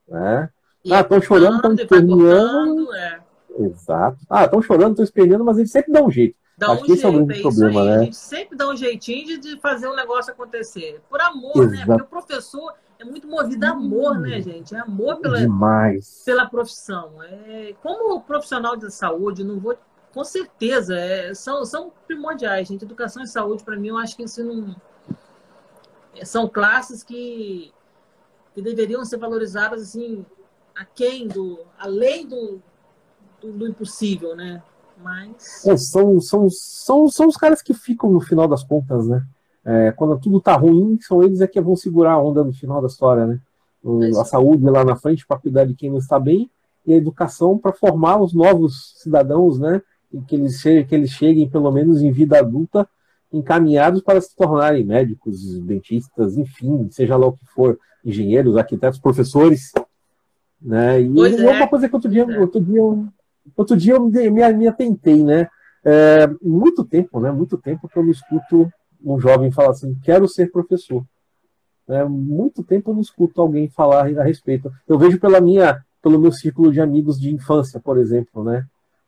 Né? 0.08 0.50
ah, 0.90 1.02
estão 1.02 1.22
chorando, 1.22 1.56
estão 1.56 1.74
esperneando. 1.74 2.96
É. 2.96 3.20
Exato. 3.60 4.18
Ah, 4.30 4.46
estão 4.46 4.62
chorando, 4.62 4.92
estão 4.92 5.04
esperneando, 5.04 5.44
mas 5.44 5.58
ele 5.58 5.68
sempre 5.68 5.92
dá 5.92 6.02
um 6.02 6.10
jeito. 6.10 6.36
Dá 6.58 6.68
Acho 6.68 6.76
um 6.76 6.86
que 6.86 6.88
jeito, 6.94 6.98
esse 7.00 7.06
é 7.06 7.10
o 7.10 7.26
grande 7.26 7.40
é 7.40 7.42
problema, 7.42 7.82
aí. 7.82 7.88
né? 7.88 7.96
A 7.96 8.04
gente 8.04 8.16
sempre 8.16 8.58
dá 8.58 8.70
um 8.70 8.76
jeitinho 8.76 9.40
de, 9.40 9.60
fazer 9.60 9.88
um 9.90 9.96
negócio 9.96 10.32
acontecer. 10.32 11.02
Por 11.10 11.20
amor, 11.20 11.68
né? 11.70 11.74
Exato. 11.74 11.78
né? 11.78 11.86
Porque 11.86 12.04
o 12.04 12.08
professor 12.08 12.74
é 12.98 13.04
muito 13.04 13.28
movido 13.28 13.66
a 13.66 13.70
amor, 13.72 14.18
né, 14.18 14.38
hum. 14.38 14.42
gente? 14.42 14.74
É 14.74 14.80
amor 14.80 15.18
pela, 15.18 15.40
Demais. 15.40 16.24
pela 16.26 16.46
profissão. 16.46 17.22
É, 17.22 17.74
como 17.84 18.22
profissional 18.22 18.78
de 18.78 18.90
saúde, 18.92 19.44
não 19.44 19.60
vou. 19.60 19.76
Com 20.14 20.24
certeza, 20.24 20.96
é, 20.96 21.34
são, 21.34 21.66
são 21.66 21.92
primordiais, 22.08 22.68
gente. 22.68 22.86
Educação 22.86 23.24
e 23.24 23.28
saúde, 23.28 23.64
para 23.64 23.78
mim, 23.78 23.90
eu 23.90 23.98
acho 23.98 24.16
que 24.16 24.24
isso 24.24 24.44
não 24.44 24.76
são 26.24 26.48
classes 26.48 27.04
que, 27.04 27.72
que 28.54 28.62
deveriam 28.62 29.04
ser 29.06 29.18
valorizadas 29.18 29.82
assim, 29.82 30.26
aquém 30.76 31.28
do, 31.28 31.60
além 31.78 32.28
do, 32.28 32.62
do, 33.42 33.52
do 33.52 33.68
impossível, 33.68 34.36
né? 34.36 34.62
Mas... 35.02 35.66
É, 35.66 35.76
são, 35.78 36.20
são, 36.20 36.50
são, 36.50 37.08
são 37.08 37.28
os 37.28 37.38
caras 37.38 37.62
que 37.62 37.74
ficam 37.74 38.12
no 38.12 38.22
final 38.22 38.48
das 38.48 38.64
contas, 38.64 39.08
né? 39.08 39.26
É, 39.64 39.92
quando 39.92 40.20
tudo 40.20 40.42
tá 40.42 40.56
ruim, 40.56 40.98
são 41.02 41.22
eles 41.22 41.42
é 41.42 41.48
que 41.48 41.62
vão 41.62 41.76
segurar 41.76 42.14
a 42.14 42.22
onda 42.22 42.44
no 42.44 42.54
final 42.54 42.82
da 42.82 42.88
história, 42.88 43.26
né? 43.26 43.40
O, 43.84 44.04
a 44.20 44.26
saúde 44.26 44.64
lá 44.66 44.84
na 44.84 44.96
frente 44.96 45.26
para 45.26 45.40
cuidar 45.40 45.66
de 45.66 45.74
quem 45.74 45.90
não 45.90 45.98
está 45.98 46.20
bem 46.20 46.50
e 46.86 46.94
a 46.94 46.98
educação 46.98 47.58
para 47.58 47.74
formar 47.74 48.22
os 48.22 48.34
novos 48.34 48.94
cidadãos, 48.98 49.60
né? 49.60 49.82
E 50.12 50.20
que 50.22 50.36
eles, 50.36 50.60
cheguem, 50.60 50.86
que 50.86 50.96
eles 50.96 51.12
cheguem 51.12 51.50
pelo 51.50 51.72
menos 51.72 52.02
em 52.02 52.12
vida 52.12 52.40
adulta 52.40 52.88
encaminhados 53.32 54.02
para 54.02 54.20
se 54.20 54.36
tornarem 54.36 54.84
médicos, 54.84 55.60
dentistas, 55.60 56.38
enfim, 56.38 56.88
seja 56.92 57.16
lá 57.16 57.28
o 57.28 57.34
que 57.34 57.46
for, 57.48 57.80
engenheiros, 58.04 58.58
arquitetos, 58.58 59.00
professores. 59.00 59.72
Né? 60.62 61.02
E 61.02 61.14
pois 61.14 61.40
é, 61.40 61.46
é 61.46 61.52
uma 61.52 61.68
coisa 61.68 61.88
que 61.88 61.96
outro 61.96 62.10
dia, 62.10 62.24
é. 62.24 62.40
outro 62.40 62.62
dia, 62.62 62.82
outro 63.56 63.78
dia 63.78 63.94
eu 63.94 64.06
me, 64.06 64.30
me, 64.30 64.54
me 64.54 64.68
atentei, 64.68 65.24
né? 65.24 65.48
É, 65.84 66.30
muito 66.42 66.84
tempo, 66.84 67.20
né? 67.20 67.32
Muito 67.32 67.58
tempo 67.58 67.88
que 67.88 67.98
eu 67.98 68.04
não 68.04 68.12
escuto 68.12 68.72
um 69.04 69.20
jovem 69.20 69.52
falar 69.52 69.72
assim, 69.72 69.98
quero 70.04 70.28
ser 70.28 70.52
professor. 70.52 71.04
É, 71.88 72.04
muito 72.06 72.64
tempo 72.64 72.92
eu 72.92 72.96
não 72.96 73.02
escuto 73.02 73.42
alguém 73.42 73.68
falar 73.68 74.06
a 74.20 74.24
respeito. 74.24 74.72
Eu 74.88 75.00
vejo 75.00 75.20
pela 75.20 75.42
minha, 75.42 75.84
pelo 76.02 76.20
meu 76.20 76.32
círculo 76.32 76.72
de 76.72 76.80
amigos 76.80 77.20
de 77.20 77.34
infância, 77.34 77.80
por 77.80 77.98
exemplo, 77.98 78.44
né? 78.44 78.66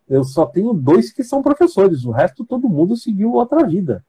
Eu 0.09 0.23
só 0.23 0.45
tenho 0.45 0.73
dois 0.73 1.13
que 1.13 1.23
são 1.23 1.41
professores, 1.41 2.03
o 2.03 2.11
resto 2.11 2.43
todo 2.43 2.67
mundo 2.67 2.97
seguiu 2.97 3.33
outra 3.33 3.65
vida. 3.65 4.03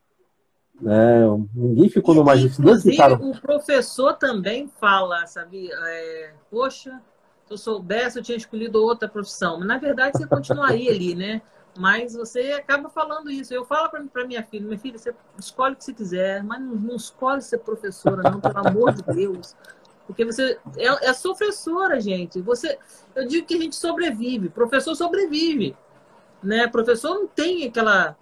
É, 0.82 1.24
ninguém 1.54 1.88
ficou 1.88 2.14
no 2.14 2.24
mais 2.24 2.42
Inclusive, 2.42 3.00
o 3.20 3.40
professor 3.40 4.14
também 4.14 4.68
fala, 4.80 5.26
sabe? 5.26 5.70
É, 5.70 6.32
Poxa, 6.50 7.00
se 7.46 7.52
eu 7.52 7.58
soubesse, 7.58 8.18
eu 8.18 8.22
tinha 8.22 8.36
escolhido 8.36 8.82
outra 8.82 9.08
profissão. 9.08 9.58
Mas, 9.58 9.68
na 9.68 9.78
verdade, 9.78 10.18
você 10.18 10.26
continuaria 10.26 10.90
ali, 10.90 11.14
né? 11.14 11.42
Mas 11.78 12.14
você 12.14 12.52
acaba 12.52 12.88
falando 12.88 13.30
isso. 13.30 13.52
Eu 13.52 13.64
falo 13.64 13.88
para 13.88 14.26
minha 14.26 14.42
filha, 14.42 14.66
minha 14.66 14.78
filha, 14.78 14.98
você 14.98 15.14
escolhe 15.38 15.74
o 15.74 15.76
que 15.76 15.84
você 15.84 15.92
quiser, 15.92 16.42
mas 16.42 16.60
não, 16.60 16.74
não 16.74 16.96
escolhe 16.96 17.42
ser 17.42 17.58
professora, 17.58 18.22
não, 18.22 18.40
pelo 18.40 18.58
amor 18.58 18.92
de 18.92 19.02
Deus. 19.02 19.56
Porque 20.06 20.24
você 20.24 20.58
é, 20.76 21.08
é 21.08 21.12
sofressora, 21.12 22.00
gente. 22.00 22.40
Você, 22.42 22.78
eu 23.14 23.26
digo 23.26 23.46
que 23.46 23.54
a 23.54 23.60
gente 23.60 23.76
sobrevive. 23.76 24.48
Professor 24.48 24.94
sobrevive, 24.94 25.76
né? 26.42 26.66
Professor 26.68 27.14
não 27.14 27.26
tem 27.26 27.64
aquela 27.66 28.16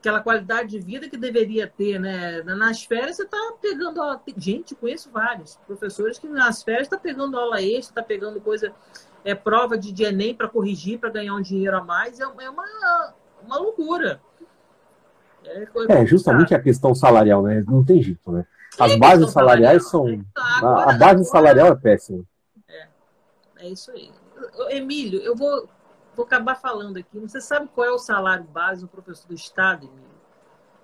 aquela 0.00 0.20
qualidade 0.20 0.70
de 0.70 0.80
vida 0.80 1.08
que 1.08 1.16
deveria 1.16 1.66
ter, 1.66 2.00
né? 2.00 2.42
Nas 2.42 2.82
férias 2.82 3.16
você 3.16 3.24
está 3.24 3.36
pegando 3.60 4.00
aula. 4.00 4.20
Gente, 4.36 4.74
conheço 4.74 5.10
vários 5.10 5.56
professores 5.66 6.18
que 6.18 6.26
nas 6.26 6.62
férias 6.62 6.86
está 6.86 6.96
pegando 6.96 7.38
aula 7.38 7.62
extra, 7.62 7.92
está 7.92 8.02
pegando 8.02 8.40
coisa, 8.40 8.72
é 9.22 9.34
prova 9.34 9.76
de, 9.76 9.92
de 9.92 10.02
Enem 10.02 10.34
para 10.34 10.48
corrigir, 10.48 10.98
para 10.98 11.10
ganhar 11.10 11.34
um 11.34 11.42
dinheiro 11.42 11.76
a 11.76 11.84
mais. 11.84 12.18
É, 12.18 12.24
é 12.24 12.50
uma, 12.50 13.14
uma 13.44 13.58
loucura. 13.58 14.20
É, 15.44 15.68
é 15.88 16.06
justamente 16.06 16.54
a 16.54 16.60
questão 16.60 16.94
salarial, 16.94 17.42
né? 17.42 17.62
Não 17.66 17.84
tem 17.84 18.02
jeito, 18.02 18.32
né? 18.32 18.46
As 18.78 18.96
bases 18.96 19.30
salariais 19.30 19.88
são. 19.90 20.06
a, 20.34 20.92
a 20.92 20.98
base 20.98 21.24
salarial 21.26 21.68
é 21.68 21.76
péssima. 21.76 22.24
É, 22.68 22.86
é 23.58 23.68
isso 23.68 23.90
aí. 23.90 24.10
Emílio, 24.70 25.20
eu 25.20 25.36
vou 25.36 25.68
vou 26.14 26.24
acabar 26.24 26.54
falando 26.54 26.96
aqui. 26.96 27.18
Você 27.18 27.40
sabe 27.40 27.68
qual 27.74 27.86
é 27.86 27.90
o 27.90 27.98
salário 27.98 28.44
base 28.44 28.82
do 28.82 28.88
professor 28.88 29.26
do 29.26 29.34
Estado, 29.34 29.86
Emílio? 29.86 30.10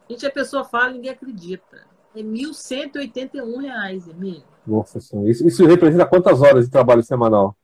Gente, 0.09 0.27
a 0.27 0.31
pessoa 0.31 0.65
fala 0.65 0.91
e 0.91 0.95
ninguém 0.95 1.11
acredita. 1.11 1.85
É 2.15 2.21
R$ 2.21 2.25
1.181, 2.25 4.09
Emílio. 4.11 4.45
Nossa 4.67 5.01
senhora. 5.01 5.31
Isso, 5.31 5.47
isso 5.47 5.67
representa 5.67 6.07
quantas 6.07 6.41
horas 6.41 6.65
de 6.65 6.71
trabalho 6.71 7.03
semanal? 7.03 7.57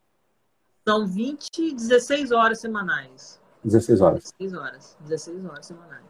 São 0.87 1.07
20, 1.07 1.75
16 1.75 2.33
horas 2.33 2.61
semanais. 2.61 3.41
16 3.65 4.01
horas. 4.01 4.35
16 4.39 4.55
horas. 4.55 4.97
16 5.01 5.45
horas 5.47 5.67
semanais. 5.67 6.05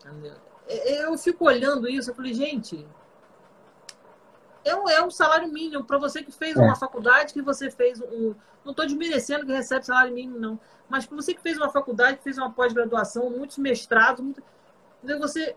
Entendeu? 0.00 0.34
É, 0.66 0.94
é, 0.94 1.06
eu 1.06 1.18
fico 1.18 1.44
olhando 1.44 1.88
isso, 1.88 2.10
eu 2.10 2.14
falei, 2.14 2.32
gente, 2.32 2.86
é 4.64 4.74
um, 4.74 4.88
é 4.88 5.04
um 5.04 5.10
salário 5.10 5.50
mínimo 5.52 5.84
para 5.84 5.98
você 5.98 6.22
que 6.22 6.32
fez 6.32 6.56
é. 6.56 6.60
uma 6.60 6.74
faculdade, 6.74 7.32
que 7.32 7.42
você 7.42 7.70
fez 7.70 8.00
um. 8.00 8.34
Não 8.64 8.70
estou 8.70 8.86
desmerecendo 8.86 9.44
que 9.44 9.52
recebe 9.52 9.84
salário 9.84 10.14
mínimo, 10.14 10.38
não. 10.38 10.58
Mas 10.88 11.06
para 11.06 11.16
você 11.16 11.34
que 11.34 11.42
fez 11.42 11.56
uma 11.56 11.68
faculdade, 11.70 12.18
que 12.18 12.24
fez 12.24 12.38
uma 12.38 12.50
pós-graduação, 12.50 13.30
muitos 13.30 13.58
mestrados, 13.58 14.24
muito, 14.24 14.42
você. 15.18 15.54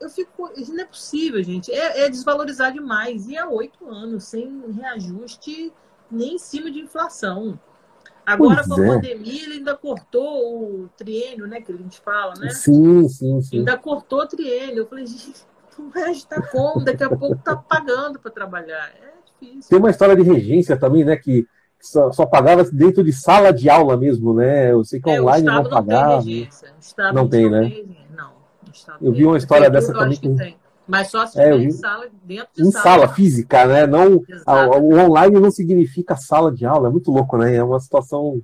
Eu 0.00 0.10
fico. 0.10 0.50
Isso 0.56 0.72
não 0.72 0.82
é 0.82 0.86
possível, 0.86 1.42
gente. 1.42 1.72
É, 1.72 2.04
é 2.04 2.08
desvalorizar 2.08 2.72
demais. 2.72 3.28
E 3.28 3.36
há 3.36 3.48
oito 3.48 3.88
anos, 3.88 4.24
sem 4.24 4.70
reajuste 4.72 5.72
nem 6.10 6.34
em 6.34 6.38
cima 6.38 6.70
de 6.70 6.80
inflação. 6.80 7.58
Agora, 8.24 8.64
pois 8.64 8.66
com 8.66 8.82
a 8.82 8.84
é. 8.84 8.88
pandemia, 8.88 9.42
ele 9.44 9.54
ainda 9.54 9.76
cortou 9.76 10.82
o 10.82 10.88
triênio, 10.96 11.46
né? 11.46 11.60
Que 11.60 11.72
a 11.72 11.76
gente 11.76 12.00
fala, 12.00 12.34
né? 12.34 12.50
Sim, 12.50 13.08
sim, 13.08 13.40
sim. 13.40 13.58
Ainda 13.58 13.78
cortou 13.78 14.22
o 14.22 14.26
triênio. 14.26 14.78
Eu 14.78 14.86
falei, 14.86 15.06
gente, 15.06 15.46
não 15.82 15.90
vai 15.90 16.04
ajudar 16.04 16.42
como? 16.50 16.84
Daqui 16.84 17.04
a 17.04 17.08
pouco 17.08 17.36
tá 17.36 17.56
pagando 17.56 18.18
para 18.18 18.30
trabalhar. 18.30 18.90
É 19.00 19.12
difícil. 19.24 19.70
Tem 19.70 19.78
uma 19.78 19.90
história 19.90 20.16
de 20.16 20.22
regência 20.22 20.76
também, 20.76 21.04
né? 21.04 21.16
Que 21.16 21.46
só, 21.80 22.10
só, 22.10 22.26
pagava 22.26 22.64
dentro 22.64 23.04
de 23.04 23.12
sala 23.12 23.52
de 23.52 23.68
aula 23.68 23.96
mesmo, 23.96 24.34
né? 24.34 24.72
Eu 24.72 24.84
sei 24.84 25.00
que 25.00 25.10
é, 25.10 25.20
online 25.20 25.46
não 25.46 25.68
pagava. 25.68 26.24
Não, 26.24 27.12
não 27.12 27.28
tem, 27.28 27.48
né? 27.50 27.84
Não. 28.16 28.32
Eu 29.00 29.12
vi 29.12 29.24
uma 29.24 29.38
história 29.38 29.70
dessa 29.70 29.92
também. 29.92 30.18
Que 30.18 30.28
tem. 30.30 30.56
Mas 30.86 31.08
só 31.08 31.26
se 31.26 31.40
é, 31.40 31.54
em 31.56 31.70
sala, 31.70 32.06
dentro 32.22 32.48
de 32.54 32.62
em 32.62 32.70
sala. 32.70 32.82
sala 32.82 33.08
física, 33.08 33.66
né? 33.66 33.86
Não, 33.86 34.22
a, 34.46 34.76
o 34.76 34.94
online 34.94 35.40
não 35.40 35.50
significa 35.50 36.16
sala 36.16 36.52
de 36.52 36.64
aula. 36.64 36.88
É 36.88 36.90
muito 36.90 37.10
louco, 37.10 37.36
né? 37.36 37.56
É 37.56 37.62
uma 37.62 37.80
situação. 37.80 38.40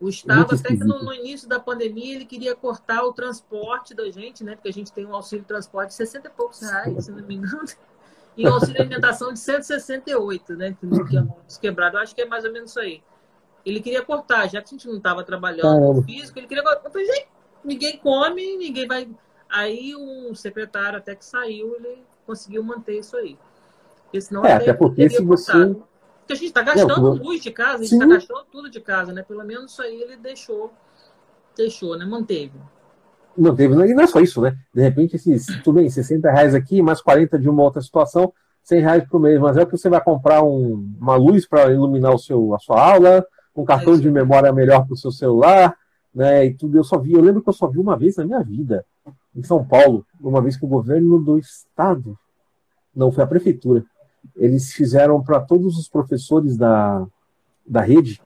O 0.00 0.08
Estado, 0.08 0.54
até 0.54 0.68
que 0.68 0.84
no, 0.84 1.02
no, 1.02 1.12
início 1.12 1.48
da 1.48 1.60
pandemia, 1.60 2.14
ele 2.14 2.24
queria 2.24 2.54
cortar 2.54 3.04
o 3.04 3.12
transporte 3.12 3.94
da 3.94 4.10
gente, 4.10 4.44
né? 4.44 4.54
Porque 4.54 4.68
a 4.68 4.72
gente 4.72 4.92
tem 4.92 5.06
um 5.06 5.14
auxílio 5.14 5.44
transporte 5.44 5.88
de 5.90 5.94
60 5.94 6.28
e 6.28 6.30
poucos 6.30 6.60
reais, 6.60 7.04
se 7.04 7.10
não 7.10 7.22
me 7.22 7.34
engano 7.34 7.64
e 8.36 8.46
o 8.46 8.52
auxílio 8.52 8.80
alimentação 8.80 9.32
de 9.32 9.38
168, 9.38 10.54
né? 10.54 10.76
Que 10.78 11.16
é 11.16 11.24
quebrado. 11.60 11.96
Eu 11.96 12.02
acho 12.02 12.14
que 12.14 12.22
é 12.22 12.26
mais 12.26 12.44
ou 12.44 12.52
menos 12.52 12.70
isso 12.70 12.80
aí. 12.80 13.02
Ele 13.64 13.80
queria 13.80 14.02
cortar, 14.02 14.48
já 14.48 14.60
que 14.60 14.74
a 14.74 14.76
gente 14.76 14.86
não 14.88 14.96
estava 14.96 15.22
trabalhando 15.24 15.94
no 15.94 16.02
físico, 16.02 16.38
ele 16.38 16.46
queria 16.46 16.62
cortar. 16.62 16.84
Eu 16.84 16.90
falei, 16.90 17.06
gente, 17.06 17.28
ninguém 17.64 17.96
come, 17.98 18.56
ninguém 18.56 18.86
vai. 18.86 19.08
Aí 19.48 19.94
um 19.96 20.34
secretário 20.34 20.98
até 20.98 21.14
que 21.14 21.24
saiu, 21.24 21.74
ele 21.76 22.02
conseguiu 22.26 22.62
manter 22.62 22.98
isso 22.98 23.16
aí. 23.16 23.38
Porque 24.04 24.20
senão 24.20 24.44
é, 24.44 24.52
até 24.52 24.72
porque 24.72 25.08
se 25.08 25.22
você. 25.22 25.76
Porque 26.24 26.32
a 26.32 26.36
gente 26.36 26.46
está 26.46 26.62
gastando 26.62 27.02
não, 27.02 27.22
luz 27.22 27.42
de 27.42 27.50
casa, 27.50 27.82
a 27.82 27.84
gente 27.84 27.92
está 27.92 28.06
gastando 28.06 28.46
tudo 28.50 28.70
de 28.70 28.80
casa, 28.80 29.12
né? 29.12 29.22
Pelo 29.22 29.44
menos 29.44 29.72
isso 29.72 29.82
aí 29.82 30.00
ele 30.00 30.16
deixou, 30.16 30.72
deixou, 31.54 31.98
né? 31.98 32.06
Manteve. 32.06 32.58
Não 33.36 33.54
teve, 33.54 33.74
e 33.74 33.94
não 33.94 34.02
é 34.02 34.06
só 34.06 34.20
isso, 34.20 34.40
né? 34.40 34.56
De 34.72 34.80
repente, 34.80 35.16
esses, 35.16 35.44
tudo 35.62 35.76
bem, 35.80 35.90
60 35.90 36.30
reais 36.30 36.54
aqui, 36.54 36.80
mais 36.80 37.02
40 37.02 37.38
de 37.38 37.48
uma 37.48 37.62
outra 37.62 37.82
situação, 37.82 38.32
100 38.62 38.80
reais 38.80 39.04
por 39.08 39.20
mês, 39.20 39.38
mas 39.38 39.58
é 39.58 39.62
o 39.62 39.66
que 39.66 39.76
você 39.76 39.90
vai 39.90 40.02
comprar 40.02 40.42
um, 40.42 40.96
uma 40.98 41.16
luz 41.16 41.46
para 41.46 41.70
iluminar 41.70 42.14
o 42.14 42.18
seu, 42.18 42.54
a 42.54 42.58
sua 42.58 42.80
aula, 42.80 43.26
um 43.54 43.64
cartão 43.64 43.94
é 43.94 43.98
de 43.98 44.10
memória 44.10 44.50
melhor 44.50 44.86
para 44.86 44.94
o 44.94 44.96
seu 44.96 45.12
celular, 45.12 45.76
né? 46.14 46.46
E 46.46 46.54
tudo. 46.54 46.78
Eu 46.78 46.84
só 46.84 46.98
vi, 46.98 47.12
eu 47.12 47.20
lembro 47.20 47.42
que 47.42 47.48
eu 47.50 47.54
só 47.54 47.66
vi 47.66 47.78
uma 47.78 47.98
vez 47.98 48.16
na 48.16 48.24
minha 48.24 48.42
vida, 48.42 48.86
em 49.36 49.42
São 49.42 49.62
Paulo, 49.62 50.06
uma 50.20 50.40
vez 50.40 50.56
que 50.56 50.64
o 50.64 50.68
governo 50.68 51.18
do 51.18 51.38
estado, 51.38 52.18
não 52.94 53.12
foi 53.12 53.24
a 53.24 53.26
prefeitura, 53.26 53.84
eles 54.36 54.72
fizeram 54.72 55.22
para 55.22 55.40
todos 55.40 55.78
os 55.78 55.88
professores 55.88 56.56
da, 56.56 57.06
da 57.66 57.80
rede 57.80 58.20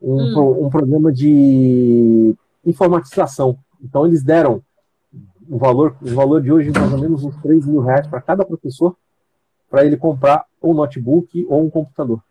um, 0.00 0.14
hum. 0.14 0.32
pro, 0.32 0.66
um 0.66 0.70
programa 0.70 1.12
de 1.12 2.34
informatização. 2.64 3.58
Então 3.82 4.06
eles 4.06 4.22
deram 4.22 4.62
o 5.48 5.58
valor, 5.58 5.96
o 6.02 6.14
valor 6.14 6.42
de 6.42 6.52
hoje 6.52 6.70
mais 6.70 6.92
ou 6.92 6.98
menos 6.98 7.24
uns 7.24 7.36
3 7.36 7.66
mil 7.66 7.80
reais 7.80 8.06
para 8.06 8.20
cada 8.20 8.44
professor 8.44 8.96
para 9.70 9.84
ele 9.84 9.96
comprar 9.96 10.44
um 10.62 10.74
notebook 10.74 11.46
ou 11.48 11.64
um 11.64 11.70
computador. 11.70 12.22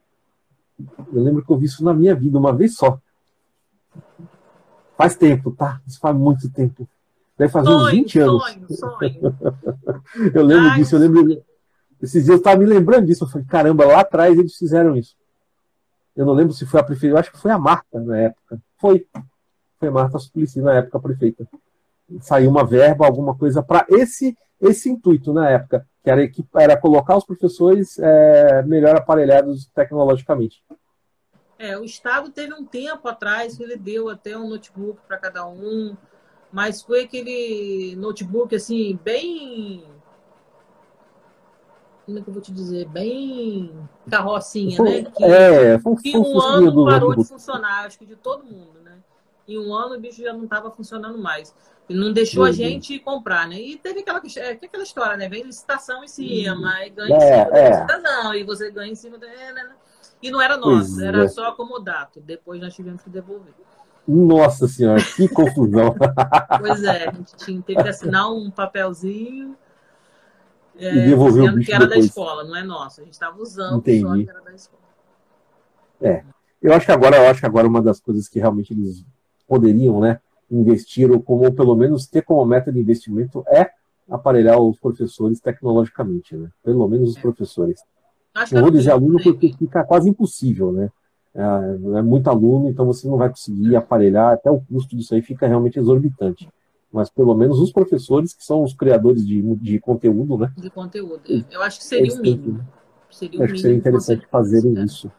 Eu 1.12 1.24
lembro 1.24 1.44
que 1.44 1.52
eu 1.52 1.58
vi 1.58 1.66
isso 1.66 1.84
na 1.84 1.94
minha 1.94 2.16
vida 2.16 2.38
uma 2.38 2.54
vez 2.54 2.76
só. 2.76 3.00
Faz 4.96 5.16
tempo, 5.16 5.52
tá? 5.52 5.82
Isso 5.88 6.00
faz 6.00 6.16
muito 6.16 6.50
tempo. 6.50 6.88
Deve 7.38 7.52
fazer 7.52 7.68
sonho, 7.68 7.86
uns 7.86 7.92
20 7.92 8.20
anos. 8.20 8.44
Sonho, 8.44 8.66
sonho. 8.70 9.36
eu 10.34 10.44
lembro 10.44 10.70
Ai, 10.70 10.80
disso, 10.80 10.96
eu 10.96 11.00
lembro. 11.00 11.44
Esses 12.02 12.26
dias 12.26 12.30
eu 12.30 12.38
estava 12.38 12.58
me 12.58 12.66
lembrando 12.66 13.06
disso. 13.06 13.24
Eu 13.24 13.30
falei, 13.30 13.48
caramba, 13.48 13.86
lá 13.86 14.02
atrás 14.02 14.38
eles 14.38 14.56
fizeram 14.56 14.96
isso. 14.96 15.16
Eu 16.16 16.26
não 16.26 16.34
lembro 16.34 16.54
se 16.54 16.66
foi 16.66 16.80
a 16.80 16.84
prefeitura, 16.84 17.14
eu 17.14 17.20
acho 17.20 17.32
que 17.32 17.40
foi 17.40 17.52
a 17.52 17.58
Marta 17.58 18.00
na 18.00 18.18
época. 18.18 18.60
Foi 18.80 19.06
foi 19.80 19.90
Marta 19.90 20.18
Suplicy 20.18 20.62
na 20.62 20.76
época 20.76 21.00
prefeita. 21.00 21.48
Saiu 22.22 22.50
uma 22.50 22.66
verba, 22.66 23.06
alguma 23.06 23.36
coisa 23.36 23.62
para 23.62 23.86
esse 23.90 24.36
esse 24.60 24.90
intuito 24.90 25.32
na 25.32 25.50
época, 25.52 25.88
que 26.04 26.10
era, 26.10 26.22
era 26.56 26.76
colocar 26.76 27.16
os 27.16 27.24
professores 27.24 28.00
é, 28.00 28.64
melhor 28.64 28.96
aparelhados 28.96 29.68
tecnologicamente. 29.68 30.64
É, 31.60 31.78
o 31.78 31.84
Estado 31.84 32.32
teve 32.32 32.56
um 32.56 32.66
tempo 32.66 33.08
atrás 33.08 33.56
que 33.56 33.64
ele 33.64 33.78
deu 33.78 34.10
até 34.10 34.36
um 34.36 34.50
notebook 34.50 35.00
para 35.08 35.18
cada 35.18 35.48
um, 35.48 35.96
mas 36.52 36.82
foi 36.82 37.04
aquele 37.04 37.96
notebook 37.98 38.56
assim, 38.56 39.00
bem. 39.04 39.84
Como 42.08 42.18
é 42.18 42.22
que 42.24 42.30
eu 42.30 42.34
vou 42.34 42.42
te 42.42 42.52
dizer? 42.52 42.88
Bem 42.88 43.72
carrocinha, 44.10 44.82
né? 44.82 45.04
Que, 45.04 45.24
é, 45.24 45.78
foi, 45.78 45.96
que 45.98 46.18
um 46.18 46.42
ano 46.42 46.86
parou 46.86 47.16
de 47.16 47.24
funcionar, 47.24 47.86
acho 47.86 48.00
que 48.00 48.06
de 48.06 48.16
todo 48.16 48.44
mundo 48.44 48.78
em 49.48 49.58
um 49.58 49.74
ano 49.74 49.96
o 49.96 50.00
bicho 50.00 50.22
já 50.22 50.34
não 50.34 50.44
estava 50.44 50.70
funcionando 50.70 51.18
mais. 51.18 51.56
Não 51.90 52.12
deixou 52.12 52.44
uhum. 52.44 52.50
a 52.50 52.52
gente 52.52 53.00
comprar, 53.00 53.48
né? 53.48 53.56
E 53.56 53.78
teve 53.78 54.02
aquela, 54.02 54.22
é, 54.36 54.52
aquela 54.52 54.84
história, 54.84 55.16
né? 55.16 55.30
Vem 55.30 55.44
licitação 55.44 56.04
em 56.04 56.08
cima, 56.08 56.54
uhum. 56.54 56.84
e 56.84 56.90
ganha 56.90 57.16
é, 57.16 57.18
em 57.18 57.22
cima 57.22 57.52
da 57.52 57.58
é. 57.58 57.70
licitação, 57.70 58.36
e 58.36 58.44
você 58.44 58.72
ganha 58.72 58.92
em 58.92 58.96
cima 58.96 59.18
da. 59.18 59.26
É, 59.26 59.54
né, 59.54 59.64
né? 59.64 59.72
E 60.22 60.30
não 60.30 60.42
era 60.42 60.58
nosso, 60.58 61.02
era 61.02 61.24
é. 61.24 61.28
só 61.30 61.46
acomodato. 61.46 62.20
Depois 62.20 62.60
nós 62.60 62.76
tivemos 62.76 63.02
que 63.02 63.10
devolver. 63.10 63.54
Nossa 64.06 64.68
senhora, 64.68 65.02
que 65.02 65.28
confusão. 65.30 65.96
pois 66.60 66.84
é, 66.84 67.08
a 67.08 67.14
gente 67.14 67.36
tinha, 67.38 67.62
teve 67.62 67.82
que 67.82 67.90
assinar 67.90 68.30
um 68.30 68.52
papelzinho. 68.52 69.56
É, 70.80 70.96
e 70.96 71.10
devolver 71.10 71.50
o 71.52 71.56
bicho 71.56 71.68
que 71.68 71.74
era 71.74 71.86
depois. 71.86 72.06
da 72.06 72.08
escola, 72.08 72.44
não 72.44 72.56
é 72.56 72.64
nosso. 72.64 73.02
A 73.02 73.04
gente 73.04 73.14
estava 73.14 73.42
usando 73.42 73.78
Entendi. 73.78 74.02
só 74.02 74.14
que 74.14 74.30
era 74.30 74.42
da 74.42 74.54
escola. 74.54 74.84
É. 76.02 76.24
Eu 76.62 76.74
acho 76.74 76.86
que 76.86 76.92
agora, 76.92 77.18
eu 77.18 77.30
acho 77.30 77.40
que 77.40 77.46
agora 77.46 77.68
uma 77.68 77.82
das 77.82 78.00
coisas 78.00 78.28
que 78.28 78.40
realmente 78.40 78.74
eles 78.74 79.06
poderiam 79.48 80.00
né, 80.00 80.20
investir, 80.50 81.12
ou 81.12 81.22
como 81.22 81.52
pelo 81.54 81.76
menos 81.76 82.08
ter 82.08 82.22
como 82.24 82.46
meta 82.46 82.72
de 82.72 82.80
investimento, 82.80 83.44
é 83.48 83.70
aparelhar 84.10 84.60
os 84.60 84.80
professores 84.80 85.40
tecnologicamente, 85.40 86.36
né? 86.36 86.50
Pelo 86.64 86.88
menos 86.88 87.12
os 87.12 87.18
é. 87.18 87.22
professores. 87.22 87.80
Não 88.52 88.62
vou 88.62 88.72
dizer 88.72 88.92
aluno 88.92 89.20
porque 89.22 89.54
fica 89.54 89.84
quase 89.84 90.10
impossível, 90.10 90.72
né? 90.72 90.90
É, 91.36 91.42
é, 92.00 92.02
muito 92.02 92.30
aluno, 92.30 92.70
então 92.70 92.86
você 92.86 93.08
não 93.08 93.18
vai 93.18 93.30
conseguir 93.30 93.76
aparelhar, 93.76 94.34
até 94.34 94.50
o 94.50 94.60
custo 94.60 94.96
disso 94.96 95.14
aí 95.14 95.22
fica 95.22 95.48
realmente 95.48 95.78
exorbitante. 95.78 96.50
Mas 96.92 97.10
pelo 97.10 97.36
menos 97.36 97.60
os 97.60 97.72
professores, 97.72 98.34
que 98.34 98.44
são 98.44 98.64
os 98.64 98.74
criadores 98.74 99.26
de, 99.26 99.42
de 99.58 99.80
conteúdo, 99.80 100.38
né? 100.38 100.52
De 100.58 100.70
conteúdo. 100.70 101.22
Eu 101.52 101.62
acho 101.62 101.80
que 101.80 101.86
seria 101.86 102.14
o 102.14 102.22
mínimo. 102.22 102.66
Seria 103.10 103.44
acho 103.44 103.54
que 103.54 103.60
seria 103.60 103.78
interessante 103.78 104.26
fazerem 104.28 104.84
isso. 104.84 105.12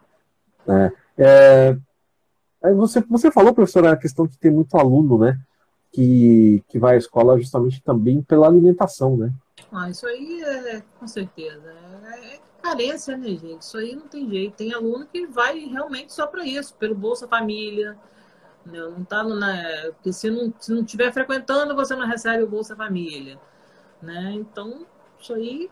É. 0.67 0.93
É, 1.19 2.75
você, 2.75 3.01
você 3.03 3.31
falou, 3.31 3.55
professora, 3.55 3.93
a 3.93 3.97
questão 3.97 4.27
de 4.27 4.39
ter 4.39 4.51
muito 4.51 4.77
aluno, 4.77 5.19
né? 5.19 5.39
Que, 5.93 6.63
que 6.69 6.79
vai 6.79 6.95
à 6.95 6.99
escola 6.99 7.39
justamente 7.39 7.83
também 7.83 8.23
pela 8.23 8.47
alimentação, 8.47 9.17
né? 9.17 9.33
Ah, 9.73 9.91
isso 9.91 10.07
aí 10.07 10.43
é, 10.43 10.83
com 10.99 11.07
certeza. 11.07 11.73
É, 12.05 12.35
é 12.35 12.41
carência, 12.63 13.17
né, 13.17 13.29
gente? 13.29 13.63
Isso 13.63 13.79
aí 13.79 13.97
não 13.97 14.09
tem 14.09 14.29
jeito. 14.29 14.57
Tem 14.57 14.73
aluno 14.73 15.07
que 15.07 15.27
vai 15.27 15.59
realmente 15.61 16.13
só 16.13 16.27
para 16.27 16.45
isso, 16.45 16.75
pelo 16.75 16.95
Bolsa 16.95 17.27
Família. 17.27 17.97
Né? 18.69 18.81
Não 18.81 19.05
tá 19.05 19.23
no, 19.23 19.39
né? 19.39 19.91
Porque 19.93 20.13
se 20.13 20.31
não, 20.31 20.53
se 20.59 20.73
não 20.73 20.83
estiver 20.83 21.13
frequentando, 21.13 21.75
você 21.75 21.97
não 21.97 22.07
recebe 22.07 22.43
o 22.43 22.49
Bolsa 22.49 22.77
Família. 22.77 23.41
Né? 24.01 24.33
Então, 24.35 24.87
isso 25.19 25.35
aí 25.35 25.71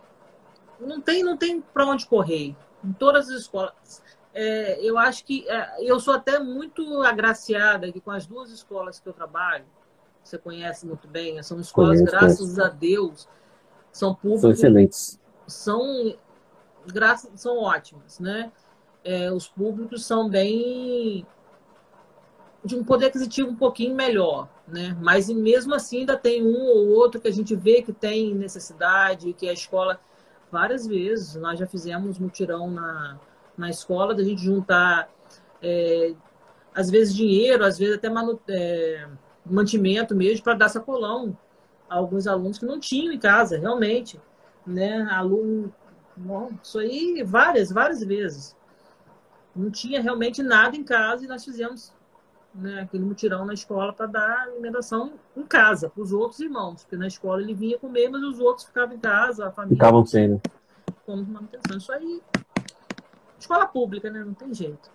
não 0.81 1.01
tem, 1.01 1.23
não 1.23 1.37
tem 1.37 1.61
para 1.61 1.87
onde 1.87 2.07
correr. 2.07 2.57
Em 2.85 2.93
todas 2.93 3.29
as 3.29 3.41
escolas. 3.41 4.03
É, 4.33 4.81
eu 4.83 4.99
acho 4.99 5.25
que 5.25 5.49
é, 5.49 5.77
eu 5.81 5.99
sou 5.99 6.15
até 6.15 6.39
muito 6.39 7.03
agraciada 7.03 7.87
aqui 7.87 8.01
com 8.01 8.11
as 8.11 8.27
duas 8.27 8.51
escolas 8.51 8.99
que 8.99 9.09
eu 9.09 9.13
trabalho. 9.13 9.65
Você 10.23 10.37
conhece 10.37 10.87
muito 10.87 11.07
bem, 11.07 11.41
são 11.43 11.61
escolas, 11.61 11.99
Conheço, 11.99 12.17
graças 12.17 12.59
a 12.59 12.69
Deus, 12.69 13.29
são 13.93 14.15
públicas. 14.15 14.41
São 14.41 14.51
excelentes. 14.51 15.21
São, 15.47 16.19
graças, 16.87 17.41
são 17.41 17.59
ótimas, 17.59 18.19
né? 18.19 18.53
É, 19.05 19.31
os 19.31 19.47
públicos 19.47 20.05
são 20.05 20.29
bem 20.29 21.25
de 22.67 22.77
um 22.77 22.85
poder 22.85 23.07
aquisitivo 23.07 23.51
um 23.51 23.57
pouquinho 23.57 23.95
melhor, 23.95 24.49
né? 24.67 24.97
Mas 25.01 25.29
mesmo 25.29 25.75
assim 25.75 26.01
ainda 26.01 26.17
tem 26.17 26.45
um 26.45 26.67
ou 26.67 26.89
outro 26.89 27.21
que 27.21 27.29
a 27.29 27.33
gente 27.33 27.55
vê 27.55 27.83
que 27.83 27.93
tem 27.93 28.35
necessidade, 28.35 29.33
que 29.33 29.49
a 29.49 29.53
escola 29.53 30.01
várias 30.51 30.87
vezes 30.87 31.35
nós 31.37 31.59
já 31.59 31.67
fizemos 31.67 32.19
mutirão 32.19 32.71
na 32.71 33.19
na 33.57 33.71
escola, 33.71 34.15
da 34.15 34.23
gente 34.23 34.43
juntar, 34.43 35.09
é, 35.63 36.15
às 36.75 36.91
vezes, 36.91 37.15
dinheiro, 37.15 37.65
às 37.65 37.79
vezes 37.79 37.97
até 37.97 38.09
manu, 38.09 38.39
é, 38.49 39.09
mantimento 39.45 40.15
mesmo, 40.15 40.45
para 40.45 40.55
dar 40.55 40.69
sacolão 40.69 41.37
a 41.89 41.97
alguns 41.97 42.27
alunos 42.27 42.59
que 42.59 42.67
não 42.67 42.79
tinham 42.79 43.13
em 43.13 43.19
casa, 43.19 43.59
realmente. 43.59 44.21
Né? 44.67 45.03
Aluno, 45.11 45.73
bom, 46.17 46.51
isso 46.63 46.79
aí 46.79 47.23
várias, 47.25 47.71
várias 47.71 48.03
vezes. 48.03 48.55
Não 49.55 49.71
tinha 49.71 50.03
realmente 50.03 50.43
nada 50.43 50.77
em 50.77 50.85
casa 50.85 51.25
e 51.25 51.29
nós 51.29 51.45
fizemos 51.45 51.95
né, 52.59 52.81
aquele 52.83 53.05
mutirão 53.05 53.45
na 53.45 53.55
escola 53.55 53.93
para 53.93 54.07
dar 54.07 54.41
alimentação 54.43 55.13
em 55.37 55.43
casa, 55.43 55.89
para 55.89 56.03
os 56.03 56.13
outros 56.13 56.41
irmãos, 56.41 56.83
porque 56.83 56.97
na 56.97 57.07
escola 57.07 57.43
ele 57.43 57.55
vinha 57.55 57.79
comer, 57.79 58.09
mas 58.09 58.23
os 58.23 58.41
outros 58.41 58.67
ficavam 58.67 58.95
em 58.95 58.99
casa, 58.99 59.47
a 59.47 59.51
família. 59.51 59.77
Ficavam 59.77 60.05
sem, 60.05 60.29
né? 60.29 60.41
Como 61.05 61.25
manutenção. 61.25 61.79
Isso 61.79 61.93
aí 61.93 62.23
escola 63.39 63.67
pública, 63.67 64.11
né? 64.11 64.25
Não 64.25 64.35
tem 64.35 64.53
jeito. 64.53 64.91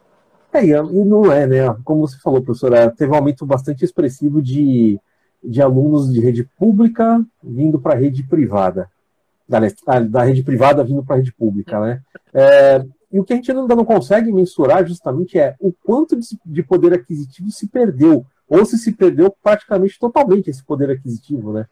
É, 0.53 0.65
e 0.65 1.05
não 1.05 1.31
é, 1.31 1.47
né? 1.47 1.73
Como 1.83 2.01
você 2.01 2.17
falou, 2.19 2.41
professora, 2.41 2.91
teve 2.91 3.11
um 3.11 3.15
aumento 3.15 3.45
bastante 3.45 3.85
expressivo 3.85 4.41
de, 4.41 4.99
de 5.41 5.61
alunos 5.61 6.11
de 6.11 6.19
rede 6.19 6.43
pública 6.57 7.23
vindo 7.41 7.79
para 7.79 7.93
a 7.93 7.97
rede 7.97 8.23
privada. 8.23 8.89
Da, 9.47 9.59
da 9.99 10.23
rede 10.23 10.43
privada 10.43 10.83
vindo 10.83 11.03
para 11.03 11.15
a 11.15 11.17
rede 11.19 11.31
pública, 11.33 11.79
né? 11.79 12.01
É, 12.33 12.85
e 13.11 13.19
o 13.19 13.23
que 13.23 13.33
a 13.33 13.35
gente 13.35 13.51
ainda 13.51 13.75
não 13.75 13.83
consegue 13.83 14.31
mensurar 14.31 14.85
justamente 14.85 15.37
é 15.37 15.55
o 15.59 15.73
quanto 15.83 16.15
de, 16.15 16.25
de 16.45 16.63
poder 16.63 16.93
aquisitivo 16.93 17.51
se 17.51 17.67
perdeu, 17.67 18.25
ou 18.47 18.65
se 18.65 18.77
se 18.77 18.93
perdeu 18.93 19.33
praticamente 19.43 19.99
totalmente 19.99 20.49
esse 20.49 20.63
poder 20.63 20.89
aquisitivo, 20.89 21.51
né? 21.51 21.67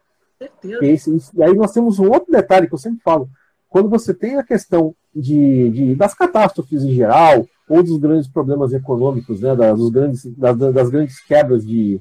Esse, 0.82 1.14
e 1.34 1.42
aí 1.42 1.54
nós 1.54 1.72
temos 1.72 1.98
um 1.98 2.10
outro 2.10 2.32
detalhe 2.32 2.66
que 2.66 2.74
eu 2.74 2.78
sempre 2.78 3.00
falo. 3.02 3.28
Quando 3.68 3.88
você 3.88 4.12
tem 4.12 4.36
a 4.36 4.42
questão 4.42 4.94
de, 5.14 5.70
de, 5.70 5.94
das 5.94 6.14
catástrofes 6.14 6.82
em 6.82 6.94
geral, 6.94 7.46
ou 7.68 7.82
dos 7.82 7.98
grandes 7.98 8.28
problemas 8.28 8.72
econômicos, 8.72 9.40
né, 9.40 9.54
das, 9.54 9.90
grandes, 9.90 10.24
das, 10.36 10.56
das 10.56 10.90
grandes 10.90 11.20
quebras 11.20 11.64
de, 11.64 12.00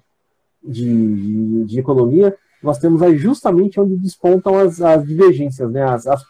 de, 0.64 1.66
de, 1.66 1.80
economia, 1.80 2.36
nós 2.64 2.80
temos 2.80 3.02
aí 3.02 3.18
justamente 3.18 3.80
onde 3.80 3.96
despontam 3.96 4.58
as, 4.58 4.82
as 4.82 5.06
divergências. 5.06 5.70
Né, 5.70 5.84
as, 5.84 6.08
as, 6.08 6.24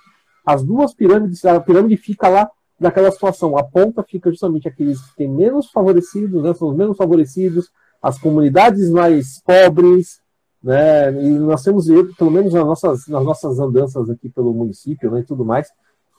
as 0.46 0.64
duas 0.64 0.94
pirâmides, 0.94 1.46
a 1.46 1.60
pirâmide 1.60 1.96
fica 1.96 2.28
lá 2.28 2.50
naquela 2.80 3.12
situação, 3.12 3.58
a 3.58 3.64
ponta 3.64 4.04
fica 4.04 4.30
justamente 4.30 4.68
aqueles 4.68 5.02
que 5.02 5.16
têm 5.18 5.30
menos 5.30 5.70
favorecidos, 5.70 6.44
né, 6.44 6.54
são 6.54 6.70
os 6.70 6.76
menos 6.76 6.96
favorecidos, 6.96 7.70
as 8.02 8.18
comunidades 8.18 8.90
mais 8.90 9.42
pobres, 9.44 10.22
né, 10.64 11.12
e 11.12 11.30
nós 11.30 11.64
temos, 11.64 11.88
pelo 12.18 12.32
menos 12.32 12.54
nas 12.54 12.66
nossas, 12.66 13.08
nas 13.08 13.24
nossas 13.24 13.60
andanças 13.60 14.10
aqui 14.10 14.30
pelo 14.30 14.54
município 14.54 15.12
né, 15.12 15.20
e 15.20 15.24
tudo 15.24 15.44
mais, 15.44 15.70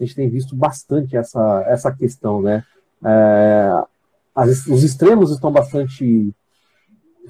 a 0.00 0.04
gente 0.04 0.16
tem 0.16 0.28
visto 0.28 0.56
bastante 0.56 1.16
essa, 1.16 1.62
essa 1.66 1.92
questão, 1.92 2.40
né? 2.40 2.64
É, 3.04 3.82
as, 4.34 4.66
os 4.66 4.82
extremos 4.82 5.30
estão 5.30 5.52
bastante 5.52 6.34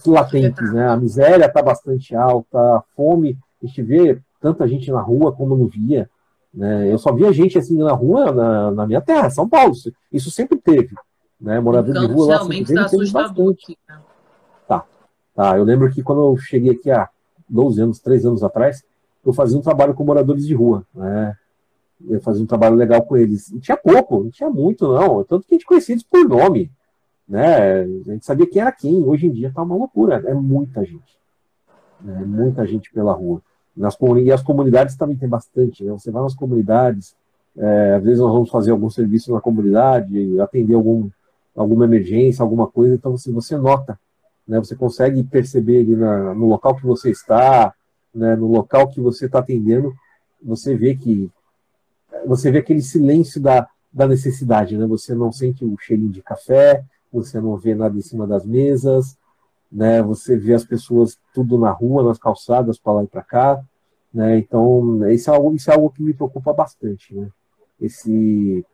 latentes, 0.07 0.73
né? 0.73 0.89
A 0.89 0.97
miséria 0.97 1.47
está 1.47 1.61
bastante 1.63 2.15
alta, 2.15 2.59
a 2.59 2.83
fome, 2.95 3.37
a 3.61 3.67
gente 3.67 3.83
vê 3.83 4.21
tanta 4.41 4.69
gente 4.69 4.91
na 4.91 5.01
rua 5.01 5.33
como 5.33 5.57
não 5.57 5.67
via, 5.67 6.09
né? 6.53 6.91
Eu 6.93 6.99
só 6.99 7.13
via 7.13 7.33
gente 7.33 7.59
assim 7.59 7.77
na 7.77 7.93
rua 7.93 8.33
na, 8.33 8.71
na 8.71 8.87
minha 8.87 9.01
terra, 9.01 9.31
São 9.31 9.49
Paulo. 9.49 9.75
Isso 10.13 10.31
sempre 10.31 10.59
teve, 10.59 10.95
né? 11.41 11.61
Morador 11.61 11.91
então, 11.91 12.07
de 12.07 12.13
rua 12.13 12.27
lá 12.27 12.45
sempre 12.45 12.75
tá 12.75 12.89
teve 12.89 13.11
bastante. 13.11 13.65
Aqui, 13.65 13.79
né? 13.89 14.01
Tá, 14.67 14.85
tá. 15.35 15.59
Eu 15.59 15.65
lembro 15.65 15.91
que 15.91 16.03
quando 16.03 16.21
eu 16.21 16.37
cheguei 16.37 16.73
aqui 16.73 16.91
há 16.91 17.09
12 17.49 17.81
anos, 17.81 18.01
3 18.01 18.27
anos 18.27 18.43
atrás, 18.43 18.85
eu 19.25 19.33
fazia 19.33 19.59
um 19.59 19.63
trabalho 19.63 19.95
com 19.95 20.05
moradores 20.05 20.47
de 20.47 20.55
rua, 20.55 20.85
né? 20.95 21.37
eu 22.09 22.21
fazia 22.21 22.43
um 22.43 22.47
trabalho 22.47 22.77
legal 22.77 23.03
com 23.03 23.17
eles. 23.17 23.51
E 23.51 23.61
tinha 23.61 23.77
pouco, 23.77 24.25
não 24.25 24.31
tinha 24.31 24.49
muito, 24.49 24.93
não. 24.93 25.23
Tanto 25.25 25.47
que 25.47 25.55
a 25.55 25.59
gente 25.59 25.67
conhecia 25.67 25.95
eles 25.95 26.05
por 26.05 26.27
nome. 26.27 26.71
Né? 27.29 27.83
A 27.83 28.13
gente 28.13 28.25
sabia 28.25 28.47
quem 28.47 28.63
era 28.63 28.73
quem. 28.73 29.05
Hoje 29.05 29.27
em 29.27 29.31
dia 29.31 29.53
tá 29.55 29.63
uma 29.63 29.77
loucura. 29.77 30.23
É 30.27 30.35
muita 30.35 30.85
gente. 30.85 31.19
Né? 32.01 32.25
Muita 32.25 32.67
gente 32.67 32.91
pela 32.93 33.13
rua. 33.13 33.43
Nas, 33.77 33.97
e 34.23 34.33
as 34.33 34.43
comunidades 34.43 34.97
também 34.97 35.17
tem 35.17 35.29
bastante. 35.29 35.85
Né? 35.85 35.93
Você 35.93 36.11
vai 36.11 36.23
nas 36.23 36.35
comunidades, 36.35 37.15
é, 37.57 37.95
às 37.95 38.03
vezes 38.03 38.21
nós 38.21 38.33
vamos 38.33 38.51
fazer 38.51 38.71
algum 38.71 38.91
serviço 38.91 39.33
na 39.33 39.41
comunidade, 39.41 40.41
atender 40.41 40.75
algum, 40.75 41.09
alguma 41.55 41.85
emergência, 41.85 42.43
alguma 42.43 42.67
coisa, 42.67 42.95
então 42.95 43.17
você, 43.17 43.31
você 43.31 43.57
nota, 43.57 43.99
né? 44.47 44.59
você 44.59 44.75
consegue 44.75 45.23
perceber 45.23 45.81
ali 45.81 45.97
na, 45.97 46.35
no 46.35 46.47
local 46.47 46.75
que 46.75 46.87
você 46.87 47.11
está, 47.11 47.73
né? 48.15 48.37
no 48.37 48.47
local 48.47 48.89
que 48.89 49.01
você 49.01 49.27
está 49.27 49.39
atendendo, 49.39 49.95
você 50.43 50.75
vê 50.75 50.95
que 50.95 51.31
você 52.27 52.51
vê 52.51 52.59
aquele 52.59 52.83
silêncio 52.83 53.41
da, 53.41 53.69
da 53.93 54.07
necessidade, 54.07 54.77
né? 54.77 54.87
Você 54.87 55.15
não 55.15 55.33
sente 55.33 55.65
o 55.65 55.77
cheirinho 55.79 56.11
de 56.11 56.23
café, 56.23 56.85
você 57.13 57.41
não 57.41 57.57
vê 57.57 57.75
nada 57.75 57.97
em 57.97 58.03
cima 58.03 58.27
das 58.27 58.45
mesas, 58.45 59.17
né? 59.71 60.03
Você 60.03 60.37
vê 60.37 60.55
as 60.55 60.65
pessoas 60.65 61.19
tudo 61.33 61.59
na 61.59 61.71
rua, 61.71 62.03
nas 62.03 62.19
calçadas, 62.19 62.79
para 62.79 62.93
lá 62.95 63.05
e 63.05 63.07
para 63.07 63.23
cá, 63.23 63.65
né? 64.13 64.39
Então, 64.39 65.09
isso 65.11 65.31
é, 65.31 65.35
algo, 65.35 65.55
isso 65.55 65.71
é 65.71 65.75
algo 65.75 65.91
que 65.91 66.03
me 66.03 66.15
preocupa 66.15 66.53
bastante, 66.53 67.15
né? 67.15 67.29
Esse, 67.81 68.65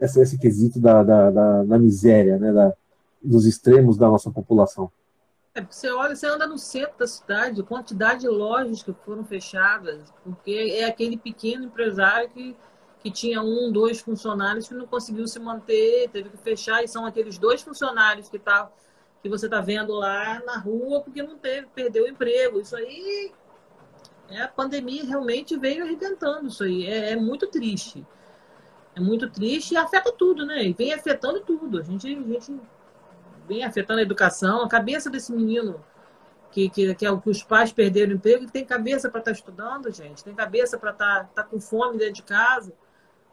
esse, 0.00 0.20
esse 0.20 0.38
quesito 0.38 0.80
da, 0.80 1.02
da, 1.02 1.30
da, 1.30 1.64
da 1.64 1.78
miséria, 1.78 2.38
né? 2.38 2.52
Da, 2.52 2.72
dos 3.22 3.46
extremos 3.46 3.96
da 3.96 4.08
nossa 4.08 4.30
população. 4.30 4.90
É, 5.54 5.62
você 5.62 5.90
olha, 5.90 6.14
você 6.14 6.26
anda 6.26 6.46
no 6.46 6.56
centro 6.56 6.98
da 6.98 7.06
cidade, 7.06 7.62
quantidade 7.62 8.20
de 8.20 8.28
lojas 8.28 8.82
que 8.82 8.92
foram 9.04 9.24
fechadas, 9.24 10.12
porque 10.22 10.76
é 10.78 10.84
aquele 10.84 11.16
pequeno 11.16 11.64
empresário 11.64 12.28
que 12.30 12.56
que 13.00 13.10
tinha 13.10 13.40
um, 13.42 13.70
dois 13.70 14.00
funcionários 14.00 14.68
que 14.68 14.74
não 14.74 14.86
conseguiu 14.86 15.26
se 15.26 15.38
manter, 15.38 16.08
teve 16.10 16.30
que 16.30 16.36
fechar, 16.38 16.82
e 16.82 16.88
são 16.88 17.06
aqueles 17.06 17.38
dois 17.38 17.62
funcionários 17.62 18.28
que, 18.28 18.38
tá, 18.38 18.70
que 19.22 19.28
você 19.28 19.46
está 19.46 19.60
vendo 19.60 19.92
lá 19.94 20.40
na 20.44 20.58
rua 20.58 21.00
porque 21.00 21.22
não 21.22 21.38
teve, 21.38 21.66
perdeu 21.74 22.04
o 22.04 22.08
emprego. 22.08 22.60
Isso 22.60 22.76
aí, 22.76 23.32
é, 24.30 24.42
a 24.42 24.48
pandemia 24.48 25.04
realmente 25.04 25.56
veio 25.56 25.84
arrebentando 25.84 26.48
isso 26.48 26.64
aí. 26.64 26.86
É, 26.86 27.12
é, 27.12 27.16
muito 27.16 27.46
triste. 27.46 28.06
É 28.94 29.00
muito 29.00 29.28
triste 29.30 29.74
e 29.74 29.76
afeta 29.76 30.12
tudo, 30.12 30.44
né? 30.44 30.64
E 30.64 30.72
vem 30.72 30.92
afetando 30.92 31.40
tudo. 31.40 31.78
A 31.78 31.82
gente, 31.82 32.06
a 32.06 32.20
gente 32.20 32.60
vem 33.46 33.64
afetando 33.64 34.00
a 34.00 34.02
educação, 34.02 34.62
a 34.62 34.68
cabeça 34.68 35.10
desse 35.10 35.32
menino 35.32 35.84
que, 36.50 36.68
que, 36.68 36.94
que, 36.94 37.06
é 37.06 37.10
o 37.10 37.20
que 37.20 37.30
os 37.30 37.42
pais 37.42 37.72
perderam 37.72 38.12
o 38.12 38.14
emprego, 38.16 38.46
que 38.46 38.52
tem 38.52 38.64
cabeça 38.64 39.08
para 39.08 39.20
estar 39.20 39.32
tá 39.32 39.36
estudando, 39.36 39.92
gente, 39.92 40.24
tem 40.24 40.34
cabeça 40.34 40.78
para 40.78 40.90
estar 40.90 41.24
tá, 41.24 41.42
tá 41.42 41.42
com 41.42 41.60
fome 41.60 41.98
dentro 41.98 42.14
de 42.14 42.22
casa 42.22 42.72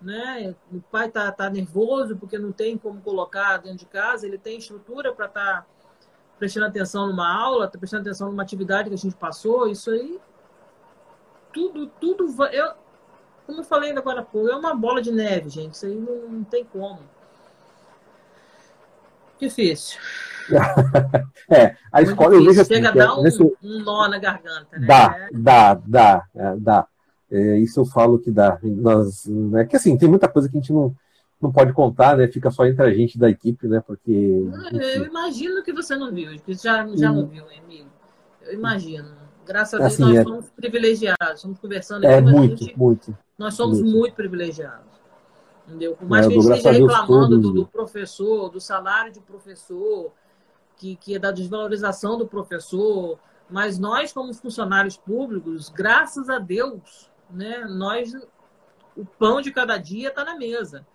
né? 0.02 0.56
O 0.72 0.82
pai 0.82 1.10
tá, 1.10 1.32
tá 1.32 1.50
nervoso 1.50 2.16
porque 2.18 2.38
não 2.38 2.52
tem 2.52 2.78
como 2.78 3.02
colocar 3.02 3.58
dentro 3.58 3.80
de 3.80 3.86
casa, 3.86 4.28
ele 4.28 4.38
tem 4.38 4.58
estrutura 4.58 5.14
para 5.14 5.26
estar 5.26 5.62
tá 5.62 5.68
prestando 6.38 6.66
atenção 6.66 7.08
numa 7.08 7.32
aula, 7.32 7.68
tá 7.68 7.78
prestando 7.78 8.02
atenção 8.02 8.30
numa 8.30 8.44
atividade 8.44 8.90
que 8.90 8.96
a 8.96 8.98
gente 8.98 9.16
passou, 9.16 9.68
isso 9.68 9.90
aí 9.92 10.20
tudo, 11.54 11.88
tudo 11.88 12.26
eu 12.48 12.74
como 13.46 13.60
eu 13.60 13.64
falei 13.64 13.90
ainda 13.90 14.02
agora 14.02 14.24
pouco, 14.24 14.50
é 14.50 14.56
uma 14.56 14.74
bola 14.74 15.02
de 15.02 15.12
neve, 15.12 15.50
gente, 15.50 15.74
isso 15.74 15.86
aí 15.86 15.96
não, 15.96 16.30
não 16.30 16.44
tem 16.44 16.66
como. 16.66 17.00
Difícil. 19.40 20.00
é, 21.50 21.76
a 21.92 22.02
escola 22.02 22.36
eu 22.36 22.44
vejo 22.44 22.62
assim, 22.62 22.76
Chega 22.76 22.90
a 22.90 22.92
dar 22.92 23.20
um, 23.20 23.24
nesse... 23.24 23.44
um 23.44 23.80
nó 23.84 24.08
na 24.08 24.18
garganta, 24.18 24.78
né? 24.78 24.88
Dá, 24.88 25.28
dá, 25.32 25.74
dá, 25.86 26.28
dá. 26.58 26.88
É, 27.32 27.58
isso 27.58 27.80
eu 27.80 27.86
falo 27.86 28.20
que 28.20 28.32
dá. 28.32 28.58
Nós, 28.64 29.26
né, 29.28 29.66
que 29.66 29.76
assim, 29.76 29.98
tem 29.98 30.10
muita 30.10 30.28
coisa 30.28 30.50
que 30.50 30.58
a 30.58 30.60
gente 30.60 30.74
não, 30.74 30.96
não 31.42 31.52
pode 31.52 31.74
contar, 31.74 32.18
né? 32.18 32.28
Fica 32.28 32.50
só 32.50 32.66
entre 32.66 32.84
a 32.84 32.94
gente 32.94 33.18
da 33.18 33.30
equipe, 33.30 33.68
né? 33.68 33.82
Porque. 33.86 34.12
Eu 34.72 35.06
imagino 35.06 35.64
que 35.64 35.74
você 35.74 35.96
não 35.96 36.12
viu, 36.12 36.38
que 36.40 36.54
já, 36.54 36.88
já 36.96 37.12
não 37.12 37.28
viu, 37.28 37.46
amigo. 37.46 37.90
Eu 38.42 38.54
imagino. 38.54 39.26
Graças 39.46 39.76
a 39.76 39.78
Deus 39.78 39.94
assim, 39.94 40.04
nós 40.04 40.16
é... 40.16 40.24
somos 40.24 40.50
privilegiados. 40.52 41.36
Estamos 41.36 41.60
conversando 41.60 42.06
aqui, 42.06 42.14
é, 42.14 42.22
muito, 42.22 42.64
gente, 42.64 42.78
muito. 42.78 43.18
Nós 43.38 43.54
somos 43.54 43.82
muito, 43.82 43.98
muito 43.98 44.16
privilegiados. 44.16 44.96
Entendeu? 45.68 45.96
Por 45.96 46.08
mais 46.08 46.26
é, 46.26 46.30
que 46.30 46.38
a 46.38 46.42
gente 46.42 46.52
esteja 46.58 46.80
reclamando 46.80 47.40
do, 47.40 47.52
do, 47.52 47.68
professor, 47.68 48.50
do 48.50 48.60
salário 48.60 49.12
de 49.12 49.20
professor, 49.20 50.12
que, 50.78 50.96
que 50.96 51.16
é 51.16 51.20
da 51.20 51.32
desvalorização 51.32 52.18
do 52.18 52.28
professor, 52.28 53.20
mas 53.50 53.78
nós, 53.78 54.12
como 54.12 54.34
funcionários 54.34 54.98
públicos, 54.98 55.70
graças 55.70 56.30
a 56.30 56.40
Deus, 56.40 57.12
né, 57.30 57.66
nós, 57.66 58.14
o 58.96 59.06
pão 59.06 59.42
de 59.42 59.52
cada 59.52 59.78
dia 59.78 60.10
está 60.10 60.24
na 60.24 60.36
mesa. 60.36 60.86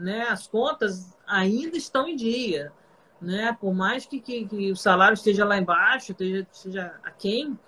Né? 0.00 0.22
As 0.22 0.46
contas 0.46 1.14
ainda 1.26 1.76
estão 1.76 2.08
em 2.08 2.16
dia. 2.16 2.72
Né? 3.20 3.54
Por 3.60 3.74
mais 3.74 4.06
que, 4.06 4.18
que, 4.18 4.46
que 4.46 4.72
o 4.72 4.76
salário 4.76 5.14
esteja 5.14 5.44
lá 5.44 5.58
embaixo, 5.58 6.12
esteja, 6.12 6.46
esteja 6.50 6.94
aquém, 7.04 7.58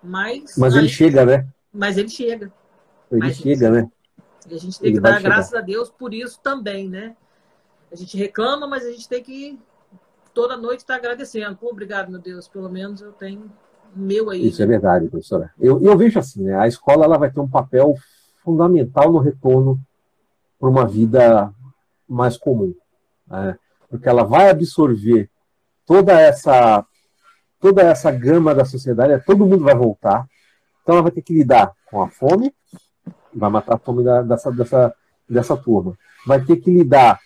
mas. 0.00 0.56
Mas 0.56 0.76
ele 0.76 0.88
chega, 0.88 1.26
né? 1.26 1.48
Mas 1.72 1.98
ele 1.98 2.08
chega. 2.08 2.52
Ele 3.10 3.20
mas 3.20 3.36
chega, 3.36 3.66
ele... 3.66 3.82
né? 3.82 3.90
E 4.48 4.54
a 4.54 4.58
gente 4.58 4.78
tem 4.78 4.90
ele 4.90 4.98
que 4.98 5.02
dar 5.02 5.20
graças 5.20 5.52
a 5.54 5.60
Deus 5.60 5.90
por 5.90 6.14
isso 6.14 6.40
também, 6.40 6.88
né? 6.88 7.16
A 7.90 7.96
gente 7.96 8.16
reclama, 8.16 8.68
mas 8.68 8.86
a 8.86 8.92
gente 8.92 9.08
tem 9.08 9.22
que 9.22 9.58
toda 10.32 10.56
noite 10.56 10.80
estar 10.80 10.94
agradecendo. 10.94 11.56
Pô, 11.56 11.70
obrigado, 11.70 12.10
meu 12.10 12.20
Deus. 12.20 12.46
Pelo 12.46 12.68
menos 12.68 13.00
eu 13.00 13.12
tenho 13.12 13.50
meu 13.92 14.30
aí. 14.30 14.46
Isso 14.46 14.62
é 14.62 14.66
verdade, 14.66 15.08
professora. 15.08 15.52
Eu, 15.58 15.82
eu 15.82 15.96
vejo 15.96 16.16
assim, 16.20 16.44
né? 16.44 16.54
A 16.56 16.68
escola 16.68 17.04
ela 17.04 17.18
vai 17.18 17.30
ter 17.30 17.40
um 17.40 17.48
papel 17.48 17.94
fundamental 18.44 19.10
no 19.10 19.18
retorno 19.18 19.80
para 20.60 20.68
uma 20.68 20.86
vida 20.86 21.52
mais 22.08 22.36
comum. 22.36 22.74
Né? 23.26 23.58
Porque 23.88 24.08
ela 24.08 24.24
vai 24.24 24.50
absorver 24.50 25.30
toda 25.86 26.20
essa 26.20 26.84
toda 27.60 27.82
essa 27.82 28.10
gama 28.10 28.54
da 28.54 28.64
sociedade, 28.64 29.24
todo 29.24 29.46
mundo 29.46 29.64
vai 29.64 29.74
voltar. 29.74 30.26
Então 30.82 30.94
ela 30.94 31.02
vai 31.02 31.10
ter 31.10 31.22
que 31.22 31.34
lidar 31.34 31.72
com 31.90 32.02
a 32.02 32.08
fome, 32.08 32.54
vai 33.34 33.50
matar 33.50 33.74
a 33.74 33.78
fome 33.78 34.04
da, 34.04 34.22
dessa, 34.22 34.52
dessa, 34.52 34.94
dessa 35.28 35.56
turma. 35.56 35.96
Vai 36.26 36.44
ter 36.44 36.56
que 36.56 36.70
lidar 36.70 37.18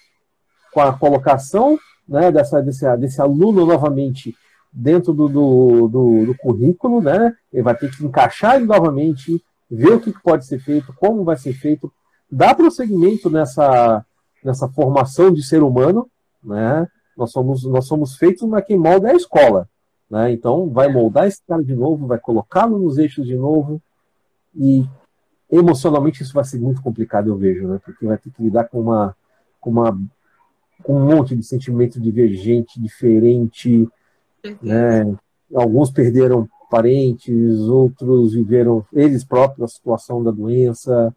com 0.72 0.81
a 0.81 0.93
colocação 0.97 1.78
né, 2.09 2.31
dessa, 2.31 2.62
desse, 2.62 2.97
desse 2.97 3.20
aluno 3.20 3.66
novamente 3.66 4.35
dentro 4.72 5.12
do, 5.12 5.28
do, 5.28 5.89
do, 5.89 6.26
do, 6.26 6.35
currículo, 6.39 7.01
né? 7.01 7.35
Ele 7.53 7.62
vai 7.62 7.74
ter 7.74 7.91
que 7.91 8.05
encaixar 8.05 8.57
ele 8.57 8.66
novamente, 8.66 9.43
ver 9.70 9.95
o 9.95 10.01
que 10.01 10.12
pode 10.22 10.47
ser 10.47 10.61
feito, 10.61 10.93
como 10.95 11.24
vai 11.24 11.37
ser 11.37 11.53
feito, 11.53 11.93
dar 12.31 12.55
prosseguimento 12.55 13.28
nessa, 13.28 14.05
nessa 14.45 14.68
formação 14.68 15.32
de 15.32 15.43
ser 15.43 15.62
humano, 15.62 16.09
né? 16.43 16.86
Nós 17.16 17.32
somos, 17.32 17.64
nós 17.64 17.86
somos 17.86 18.16
feitos 18.16 18.49
na 18.49 18.62
quem 18.62 18.78
molda 18.78 19.09
é 19.09 19.12
a 19.12 19.16
escola. 19.16 19.68
Né? 20.11 20.32
Então, 20.32 20.68
vai 20.68 20.88
moldar 20.88 21.26
esse 21.26 21.41
cara 21.47 21.62
de 21.62 21.74
novo, 21.74 22.07
vai 22.07 22.18
colocá-lo 22.18 22.78
nos 22.78 22.99
eixos 22.99 23.26
de 23.26 23.36
novo, 23.36 23.80
e 24.57 24.84
emocionalmente 25.51 26.22
isso 26.22 26.32
vai 26.32 26.45
ser 26.45 26.59
muito 26.59 26.82
complicado, 26.82 27.28
eu 27.28 27.36
vejo, 27.36 27.68
né? 27.68 27.80
porque 27.84 28.07
vai 28.07 28.16
ter 28.18 28.30
que 28.30 28.43
lidar 28.43 28.64
com 28.64 28.80
uma, 28.80 29.14
com 29.61 29.70
uma 29.70 29.99
com 30.82 30.95
um 30.95 31.07
monte 31.14 31.36
de 31.36 31.43
sentimento 31.43 32.01
divergente, 32.01 32.80
diferente. 32.80 33.88
Né? 34.62 35.14
Alguns 35.55 35.91
perderam 35.91 36.49
parentes, 36.70 37.61
outros 37.61 38.32
viveram 38.32 38.84
eles 38.93 39.24
próprios 39.24 39.70
a 39.70 39.74
situação 39.74 40.22
da 40.22 40.30
doença, 40.30 41.14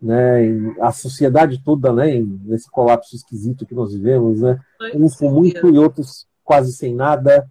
né? 0.00 0.74
A 0.80 0.92
sociedade 0.92 1.62
toda, 1.62 1.92
né? 1.92 2.20
Nesse 2.44 2.70
colapso 2.70 3.14
esquisito 3.14 3.66
que 3.66 3.74
nós 3.74 3.92
vivemos, 3.92 4.40
né? 4.40 4.58
Uns 4.94 5.16
com 5.16 5.30
muito 5.30 5.68
e 5.68 5.78
outros 5.78 6.26
quase 6.44 6.72
sem 6.72 6.94
nada 6.94 7.48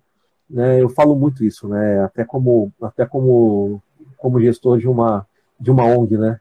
né, 0.49 0.81
eu 0.81 0.89
falo 0.89 1.15
muito 1.15 1.43
isso, 1.43 1.67
né, 1.67 2.03
até 2.03 2.23
como 2.23 2.71
até 2.81 3.05
como 3.05 3.81
como 4.17 4.39
gestor 4.39 4.79
de 4.79 4.87
uma 4.87 5.27
de 5.59 5.69
uma 5.69 5.83
ONG, 5.83 6.17
né, 6.17 6.39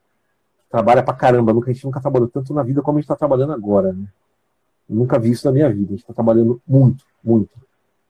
trabalha 0.71 1.03
pra 1.03 1.15
caramba, 1.15 1.53
nunca 1.53 1.71
a 1.71 1.73
gente 1.73 1.85
nunca 1.85 2.01
trabalhou 2.01 2.29
tanto 2.29 2.55
na 2.55 2.63
vida 2.63 2.83
como 2.83 2.99
a 2.99 3.01
gente 3.01 3.07
está 3.07 3.17
trabalhando 3.17 3.53
agora, 3.53 3.93
né. 3.93 4.07
nunca 4.89 5.19
vi 5.19 5.31
isso 5.31 5.47
na 5.47 5.53
minha 5.53 5.69
vida, 5.69 5.89
a 5.89 5.91
gente 5.91 6.01
está 6.01 6.15
trabalhando 6.15 6.61
muito, 6.67 7.05
muito, 7.23 7.51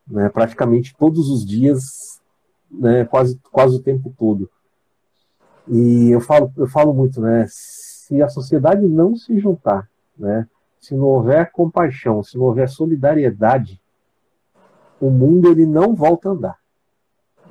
né, 0.06 0.28
praticamente 0.28 0.94
todos 0.96 1.30
os 1.30 1.44
dias, 1.44 2.20
né, 2.70 3.04
quase 3.06 3.40
quase 3.50 3.76
o 3.76 3.82
tempo 3.82 4.12
todo. 4.18 4.50
E 5.68 6.10
eu 6.10 6.20
falo 6.20 6.52
eu 6.56 6.66
falo 6.66 6.92
muito, 6.92 7.20
né, 7.20 7.46
se 8.06 8.22
a 8.22 8.28
sociedade 8.28 8.86
não 8.86 9.16
se 9.16 9.36
juntar, 9.40 9.90
né, 10.16 10.48
se 10.78 10.94
não 10.94 11.06
houver 11.06 11.50
compaixão, 11.50 12.22
se 12.22 12.38
não 12.38 12.44
houver 12.44 12.68
solidariedade, 12.68 13.82
o 15.00 15.10
mundo 15.10 15.50
ele 15.50 15.66
não 15.66 15.92
volta 15.92 16.28
a 16.28 16.32
andar. 16.32 16.58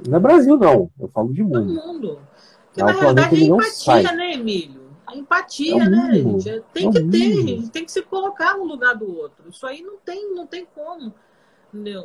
Não 0.07 0.17
é 0.17 0.19
Brasil, 0.19 0.57
não. 0.57 0.89
Eu 0.97 1.09
falo 1.09 1.33
de 1.33 1.43
mundo. 1.43 1.57
O 1.57 1.87
mundo. 1.87 2.19
Porque, 2.67 2.81
é, 2.81 2.85
na 2.85 2.91
realidade, 2.93 3.35
é 3.35 3.45
empatia, 3.45 4.11
né, 4.13 4.33
Emílio? 4.33 4.81
A 5.05 5.15
empatia, 5.15 5.83
é 5.83 5.89
né, 5.89 6.13
gente? 6.13 6.49
É, 6.49 6.61
tem 6.73 6.87
é 6.87 6.91
que 6.91 7.03
ter, 7.03 7.33
gente. 7.33 7.69
Tem 7.69 7.85
que 7.85 7.91
se 7.91 8.01
colocar 8.01 8.57
no 8.57 8.63
lugar 8.63 8.95
do 8.95 9.13
outro. 9.13 9.49
Isso 9.49 9.67
aí 9.67 9.81
não 9.81 9.97
tem, 9.97 10.33
não 10.33 10.47
tem 10.47 10.65
como. 10.73 11.13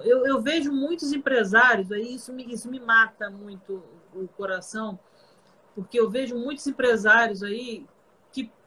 Eu, 0.05 0.27
eu 0.27 0.41
vejo 0.41 0.73
muitos 0.73 1.13
empresários, 1.13 1.93
aí 1.93 2.17
isso 2.17 2.33
me, 2.33 2.53
isso 2.53 2.69
me 2.69 2.81
mata 2.81 3.31
muito 3.31 3.81
o 4.13 4.27
coração, 4.37 4.99
porque 5.73 6.01
eu 6.01 6.11
vejo 6.11 6.37
muitos 6.37 6.67
empresários 6.67 7.45
aí 7.45 7.87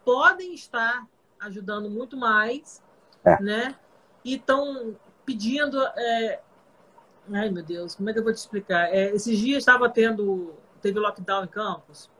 podem 0.04 0.54
estar 0.54 1.06
ajudando 1.40 1.90
muito 1.90 2.16
mais, 2.16 2.82
é. 3.24 3.40
né? 3.42 3.78
E 4.24 4.34
estão 4.34 4.96
pedindo 5.24 5.82
é, 5.96 6.40
Ai, 7.32 7.50
meu 7.50 7.62
Deus, 7.62 7.94
como 7.94 8.10
é 8.10 8.12
que 8.12 8.18
eu 8.18 8.24
vou 8.24 8.32
te 8.32 8.36
explicar? 8.36 8.92
É, 8.92 9.10
esses 9.14 9.38
dias 9.38 9.58
estava 9.58 9.88
tendo, 9.88 10.54
teve 10.82 10.98
lockdown 10.98 11.44
em 11.44 11.48
Campos, 11.48 12.10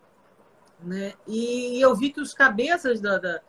né? 0.81 1.13
E 1.27 1.79
eu 1.81 1.95
vi 1.95 2.11
que 2.11 2.21
os 2.21 2.33
cabeças 2.33 3.01
da, 3.01 3.19
da 3.19 3.41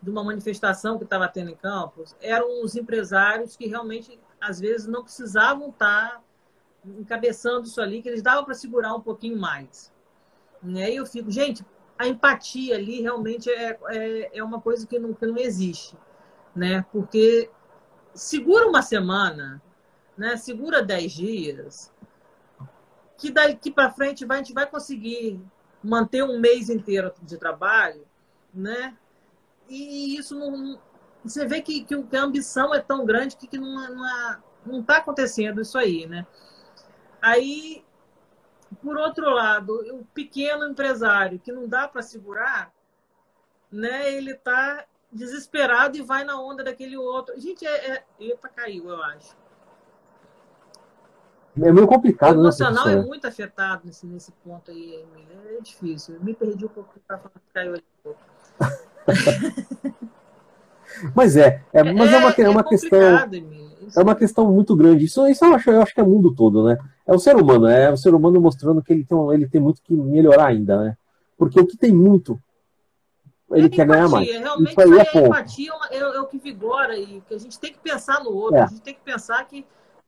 de 0.00 0.10
uma 0.10 0.22
manifestação 0.22 0.98
que 0.98 1.04
estava 1.04 1.26
tendo 1.28 1.50
em 1.50 1.56
Campos 1.56 2.14
eram 2.20 2.62
os 2.62 2.76
empresários 2.76 3.56
que 3.56 3.66
realmente, 3.66 4.18
às 4.40 4.60
vezes, 4.60 4.86
não 4.86 5.02
precisavam 5.02 5.70
estar 5.70 6.22
encabeçando 6.84 7.66
isso 7.66 7.80
ali, 7.80 8.02
que 8.02 8.08
eles 8.08 8.22
davam 8.22 8.44
para 8.44 8.54
segurar 8.54 8.94
um 8.94 9.00
pouquinho 9.00 9.38
mais. 9.38 9.92
Né? 10.62 10.92
E 10.92 10.96
eu 10.96 11.06
fico, 11.06 11.30
gente, 11.30 11.64
a 11.98 12.06
empatia 12.06 12.76
ali 12.76 13.00
realmente 13.00 13.50
é, 13.50 13.78
é, 13.88 14.38
é 14.38 14.44
uma 14.44 14.60
coisa 14.60 14.86
que 14.86 14.98
não, 14.98 15.14
que 15.14 15.26
não 15.26 15.38
existe. 15.38 15.96
Né? 16.54 16.84
Porque 16.92 17.50
segura 18.14 18.68
uma 18.68 18.82
semana, 18.82 19.62
né? 20.16 20.36
Segura 20.36 20.82
10 20.82 21.12
dias, 21.12 21.92
que 23.18 23.30
daqui 23.30 23.70
para 23.70 23.90
frente 23.90 24.24
vai, 24.24 24.38
a 24.38 24.42
gente 24.42 24.54
vai 24.54 24.66
conseguir 24.66 25.40
manter 25.82 26.22
um 26.22 26.38
mês 26.38 26.70
inteiro 26.70 27.12
de 27.22 27.36
trabalho, 27.36 28.06
né? 28.52 28.96
E 29.68 30.16
isso 30.16 30.38
não, 30.38 30.78
você 31.24 31.46
vê 31.46 31.60
que, 31.60 31.84
que, 31.84 31.94
a 32.16 32.22
ambição 32.22 32.74
é 32.74 32.80
tão 32.80 33.04
grande 33.04 33.36
que, 33.36 33.46
que 33.46 33.58
não 33.58 33.74
não, 33.94 34.42
não 34.64 34.82
tá 34.82 34.98
acontecendo 34.98 35.60
isso 35.60 35.76
aí, 35.76 36.06
né? 36.06 36.26
Aí, 37.20 37.84
por 38.82 38.96
outro 38.96 39.28
lado, 39.30 39.72
o 39.94 40.04
pequeno 40.06 40.66
empresário 40.66 41.38
que 41.38 41.52
não 41.52 41.68
dá 41.68 41.86
para 41.86 42.02
segurar, 42.02 42.72
né? 43.70 44.12
Ele 44.12 44.32
está 44.32 44.84
desesperado 45.12 45.96
e 45.96 46.02
vai 46.02 46.24
na 46.24 46.40
onda 46.40 46.64
daquele 46.64 46.96
outro. 46.96 47.38
Gente, 47.40 47.66
é, 47.66 47.92
é... 47.92 48.04
eita, 48.18 48.48
caiu, 48.48 48.88
eu 48.88 49.02
acho. 49.02 49.36
É 51.56 51.70
meio 51.70 51.86
complicado, 51.86 52.32
o 52.32 52.36
né, 52.36 52.40
emocional 52.40 52.88
é 52.88 52.96
muito 52.96 53.26
afetado 53.28 53.82
nesse, 53.86 54.04
nesse 54.06 54.32
ponto 54.32 54.72
aí, 54.72 54.94
Emília. 54.94 55.56
É 55.56 55.60
difícil. 55.60 56.16
Eu 56.16 56.24
me 56.24 56.34
perdi 56.34 56.64
um 56.64 56.68
pouco 56.68 56.98
para 57.06 57.18
falar 57.18 57.30
que 57.30 57.52
caiu 57.52 57.74
ali 57.74 57.84
um 58.00 58.02
pouco. 58.02 58.20
mas 61.14 61.36
é, 61.36 61.62
é, 61.72 61.82
mas 61.82 62.12
é, 62.12 62.14
é 62.14 62.18
uma, 62.18 62.30
é 62.30 62.48
uma 62.48 62.64
questão. 62.64 63.00
É 63.96 64.02
uma 64.02 64.14
questão 64.14 64.50
muito 64.50 64.74
grande. 64.74 65.04
Isso, 65.04 65.24
isso 65.28 65.44
eu, 65.44 65.54
acho, 65.54 65.70
eu 65.70 65.82
acho 65.82 65.94
que 65.94 66.00
é 66.00 66.02
o 66.02 66.08
mundo 66.08 66.34
todo, 66.34 66.64
né? 66.64 66.78
É 67.06 67.14
o 67.14 67.18
ser 67.18 67.36
humano, 67.36 67.68
é 67.68 67.92
o 67.92 67.96
ser 67.96 68.14
humano 68.14 68.40
mostrando 68.40 68.82
que 68.82 68.92
ele 68.92 69.04
tem, 69.04 69.18
ele 69.32 69.48
tem 69.48 69.60
muito 69.60 69.82
que 69.82 69.94
melhorar 69.94 70.46
ainda, 70.46 70.82
né? 70.82 70.96
Porque 71.36 71.60
o 71.60 71.66
que 71.66 71.76
tem 71.76 71.92
muito, 71.92 72.40
ele 73.52 73.66
é 73.66 73.68
quer 73.68 73.84
empatia, 73.84 73.86
ganhar 73.86 74.08
mais. 74.08 74.28
Realmente, 74.28 74.70
isso 74.70 74.80
aí 74.80 74.98
é, 74.98 75.18
é 75.18 75.26
empatia 75.26 75.72
é, 75.90 75.98
é, 75.98 76.20
o 76.20 76.26
que 76.26 76.38
vigora 76.38 76.98
e 76.98 77.22
que 77.28 77.34
a 77.34 77.38
gente 77.38 77.58
tem 77.60 77.72
que 77.72 77.78
pensar 77.78 78.24
no 78.24 78.30
outro. 78.32 78.56
É. 78.56 78.62
A 78.62 78.66
gente 78.66 78.80
tem 78.80 78.94
que 78.94 79.02
pensar 79.02 79.44
que 79.44 79.64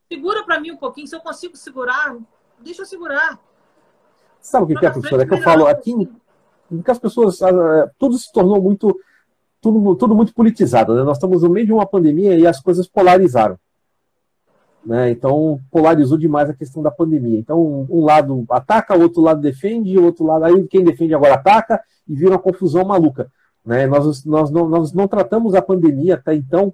Segura 0.09 0.45
para 0.45 0.61
mim 0.61 0.71
um 0.71 0.77
pouquinho. 0.77 1.07
Se 1.07 1.17
eu 1.17 1.21
consigo 1.21 1.57
segurar, 1.57 2.17
deixa 2.61 2.83
eu 2.83 2.87
segurar. 2.87 3.39
Sabe 4.41 4.65
o 4.65 4.69
que, 4.69 4.77
que 4.77 4.87
é, 4.87 4.91
professor? 4.91 5.21
É 5.21 5.27
que 5.27 5.35
eu 5.35 5.43
falo 5.43 5.67
aqui 5.67 6.09
que 6.85 6.91
as 6.91 6.99
pessoas. 6.99 7.43
Ah, 7.43 7.91
tudo 7.99 8.17
se 8.17 8.33
tornou 8.33 8.63
muito. 8.63 8.99
Tudo, 9.67 9.97
tudo 9.97 10.15
muito 10.15 10.33
politizado. 10.33 10.95
Né? 10.95 11.03
Nós 11.03 11.17
estamos 11.17 11.43
no 11.43 11.51
meio 11.51 11.67
de 11.67 11.73
uma 11.73 11.85
pandemia 11.85 12.39
e 12.39 12.47
as 12.47 12.61
coisas 12.61 12.87
polarizaram. 12.87 13.59
Né? 14.85 15.11
Então, 15.11 15.59
polarizou 15.73 16.17
demais 16.17 16.49
a 16.49 16.55
questão 16.55 16.85
da 16.85 16.91
pandemia. 16.93 17.37
Então, 17.37 17.85
um 17.91 18.05
lado 18.05 18.45
ataca, 18.49 18.97
o 18.97 19.03
outro 19.03 19.21
lado 19.21 19.41
defende, 19.41 19.99
o 19.99 20.05
outro 20.05 20.25
lado. 20.25 20.45
Aí 20.45 20.69
quem 20.69 20.85
defende 20.85 21.13
agora 21.15 21.35
ataca 21.35 21.83
e 22.07 22.15
vira 22.15 22.31
uma 22.31 22.39
confusão 22.39 22.85
maluca. 22.85 23.29
Né? 23.65 23.89
Nós, 23.89 24.25
nós, 24.25 24.53
não, 24.53 24.69
nós 24.69 24.93
não 24.93 25.09
tratamos 25.09 25.53
a 25.57 25.61
pandemia 25.61 26.15
até 26.15 26.33
então 26.33 26.73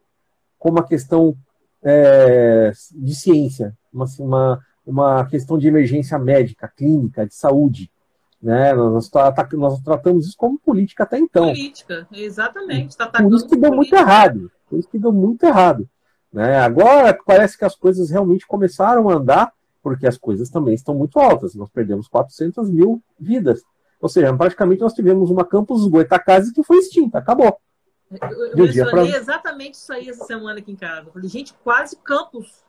como 0.58 0.76
uma 0.76 0.86
questão 0.86 1.34
é, 1.82 2.72
de 2.94 3.14
ciência, 3.14 3.74
uma, 3.90 4.04
uma, 4.18 4.60
uma 4.84 5.24
questão 5.24 5.56
de 5.56 5.66
emergência 5.66 6.18
médica, 6.18 6.70
clínica, 6.76 7.26
de 7.26 7.34
saúde. 7.34 7.90
Né? 8.42 8.74
Nós, 8.74 9.08
nós 9.52 9.80
tratamos 9.82 10.26
isso 10.26 10.36
como 10.36 10.58
política 10.58 11.04
até 11.04 11.18
então. 11.18 11.46
Política, 11.46 12.08
exatamente. 12.12 12.96
Tá 12.96 13.06
Por 13.06 13.32
isso 13.32 13.46
que 13.46 13.56
deu 13.56 13.72
muito 13.72 13.94
errado. 13.94 14.50
Por 14.68 14.78
isso 14.78 14.88
que 14.88 14.98
deu 14.98 15.12
muito 15.12 15.44
errado. 15.44 15.88
Né? 16.32 16.58
Agora 16.58 17.16
parece 17.24 17.56
que 17.56 17.64
as 17.64 17.76
coisas 17.76 18.10
realmente 18.10 18.46
começaram 18.46 19.08
a 19.08 19.14
andar, 19.14 19.52
porque 19.80 20.06
as 20.06 20.18
coisas 20.18 20.50
também 20.50 20.74
estão 20.74 20.94
muito 20.94 21.20
altas. 21.20 21.54
Nós 21.54 21.70
perdemos 21.70 22.08
400 22.08 22.68
mil 22.68 23.00
vidas. 23.18 23.62
Ou 24.00 24.08
seja, 24.08 24.34
praticamente 24.36 24.80
nós 24.80 24.94
tivemos 24.94 25.30
uma 25.30 25.44
campus 25.44 25.86
Goitacazes 25.86 26.52
que 26.52 26.64
foi 26.64 26.78
extinta, 26.78 27.18
acabou. 27.18 27.56
Eu, 28.56 28.66
eu 28.66 28.90
pra... 28.90 29.04
exatamente 29.04 29.74
isso 29.74 29.92
aí 29.92 30.08
essa 30.08 30.24
semana 30.24 30.58
aqui 30.58 30.72
em 30.72 30.76
casa. 30.76 31.08
Eu 31.08 31.12
falei, 31.12 31.28
gente, 31.28 31.54
quase 31.62 31.96
campus. 31.96 32.64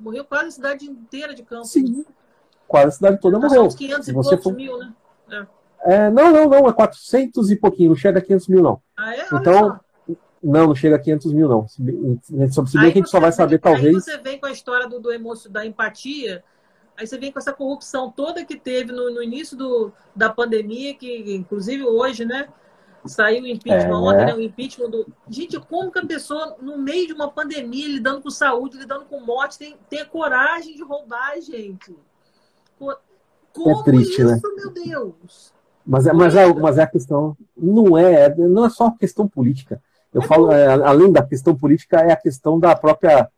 Morreu 0.00 0.24
quase 0.24 0.48
a 0.48 0.50
cidade 0.52 0.86
inteira 0.86 1.34
de 1.34 1.42
campus. 1.42 1.70
Sim, 1.70 2.04
quase 2.66 2.88
a 2.88 2.90
cidade 2.92 3.20
toda 3.20 3.38
morreu. 3.38 3.64
Uns 3.64 3.74
500 3.74 4.08
e 4.08 4.12
poucos 4.12 4.42
for... 4.42 4.54
mil, 4.54 4.78
né? 4.78 4.92
É. 5.30 5.46
É, 5.80 6.10
não, 6.10 6.32
não, 6.32 6.48
não, 6.48 6.68
é 6.68 6.72
400 6.72 7.50
e 7.50 7.56
pouquinho, 7.56 7.90
não 7.90 7.96
chega 7.96 8.18
a 8.18 8.22
500 8.22 8.48
mil, 8.48 8.62
não. 8.62 8.82
Ah, 8.96 9.14
é? 9.14 9.26
então, 9.32 9.80
não, 10.42 10.68
não 10.68 10.74
chega 10.74 10.96
a 10.96 10.98
500 10.98 11.32
mil, 11.32 11.48
não. 11.48 11.68
Se 11.68 11.80
bem, 11.80 12.20
que 12.20 12.76
a 12.76 12.88
gente 12.88 13.10
só 13.10 13.20
vai 13.20 13.32
saber, 13.32 13.58
talvez. 13.58 13.94
Aí 13.94 14.00
você 14.00 14.18
vem 14.18 14.38
com 14.38 14.46
a 14.46 14.52
história 14.52 14.88
do, 14.88 15.00
do 15.00 15.12
emoção, 15.12 15.50
da 15.50 15.64
empatia, 15.64 16.42
aí 16.96 17.06
você 17.06 17.16
vem 17.16 17.30
com 17.30 17.38
essa 17.38 17.52
corrupção 17.52 18.10
toda 18.10 18.44
que 18.44 18.58
teve 18.58 18.92
no, 18.92 19.10
no 19.14 19.22
início 19.22 19.56
do, 19.56 19.92
da 20.14 20.28
pandemia, 20.28 20.94
que 20.94 21.34
inclusive 21.34 21.84
hoje, 21.84 22.24
né? 22.24 22.48
Saiu 23.06 23.44
o 23.44 23.46
impeachment 23.46 23.90
é. 23.90 23.94
ontem, 23.94 24.26
né? 24.26 24.34
O 24.34 24.40
impeachment 24.40 24.90
do. 24.90 25.06
Gente, 25.28 25.58
como 25.60 25.90
que 25.92 26.00
a 26.00 26.06
pessoa, 26.06 26.56
no 26.60 26.76
meio 26.76 27.06
de 27.06 27.12
uma 27.12 27.30
pandemia, 27.30 27.86
lidando 27.86 28.20
com 28.20 28.30
saúde, 28.30 28.76
lidando 28.76 29.04
com 29.04 29.20
morte, 29.20 29.58
tem, 29.58 29.76
tem 29.88 30.00
a 30.00 30.04
coragem 30.04 30.74
de 30.74 30.82
roubar, 30.82 31.40
gente? 31.40 31.96
Como 33.52 33.80
é 33.80 33.82
triste, 33.84 34.22
isso, 34.22 34.26
né? 34.26 34.40
meu 34.56 34.70
Deus? 34.70 35.52
Mas 35.86 36.06
é, 36.06 36.12
mas, 36.12 36.34
é, 36.34 36.52
mas 36.52 36.78
é 36.78 36.82
a 36.82 36.86
questão. 36.86 37.36
Não 37.56 37.96
é, 37.96 38.34
não 38.36 38.66
é 38.66 38.70
só 38.70 38.90
questão 38.90 39.26
política. 39.26 39.80
Eu 40.12 40.20
é 40.22 40.24
falo, 40.24 40.52
é, 40.52 40.66
além 40.66 41.10
da 41.10 41.22
questão 41.22 41.54
política, 41.56 42.00
é 42.00 42.12
a 42.12 42.16
questão 42.16 42.58
da 42.58 42.74
própria. 42.76 43.28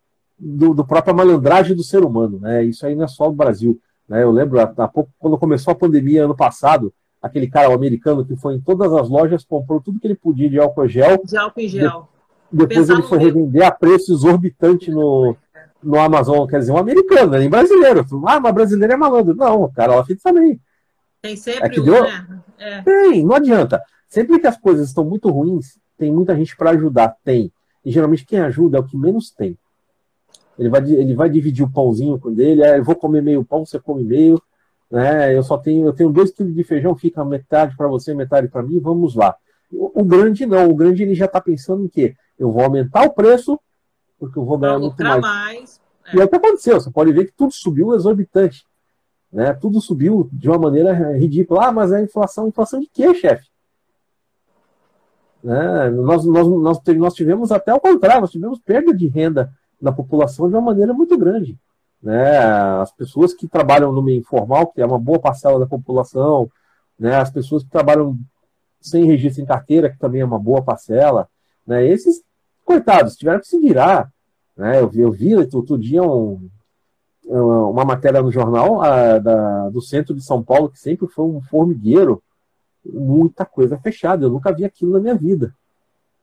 Do, 0.42 0.72
do 0.72 0.86
própria 0.86 1.12
malandragem 1.12 1.76
do 1.76 1.84
ser 1.84 2.02
humano. 2.02 2.38
Né? 2.40 2.64
Isso 2.64 2.86
aí 2.86 2.94
não 2.94 3.04
é 3.04 3.08
só 3.08 3.28
do 3.28 3.36
Brasil. 3.36 3.78
Né? 4.08 4.22
Eu 4.22 4.30
lembro, 4.30 4.58
há, 4.58 4.88
pouco, 4.88 5.10
quando 5.18 5.36
começou 5.38 5.72
a 5.72 5.76
pandemia 5.76 6.24
ano 6.24 6.34
passado, 6.34 6.92
aquele 7.20 7.46
cara 7.46 7.70
o 7.70 7.74
americano 7.74 8.24
que 8.24 8.34
foi 8.36 8.54
em 8.54 8.60
todas 8.60 8.90
as 8.92 9.08
lojas, 9.08 9.44
comprou 9.44 9.80
tudo 9.80 10.00
que 10.00 10.06
ele 10.06 10.14
podia 10.14 10.48
de 10.48 10.58
álcool 10.58 10.88
gel. 10.88 11.20
De 11.22 11.36
álcool 11.36 11.68
gel. 11.68 12.08
De, 12.50 12.66
depois 12.66 12.88
ele 12.88 13.02
foi 13.02 13.18
revender 13.18 13.64
a 13.64 13.70
preço 13.70 14.12
exorbitante 14.12 14.90
no, 14.90 15.36
no 15.82 15.98
Amazon, 15.98 16.46
quer 16.46 16.58
dizer, 16.60 16.72
um 16.72 16.78
americano, 16.78 17.32
nem 17.32 17.48
brasileiro. 17.48 18.04
Ah, 18.26 18.40
mas 18.40 18.54
brasileiro 18.54 18.92
é 18.92 18.96
malandro. 18.96 19.34
Não, 19.34 19.70
cara, 19.70 19.94
ela 19.94 20.04
fez 20.04 20.20
também. 20.20 20.60
Tem 21.22 21.36
sempre 21.36 21.66
é 21.66 21.68
que 21.68 21.80
um, 21.80 21.84
deu... 21.84 22.02
né? 22.02 22.42
É. 22.58 22.82
Tem, 22.82 23.24
não 23.24 23.34
adianta. 23.34 23.82
Sempre 24.08 24.38
que 24.38 24.46
as 24.46 24.58
coisas 24.58 24.88
estão 24.88 25.04
muito 25.04 25.30
ruins, 25.30 25.78
tem 25.96 26.12
muita 26.12 26.36
gente 26.36 26.56
para 26.56 26.70
ajudar. 26.70 27.16
Tem. 27.24 27.52
E 27.84 27.90
geralmente 27.90 28.26
quem 28.26 28.40
ajuda 28.40 28.78
é 28.78 28.80
o 28.80 28.84
que 28.84 28.96
menos 28.96 29.30
tem. 29.30 29.56
Ele 30.58 30.68
vai, 30.68 30.82
ele 30.82 31.14
vai 31.14 31.30
dividir 31.30 31.64
o 31.64 31.70
pãozinho 31.70 32.18
com 32.18 32.32
dele, 32.32 32.62
é, 32.62 32.78
eu 32.78 32.84
vou 32.84 32.94
comer 32.94 33.22
meio 33.22 33.44
pão, 33.44 33.64
você 33.64 33.78
come 33.78 34.04
meio. 34.04 34.40
Né? 34.90 35.34
Eu 35.34 35.42
só 35.42 35.56
tenho, 35.56 35.86
eu 35.86 35.92
tenho 35.92 36.10
dois 36.10 36.30
quilos 36.30 36.54
de 36.54 36.64
feijão, 36.64 36.96
fica 36.96 37.24
metade 37.24 37.76
para 37.76 37.88
você, 37.88 38.12
metade 38.12 38.48
para 38.48 38.62
mim, 38.62 38.78
vamos 38.78 39.14
lá. 39.14 39.34
O, 39.72 40.02
o, 40.02 40.04
grande 40.04 40.44
não, 40.44 40.68
o 40.68 40.74
grande 40.74 41.02
ele 41.02 41.14
já 41.14 41.26
está 41.26 41.40
pensando 41.40 41.84
em 41.84 41.88
que 41.88 42.14
eu 42.38 42.50
vou 42.50 42.64
aumentar 42.64 43.04
o 43.04 43.14
preço 43.14 43.58
porque 44.20 44.38
eu 44.38 44.44
vou 44.44 44.58
ganhar 44.58 44.78
muito 44.78 45.02
mais. 45.02 45.20
mais 45.20 45.80
é. 46.06 46.16
E 46.16 46.20
é 46.20 46.24
o 46.24 46.28
que 46.28 46.36
aconteceu. 46.36 46.78
Você 46.78 46.90
pode 46.90 47.10
ver 47.12 47.24
que 47.24 47.32
tudo 47.32 47.52
subiu 47.52 47.94
exorbitante. 47.94 48.66
Né? 49.32 49.54
Tudo 49.54 49.80
subiu 49.80 50.28
de 50.30 50.48
uma 50.48 50.58
maneira 50.58 51.16
ridícula. 51.16 51.68
Ah, 51.68 51.72
mas 51.72 51.90
é 51.90 52.02
inflação. 52.02 52.46
Inflação 52.46 52.78
de 52.78 52.88
quê, 52.92 53.14
chefe? 53.14 53.48
Né? 55.42 55.90
Nós, 55.90 56.24
nós, 56.26 56.46
nós, 56.46 56.78
nós 56.96 57.14
tivemos 57.14 57.50
até 57.50 57.72
o 57.72 57.80
contrário, 57.80 58.20
nós 58.20 58.30
tivemos 58.30 58.58
perda 58.58 58.92
de 58.92 59.08
renda 59.08 59.50
da 59.80 59.90
população 59.90 60.48
de 60.48 60.54
uma 60.54 60.60
maneira 60.60 60.92
muito 60.92 61.16
grande. 61.16 61.58
Né? 62.02 62.38
As 62.80 62.92
pessoas 62.92 63.32
que 63.32 63.48
trabalham 63.48 63.90
no 63.90 64.02
meio 64.02 64.20
informal, 64.20 64.66
que 64.66 64.82
é 64.82 64.86
uma 64.86 64.98
boa 64.98 65.18
parcela 65.18 65.58
da 65.58 65.66
população, 65.66 66.50
né? 66.98 67.16
as 67.16 67.30
pessoas 67.30 67.62
que 67.62 67.70
trabalham 67.70 68.18
sem 68.80 69.04
registro 69.04 69.42
em 69.42 69.46
carteira, 69.46 69.88
que 69.88 69.98
também 69.98 70.20
é 70.20 70.24
uma 70.24 70.38
boa 70.38 70.62
parcela, 70.62 71.26
né? 71.66 71.86
esses 71.86 72.22
coitados, 72.70 73.16
tiveram 73.16 73.40
que 73.40 73.48
se 73.48 73.58
virar. 73.58 74.12
Né? 74.56 74.80
Eu, 74.80 74.88
vi, 74.88 75.00
eu 75.00 75.10
vi 75.10 75.34
outro 75.34 75.76
dia 75.76 76.02
um, 76.02 76.48
uma 77.24 77.84
matéria 77.84 78.22
no 78.22 78.30
jornal 78.30 78.80
a, 78.80 79.18
da, 79.18 79.68
do 79.70 79.82
centro 79.82 80.14
de 80.14 80.22
São 80.22 80.40
Paulo, 80.40 80.70
que 80.70 80.78
sempre 80.78 81.08
foi 81.08 81.24
um 81.24 81.40
formigueiro, 81.40 82.22
muita 82.84 83.44
coisa 83.44 83.76
fechada. 83.78 84.24
Eu 84.24 84.30
nunca 84.30 84.52
vi 84.52 84.64
aquilo 84.64 84.92
na 84.92 85.00
minha 85.00 85.16
vida. 85.16 85.52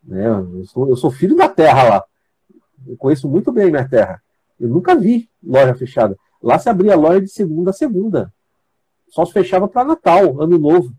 Né? 0.02 0.26
Eu, 0.26 0.66
sou, 0.66 0.88
eu 0.88 0.96
sou 0.96 1.12
filho 1.12 1.36
da 1.36 1.50
terra 1.50 1.84
lá. 1.84 2.04
Eu 2.88 2.96
conheço 2.96 3.28
muito 3.28 3.52
bem 3.52 3.70
minha 3.70 3.88
terra. 3.88 4.22
Eu 4.58 4.70
nunca 4.70 4.96
vi 4.96 5.30
loja 5.44 5.76
fechada. 5.76 6.18
Lá 6.42 6.58
se 6.58 6.70
abria 6.70 6.96
loja 6.96 7.20
de 7.20 7.30
segunda 7.30 7.72
a 7.72 7.74
segunda. 7.74 8.34
Só 9.10 9.26
se 9.26 9.34
fechava 9.34 9.68
para 9.68 9.84
Natal, 9.84 10.42
Ano 10.42 10.58
Novo. 10.58 10.94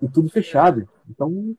E 0.00 0.08
tudo 0.08 0.30
fechado. 0.30 0.88
Então, 1.08 1.56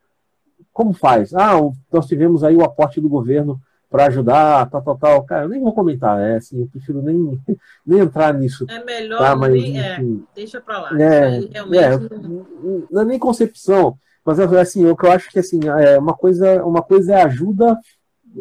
como 0.73 0.91
faz? 0.91 1.33
Ah, 1.33 1.53
nós 1.91 2.07
tivemos 2.07 2.43
aí 2.43 2.55
o 2.55 2.63
aporte 2.63 2.99
do 2.99 3.07
governo 3.07 3.61
para 3.89 4.07
ajudar, 4.07 4.67
tal, 4.71 4.81
tal, 4.81 4.97
tal. 4.97 5.23
Cara, 5.23 5.43
eu 5.43 5.49
nem 5.49 5.61
vou 5.61 5.71
comentar, 5.71 6.19
é 6.19 6.37
assim, 6.37 6.61
eu 6.61 6.67
prefiro 6.67 6.99
nem, 7.03 7.39
nem 7.85 7.99
entrar 7.99 8.33
nisso. 8.33 8.65
É 8.67 8.83
melhor 8.83 9.19
tá? 9.19 9.35
Mas, 9.35 9.53
nem, 9.53 9.79
é, 9.79 10.03
deixa 10.33 10.59
para 10.59 10.81
lá. 10.81 10.89
É, 10.99 11.37
é, 11.37 11.97
não... 11.97 12.87
não 12.89 13.01
é 13.01 13.05
nem 13.05 13.19
concepção, 13.19 13.95
mas 14.25 14.39
é, 14.39 14.59
assim, 14.59 14.83
o 14.87 14.97
que 14.97 15.05
eu 15.05 15.11
acho 15.11 15.29
que 15.29 15.37
assim, 15.37 15.59
é 15.67 15.99
uma 15.99 16.15
coisa, 16.15 16.65
uma 16.65 16.81
coisa 16.81 17.13
é 17.13 17.21
ajuda 17.21 17.77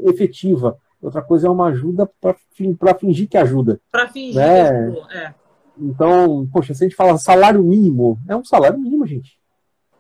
efetiva, 0.07 0.79
outra 1.03 1.21
coisa 1.21 1.49
é 1.49 1.51
uma 1.51 1.67
ajuda 1.67 2.11
para 2.19 2.95
fingir 2.99 3.29
que 3.29 3.37
ajuda. 3.37 3.79
Para 3.91 4.09
fingir, 4.09 4.37
né? 4.37 4.91
é. 5.15 5.35
Então, 5.79 6.49
poxa, 6.51 6.73
se 6.73 6.85
a 6.85 6.89
gente 6.89 6.97
fala 6.97 7.19
salário 7.19 7.63
mínimo, 7.63 8.19
é 8.27 8.35
um 8.35 8.45
salário 8.45 8.79
mínimo, 8.79 9.07
gente. 9.07 9.42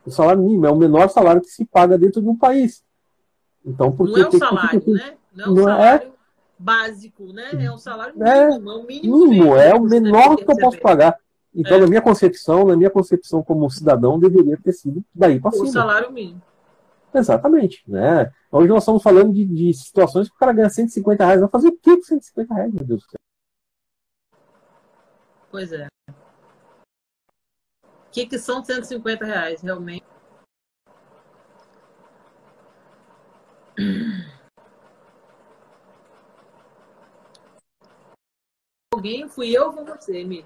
O 0.04 0.10
salário 0.10 0.42
mínimo 0.42 0.66
é 0.66 0.70
o 0.70 0.76
menor 0.76 1.08
salário 1.08 1.40
que 1.40 1.48
se 1.48 1.64
paga 1.64 1.96
dentro 1.96 2.20
de 2.20 2.28
um 2.28 2.36
país. 2.36 2.82
Então, 3.64 3.92
porque 3.92 4.20
não 4.20 4.24
é 4.24 4.28
o 4.28 4.38
salário, 4.38 4.80
que... 4.80 4.90
né? 4.90 5.14
Não 5.32 5.44
é 5.44 5.48
um 5.48 5.54
não 5.54 5.62
é? 5.62 5.72
salário 5.72 6.08
é... 6.08 6.12
básico, 6.58 7.32
né? 7.32 7.50
É 7.64 7.72
um 7.72 7.78
salário 7.78 8.14
mínimo, 8.14 8.28
é, 8.28 8.38
é 8.38 8.54
o 8.54 8.82
mínimo. 8.82 9.26
mínimo 9.28 9.56
é 9.56 9.74
o 9.74 9.82
menor 9.82 10.36
que 10.36 10.50
eu 10.50 10.56
posso 10.56 10.80
pagar. 10.80 11.16
Então, 11.54 11.76
é. 11.76 11.80
na 11.80 11.86
minha 11.86 12.02
concepção, 12.02 12.64
na 12.64 12.76
minha 12.76 12.90
concepção 12.90 13.42
como 13.42 13.70
cidadão, 13.70 14.18
deveria 14.18 14.56
ter 14.56 14.72
sido 14.72 15.04
daí 15.14 15.38
para 15.40 15.52
cima. 15.52 15.64
O 15.64 15.68
salário 15.68 16.10
mínimo. 16.10 16.42
Exatamente. 17.14 17.82
Né? 17.86 18.30
Hoje 18.50 18.68
nós 18.68 18.82
estamos 18.82 19.02
falando 19.02 19.32
de, 19.32 19.44
de 19.44 19.74
situações 19.74 20.28
que 20.28 20.34
o 20.34 20.38
cara 20.38 20.52
ganha 20.52 20.70
150 20.70 21.24
reais. 21.24 21.40
Vai 21.40 21.50
fazer 21.50 21.68
o 21.68 21.78
que 21.78 21.96
com 21.96 22.02
150 22.02 22.54
reais, 22.54 22.72
meu 22.72 22.84
Deus 22.84 23.02
do 23.02 23.10
céu? 23.10 23.18
Pois 25.50 25.72
é 25.72 25.86
que, 28.12 28.26
que 28.26 28.38
são 28.38 28.62
150 28.62 29.24
reais, 29.24 29.62
realmente? 29.62 30.04
Alguém, 38.94 39.28
fui 39.28 39.56
eu 39.56 39.66
ou 39.68 39.84
você, 39.84 40.22
Mi? 40.22 40.44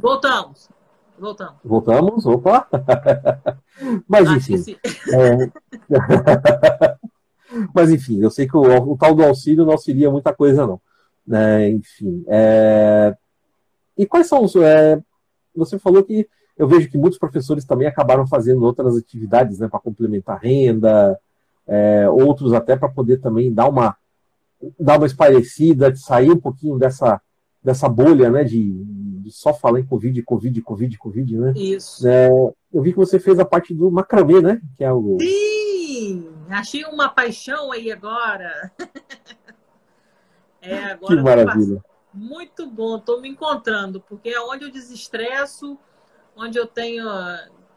Voltamos. 0.00 0.68
Voltamos. 1.18 1.56
Voltamos, 1.64 2.26
opa. 2.26 2.68
Mas 4.06 4.30
enfim. 4.30 4.76
É... 5.12 5.50
Mas 7.74 7.90
enfim, 7.90 8.22
eu 8.22 8.30
sei 8.30 8.46
que 8.46 8.56
o, 8.56 8.62
o, 8.62 8.96
tal 8.96 9.14
do 9.14 9.24
auxílio 9.24 9.64
não 9.64 9.72
auxilia 9.72 10.10
muita 10.10 10.34
coisa, 10.34 10.66
não. 10.66 10.80
É, 11.30 11.68
enfim. 11.70 12.24
É... 12.28 13.16
E 13.96 14.06
quais 14.06 14.26
são 14.26 14.44
os. 14.44 14.54
É... 14.56 15.02
Você 15.54 15.78
falou 15.78 16.04
que 16.04 16.28
eu 16.56 16.66
vejo 16.66 16.90
que 16.90 16.98
muitos 16.98 17.18
professores 17.18 17.64
também 17.64 17.86
acabaram 17.86 18.26
fazendo 18.26 18.64
outras 18.64 18.96
atividades 18.96 19.58
né, 19.60 19.68
para 19.68 19.78
complementar 19.78 20.36
a 20.36 20.40
renda, 20.40 21.18
é, 21.66 22.08
outros 22.08 22.52
até 22.52 22.76
para 22.76 22.88
poder 22.88 23.18
também 23.18 23.52
dar 23.52 23.68
uma, 23.68 23.96
dar 24.78 24.98
uma 24.98 25.06
esparecida, 25.06 25.94
sair 25.94 26.30
um 26.30 26.40
pouquinho 26.40 26.76
dessa, 26.76 27.20
dessa 27.62 27.88
bolha 27.88 28.28
né, 28.28 28.42
de, 28.42 28.72
só 29.30 29.52
falar 29.52 29.80
em 29.80 29.86
Covid, 29.86 30.22
Covid, 30.22 30.62
Covid, 30.62 30.98
Covid, 30.98 31.38
né? 31.38 31.52
Isso. 31.56 32.06
É, 32.06 32.28
eu 32.72 32.82
vi 32.82 32.92
que 32.92 32.98
você 32.98 33.18
fez 33.18 33.38
a 33.38 33.44
parte 33.44 33.74
do 33.74 33.90
macramê, 33.90 34.40
né? 34.40 34.60
Que 34.76 34.84
é 34.84 34.92
o... 34.92 35.18
Sim! 35.20 36.28
Achei 36.48 36.84
uma 36.84 37.08
paixão 37.08 37.72
aí 37.72 37.92
agora. 37.92 38.72
é, 40.62 40.84
agora 40.84 41.16
que 41.16 41.22
maravilha. 41.22 41.84
Muito 42.12 42.66
bom, 42.66 42.96
estou 42.96 43.20
me 43.20 43.28
encontrando, 43.28 44.00
porque 44.00 44.30
é 44.30 44.40
onde 44.40 44.64
eu 44.64 44.72
desestresso, 44.72 45.78
onde 46.34 46.58
eu 46.58 46.66
tenho. 46.66 47.06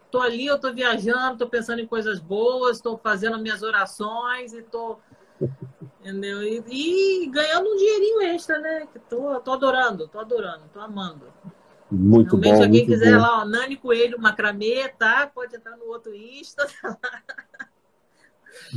Estou 0.06 0.20
ali, 0.20 0.46
eu 0.46 0.56
estou 0.56 0.72
viajando, 0.72 1.34
estou 1.34 1.48
pensando 1.48 1.80
em 1.80 1.86
coisas 1.86 2.18
boas, 2.18 2.76
estou 2.76 2.98
fazendo 2.98 3.38
minhas 3.38 3.62
orações 3.62 4.52
e 4.52 4.58
estou. 4.58 5.00
Entendeu? 6.02 6.42
E, 6.42 6.64
e, 6.66 7.26
ganhando 7.28 7.70
um 7.70 7.76
dinheirinho 7.76 8.22
extra, 8.22 8.58
né? 8.58 8.88
Que 8.92 8.98
tô, 8.98 9.38
tô 9.40 9.52
adorando, 9.52 10.08
tô 10.08 10.18
adorando, 10.18 10.64
tô 10.72 10.80
amando. 10.80 11.32
Muito 11.88 12.36
Realmente, 12.36 12.50
bom. 12.50 12.56
Se 12.56 12.62
alguém 12.64 12.86
quiser 12.86 13.14
bom. 13.14 13.20
lá, 13.20 13.42
ó, 13.42 13.44
Nani 13.44 13.76
Coelho 13.76 14.20
Macramê, 14.20 14.88
tá? 14.88 15.30
Pode 15.32 15.54
entrar 15.54 15.76
no 15.76 15.84
outro 15.86 16.12
Insta. 16.12 16.66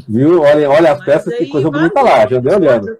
Viu? 0.07 0.41
Olha, 0.41 0.69
olha 0.69 0.91
as 0.91 1.03
peças, 1.03 1.35
que 1.35 1.47
coisa 1.47 1.71
bonita 1.71 1.99
lá, 2.01 2.27
já 2.27 2.39
deu 2.39 2.57
olhando. 2.57 2.99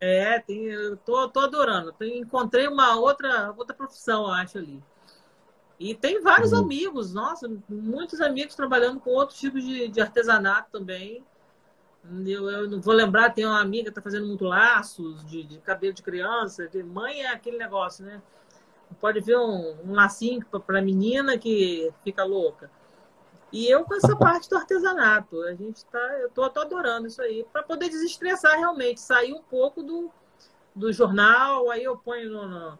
É, 0.00 0.40
tem, 0.40 0.64
eu 0.64 0.96
tô, 0.96 1.28
tô 1.28 1.40
adorando. 1.40 1.92
Tem, 1.92 2.18
encontrei 2.18 2.66
uma 2.66 2.96
outra, 2.98 3.54
outra 3.56 3.74
profissão, 3.74 4.24
eu 4.24 4.32
acho, 4.32 4.58
ali. 4.58 4.82
E 5.78 5.94
tem 5.94 6.20
vários 6.20 6.52
uhum. 6.52 6.58
amigos, 6.58 7.14
nossa, 7.14 7.48
muitos 7.68 8.20
amigos 8.20 8.54
trabalhando 8.54 8.98
com 8.98 9.10
outros 9.10 9.38
tipos 9.38 9.62
de, 9.62 9.88
de 9.88 10.00
artesanato 10.00 10.70
também. 10.72 11.24
Eu, 12.26 12.50
eu, 12.50 12.68
não 12.68 12.80
vou 12.80 12.94
lembrar, 12.94 13.30
tem 13.30 13.44
uma 13.44 13.60
amiga 13.60 13.84
que 13.84 13.90
está 13.90 14.02
fazendo 14.02 14.26
muito 14.26 14.44
laços 14.44 15.24
de, 15.24 15.44
de, 15.44 15.58
cabelo 15.58 15.92
de 15.92 16.02
criança. 16.02 16.66
De 16.66 16.82
mãe 16.82 17.22
é 17.22 17.28
aquele 17.28 17.58
negócio, 17.58 18.04
né? 18.04 18.20
Pode 19.00 19.20
ver 19.20 19.38
um, 19.38 19.76
um 19.84 19.92
lacinho 19.92 20.44
para 20.44 20.82
menina 20.82 21.38
que 21.38 21.92
fica 22.02 22.24
louca. 22.24 22.70
E 23.52 23.68
eu 23.68 23.84
com 23.84 23.94
essa 23.94 24.16
parte 24.16 24.48
do 24.48 24.56
artesanato. 24.56 25.42
A 25.42 25.54
gente 25.54 25.84
tá, 25.86 25.98
eu 26.20 26.30
tô, 26.30 26.48
tô 26.50 26.60
adorando 26.60 27.06
isso 27.06 27.20
aí, 27.22 27.44
para 27.52 27.62
poder 27.62 27.88
desestressar 27.88 28.58
realmente, 28.58 29.00
sair 29.00 29.32
um 29.32 29.42
pouco 29.42 29.82
do, 29.82 30.10
do 30.74 30.92
jornal, 30.92 31.70
aí 31.70 31.84
eu 31.84 31.96
ponho 31.96 32.30
no, 32.30 32.48
no 32.48 32.78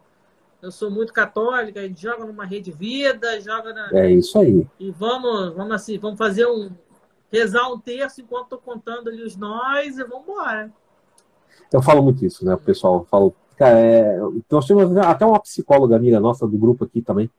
eu 0.61 0.71
sou 0.71 0.91
muito 0.91 1.11
católica, 1.11 1.79
a 1.79 1.83
gente 1.83 2.01
joga 2.01 2.23
numa 2.23 2.45
rede 2.45 2.71
vida, 2.71 3.41
joga 3.41 3.73
na. 3.73 3.89
É 3.93 4.11
isso 4.11 4.37
aí. 4.37 4.67
E 4.79 4.91
vamos, 4.91 5.55
vamos 5.55 5.73
assim, 5.73 5.97
vamos 5.97 6.19
fazer 6.19 6.45
um. 6.45 6.69
Rezar 7.31 7.71
um 7.71 7.79
terço 7.79 8.21
enquanto 8.21 8.43
estou 8.43 8.59
contando 8.59 9.09
ali 9.09 9.23
os 9.23 9.35
nós 9.35 9.97
e 9.97 10.03
vamos 10.03 10.23
embora. 10.23 10.71
Eu 11.71 11.81
falo 11.81 12.03
muito 12.03 12.25
isso, 12.25 12.45
né? 12.45 12.55
Pessoal 12.57 13.05
fala. 13.09 13.31
Cara, 13.57 13.79
é, 13.79 14.19
nós 14.49 14.65
temos 14.65 14.97
até 14.97 15.25
uma 15.25 15.39
psicóloga 15.39 15.95
amiga 15.95 16.19
nossa 16.19 16.47
do 16.47 16.57
grupo 16.57 16.83
aqui 16.83 17.01
também, 17.01 17.29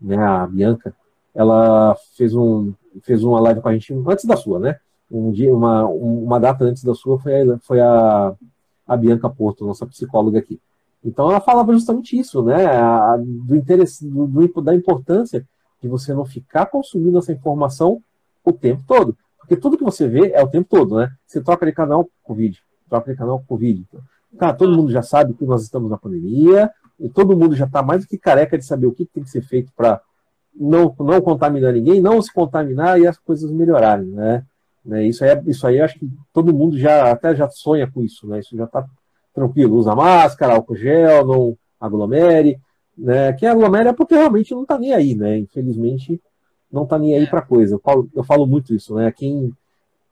né? 0.00 0.16
A 0.16 0.46
Bianca 0.46 0.94
ela 1.34 1.96
fez, 2.14 2.34
um, 2.34 2.74
fez 3.02 3.24
uma 3.24 3.40
live 3.40 3.60
com 3.60 3.68
a 3.68 3.72
gente 3.72 3.92
antes 4.06 4.24
da 4.24 4.36
sua, 4.36 4.58
né? 4.58 4.78
Um 5.10 5.32
dia, 5.32 5.54
uma, 5.54 5.86
uma 5.86 6.38
data 6.38 6.64
antes 6.64 6.84
da 6.84 6.94
sua 6.94 7.18
foi 7.18 7.40
a, 7.40 7.58
foi 7.60 7.80
a, 7.80 8.34
a 8.86 8.96
Bianca 8.96 9.28
Porto, 9.28 9.66
nossa 9.66 9.86
psicóloga 9.86 10.38
aqui. 10.38 10.60
Então 11.04 11.28
ela 11.28 11.40
falava 11.40 11.72
justamente 11.72 12.18
isso, 12.18 12.42
né? 12.42 12.66
A, 12.66 13.16
do 13.18 13.56
interesse, 13.56 14.06
do, 14.06 14.26
do, 14.26 14.60
da 14.60 14.74
importância 14.74 15.46
de 15.82 15.88
você 15.88 16.14
não 16.14 16.24
ficar 16.24 16.66
consumindo 16.66 17.18
essa 17.18 17.32
informação 17.32 18.02
o 18.44 18.52
tempo 18.52 18.82
todo. 18.86 19.16
Porque 19.52 19.60
tudo 19.60 19.76
que 19.76 19.84
você 19.84 20.08
vê 20.08 20.30
é 20.32 20.42
o 20.42 20.48
tempo 20.48 20.66
todo, 20.66 20.96
né? 20.96 21.10
Você 21.26 21.38
troca 21.42 21.66
de 21.66 21.72
canal 21.72 22.08
Covid, 22.22 22.58
troca 22.88 23.12
de 23.12 23.18
canal 23.18 23.44
Covid. 23.46 23.86
Cara, 24.38 24.54
todo 24.54 24.74
mundo 24.74 24.90
já 24.90 25.02
sabe 25.02 25.34
que 25.34 25.44
nós 25.44 25.62
estamos 25.62 25.90
na 25.90 25.98
pandemia, 25.98 26.70
e 26.98 27.06
todo 27.10 27.36
mundo 27.36 27.54
já 27.54 27.66
está 27.66 27.82
mais 27.82 28.02
do 28.02 28.08
que 28.08 28.16
careca 28.16 28.56
de 28.56 28.64
saber 28.64 28.86
o 28.86 28.92
que 28.92 29.04
tem 29.04 29.22
que 29.22 29.28
ser 29.28 29.42
feito 29.42 29.70
para 29.76 30.00
não, 30.58 30.94
não 30.98 31.20
contaminar 31.20 31.74
ninguém, 31.74 32.00
não 32.00 32.22
se 32.22 32.32
contaminar 32.32 32.98
e 32.98 33.06
as 33.06 33.18
coisas 33.18 33.50
melhorarem, 33.50 34.06
né? 34.06 34.42
né? 34.82 35.04
Isso, 35.06 35.22
aí, 35.22 35.38
isso 35.46 35.66
aí 35.66 35.82
acho 35.82 35.98
que 35.98 36.08
todo 36.32 36.54
mundo 36.54 36.78
já 36.78 37.10
até 37.10 37.34
já 37.36 37.46
sonha 37.50 37.86
com 37.90 38.02
isso, 38.02 38.26
né? 38.26 38.38
Isso 38.38 38.56
já 38.56 38.64
está 38.64 38.86
tranquilo. 39.34 39.76
Usa 39.76 39.94
máscara, 39.94 40.54
álcool 40.54 40.76
gel, 40.76 41.26
não 41.26 41.58
aglomere, 41.78 42.58
né? 42.96 43.34
Quem 43.34 43.50
aglomera 43.50 43.90
é 43.90 43.92
porque 43.92 44.14
realmente 44.14 44.54
não 44.54 44.62
está 44.62 44.78
nem 44.78 44.94
aí, 44.94 45.14
né? 45.14 45.36
Infelizmente 45.36 46.18
não 46.72 46.84
está 46.84 46.98
nem 46.98 47.14
aí 47.14 47.26
para 47.26 47.42
coisa. 47.42 47.74
Eu 47.74 47.78
falo, 47.78 48.08
eu 48.14 48.24
falo 48.24 48.46
muito 48.46 48.74
isso, 48.74 48.94
né? 48.94 49.12
Quem, 49.12 49.52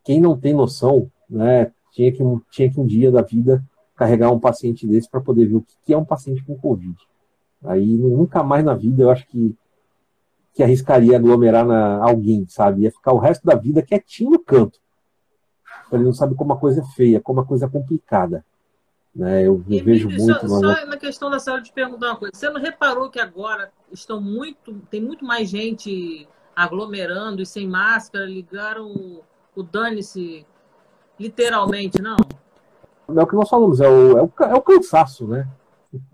quem 0.04 0.20
não 0.20 0.38
tem 0.38 0.52
noção, 0.52 1.10
né? 1.28 1.72
Tinha 1.92 2.12
que, 2.12 2.22
tinha 2.50 2.70
que 2.70 2.78
um 2.78 2.86
dia 2.86 3.10
da 3.10 3.22
vida 3.22 3.64
carregar 3.96 4.30
um 4.30 4.38
paciente 4.38 4.86
desse 4.86 5.08
para 5.08 5.20
poder 5.20 5.46
ver 5.46 5.56
o 5.56 5.64
que 5.84 5.92
é 5.92 5.96
um 5.96 6.04
paciente 6.04 6.44
com 6.44 6.56
Covid. 6.56 6.96
Aí 7.64 7.96
nunca 7.96 8.42
mais 8.42 8.64
na 8.64 8.74
vida 8.74 9.02
eu 9.02 9.10
acho 9.10 9.26
que 9.26 9.56
que 10.52 10.64
arriscaria 10.64 11.16
aglomerar 11.16 11.64
na, 11.64 12.02
alguém, 12.02 12.44
sabe? 12.48 12.82
Ia 12.82 12.90
ficar 12.90 13.12
o 13.12 13.18
resto 13.18 13.46
da 13.46 13.54
vida 13.54 13.82
quietinho 13.82 14.30
no 14.30 14.38
canto. 14.38 14.80
Ele 15.92 16.04
não 16.04 16.12
sabe 16.12 16.34
como 16.34 16.52
a 16.52 16.58
coisa 16.58 16.80
é 16.80 16.84
feia, 16.84 17.20
como 17.20 17.40
a 17.40 17.44
coisa 17.44 17.66
é 17.66 17.68
complicada. 17.68 18.44
Né? 19.14 19.46
Eu 19.46 19.62
e, 19.68 19.80
vejo 19.80 20.10
e, 20.10 20.16
muito. 20.16 20.48
Só, 20.48 20.58
só 20.58 20.86
na 20.86 20.96
questão 20.96 21.30
da 21.30 21.38
saúde, 21.38 21.66
te 21.66 21.72
perguntar 21.72 22.08
uma 22.08 22.16
coisa. 22.16 22.32
Você 22.34 22.48
não 22.50 22.60
reparou 22.60 23.10
que 23.10 23.20
agora 23.20 23.72
estão 23.92 24.20
muito, 24.20 24.74
tem 24.90 25.00
muito 25.00 25.24
mais 25.24 25.48
gente 25.48 26.28
aglomerando 26.60 27.40
e 27.40 27.46
sem 27.46 27.66
máscara, 27.66 28.26
ligaram 28.26 28.86
o, 28.86 29.24
o 29.56 29.62
dane-se 29.62 30.46
literalmente, 31.18 32.02
não? 32.02 32.16
É 33.08 33.22
o 33.22 33.26
que 33.26 33.34
nós 33.34 33.48
falamos, 33.48 33.80
é 33.80 33.88
o, 33.88 34.18
é 34.18 34.22
o, 34.22 34.32
é 34.44 34.54
o 34.54 34.62
cansaço, 34.62 35.26
né? 35.26 35.48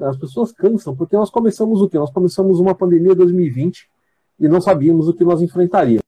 As 0.00 0.16
pessoas 0.16 0.52
cansam, 0.52 0.96
porque 0.96 1.16
nós 1.16 1.30
começamos 1.30 1.82
o 1.82 1.88
quê? 1.88 1.98
Nós 1.98 2.12
começamos 2.12 2.60
uma 2.60 2.74
pandemia 2.74 3.14
2020 3.14 3.90
e 4.38 4.48
não 4.48 4.60
sabíamos 4.60 5.08
o 5.08 5.14
que 5.14 5.24
nós 5.24 5.42
enfrentaríamos. 5.42 6.04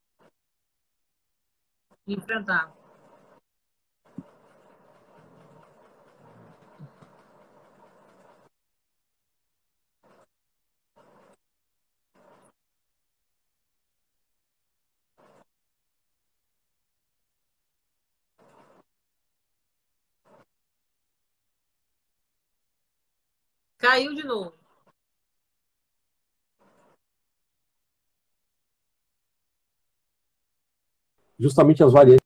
Enfrentar. 2.07 2.78
Caiu 23.89 24.15
de 24.15 24.23
novo. 24.23 24.53
justamente 31.41 31.83
as 31.83 31.93
variantes, 31.93 32.21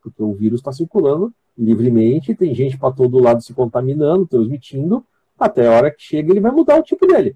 porque 0.00 0.22
o 0.22 0.34
vírus 0.34 0.60
está 0.60 0.70
circulando 0.70 1.32
livremente, 1.56 2.34
tem 2.34 2.54
gente 2.54 2.76
para 2.78 2.92
todo 2.92 3.18
lado 3.18 3.42
se 3.42 3.54
contaminando, 3.54 4.26
transmitindo, 4.26 5.02
até 5.38 5.66
a 5.66 5.72
hora 5.72 5.90
que 5.90 6.02
chega 6.02 6.30
ele 6.30 6.40
vai 6.40 6.52
mudar 6.52 6.78
o 6.78 6.82
tipo 6.82 7.06
dele. 7.06 7.34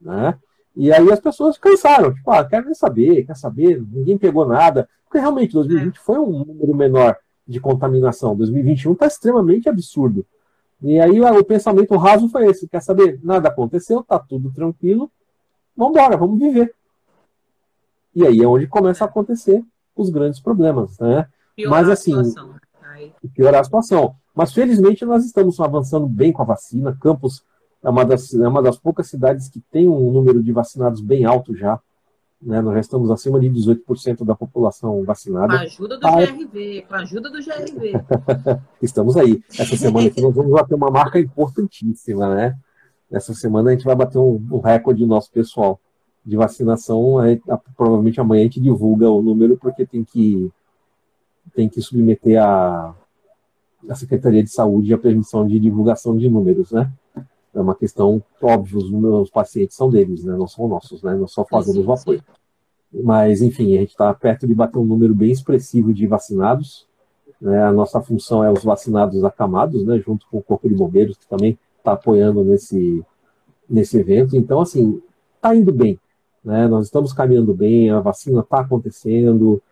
Né? 0.00 0.36
E 0.76 0.92
aí 0.92 1.10
as 1.10 1.20
pessoas 1.20 1.56
cansaram, 1.56 2.12
tipo, 2.12 2.28
ah, 2.32 2.44
quero 2.44 2.74
saber, 2.74 3.24
quer 3.24 3.36
saber, 3.36 3.80
ninguém 3.80 4.18
pegou 4.18 4.44
nada, 4.44 4.88
porque 5.04 5.18
realmente 5.18 5.52
2020 5.52 6.00
foi 6.00 6.18
um 6.18 6.44
número 6.44 6.74
menor 6.74 7.16
de 7.46 7.60
contaminação, 7.60 8.36
2021 8.36 8.92
está 8.92 9.06
extremamente 9.06 9.68
absurdo. 9.68 10.26
E 10.84 11.00
aí 11.00 11.18
o 11.18 11.44
pensamento 11.44 11.96
raso 11.96 12.28
foi 12.28 12.44
esse, 12.44 12.68
quer 12.68 12.82
saber, 12.82 13.18
nada 13.22 13.48
aconteceu, 13.48 14.04
tá 14.04 14.18
tudo 14.18 14.52
tranquilo, 14.52 15.10
vamos 15.74 15.96
embora, 15.96 16.14
vamos 16.14 16.38
viver. 16.38 16.74
E 18.14 18.26
aí 18.26 18.42
é 18.42 18.46
onde 18.46 18.66
começa 18.66 19.02
a 19.02 19.08
acontecer 19.08 19.64
os 19.96 20.10
grandes 20.10 20.40
problemas, 20.40 20.98
né? 20.98 21.26
Piorar 21.56 21.80
Mas 21.80 21.88
assim, 21.88 22.12
piorar 23.34 23.62
a 23.62 23.64
situação. 23.64 24.14
Mas 24.34 24.52
felizmente 24.52 25.06
nós 25.06 25.24
estamos 25.24 25.58
avançando 25.58 26.06
bem 26.06 26.32
com 26.32 26.42
a 26.42 26.44
vacina. 26.44 26.94
Campos 27.00 27.42
é 27.82 27.88
uma 27.88 28.04
das, 28.04 28.34
é 28.34 28.46
uma 28.46 28.62
das 28.62 28.76
poucas 28.76 29.08
cidades 29.08 29.48
que 29.48 29.60
tem 29.60 29.88
um 29.88 30.12
número 30.12 30.42
de 30.42 30.52
vacinados 30.52 31.00
bem 31.00 31.24
alto 31.24 31.56
já. 31.56 31.80
Né? 32.44 32.60
Nós 32.60 32.74
já 32.74 32.80
estamos 32.80 33.10
acima 33.10 33.40
de 33.40 33.48
18% 33.48 34.24
da 34.24 34.34
população 34.34 35.02
vacinada. 35.02 35.48
Com 35.48 35.54
a 35.54 35.60
ajuda 35.60 35.98
do 35.98 36.06
ah, 36.06 36.26
GRV, 36.26 36.84
com 36.86 36.94
a 36.94 36.98
ajuda 36.98 37.30
do 37.30 37.38
GRV. 37.38 37.92
estamos 38.82 39.16
aí. 39.16 39.42
Essa 39.58 39.76
semana 39.76 40.08
aqui 40.08 40.20
nós 40.20 40.34
vamos 40.34 40.52
bater 40.52 40.74
uma 40.74 40.90
marca 40.90 41.18
importantíssima, 41.18 42.34
né? 42.34 42.54
Essa 43.10 43.32
semana 43.32 43.70
a 43.70 43.72
gente 43.72 43.84
vai 43.84 43.96
bater 43.96 44.18
um, 44.18 44.46
um 44.50 44.60
recorde 44.60 45.06
nosso 45.06 45.30
pessoal 45.32 45.80
de 46.24 46.36
vacinação, 46.36 47.18
aí, 47.18 47.40
provavelmente 47.76 48.20
amanhã 48.20 48.42
a 48.42 48.44
gente 48.44 48.60
divulga 48.60 49.10
o 49.10 49.22
número, 49.22 49.58
porque 49.58 49.84
tem 49.84 50.02
que, 50.02 50.50
tem 51.54 51.68
que 51.68 51.80
submeter 51.82 52.42
a, 52.42 52.94
a 53.88 53.94
Secretaria 53.94 54.42
de 54.42 54.50
Saúde 54.50 54.92
a 54.92 54.98
permissão 54.98 55.46
de 55.46 55.58
divulgação 55.58 56.16
de 56.16 56.28
números, 56.28 56.72
né? 56.72 56.90
É 57.54 57.60
uma 57.60 57.74
questão, 57.74 58.22
óbvio, 58.42 58.78
os, 58.78 58.90
meus 58.90 59.30
pacientes 59.30 59.76
são 59.76 59.88
deles, 59.88 60.24
né? 60.24 60.36
Não 60.36 60.48
são 60.48 60.66
nossos, 60.66 61.02
né? 61.02 61.14
Nós 61.14 61.32
só 61.32 61.44
fazemos 61.44 61.86
o 61.86 61.92
apoio. 61.92 62.22
Mas, 62.92 63.42
enfim, 63.42 63.76
a 63.76 63.80
gente 63.80 63.90
está 63.90 64.12
perto 64.12 64.46
de 64.46 64.54
bater 64.54 64.78
um 64.78 64.84
número 64.84 65.14
bem 65.14 65.30
expressivo 65.30 65.92
de 65.92 66.06
vacinados. 66.06 66.86
Né? 67.40 67.62
A 67.62 67.72
nossa 67.72 68.00
função 68.00 68.42
é 68.44 68.50
os 68.50 68.64
vacinados 68.64 69.22
acamados, 69.24 69.84
né? 69.84 69.98
Junto 69.98 70.26
com 70.28 70.38
o 70.38 70.42
Corpo 70.42 70.68
de 70.68 70.74
Bombeiros, 70.74 71.16
que 71.16 71.26
também 71.28 71.58
está 71.78 71.92
apoiando 71.92 72.44
nesse, 72.44 73.04
nesse 73.68 73.98
evento. 73.98 74.36
Então, 74.36 74.60
assim, 74.60 75.00
está 75.36 75.54
indo 75.54 75.72
bem. 75.72 75.98
Né? 76.44 76.66
Nós 76.68 76.86
estamos 76.86 77.12
caminhando 77.12 77.54
bem, 77.54 77.90
a 77.90 78.00
vacina 78.00 78.40
está 78.40 78.60
acontecendo, 78.60 79.62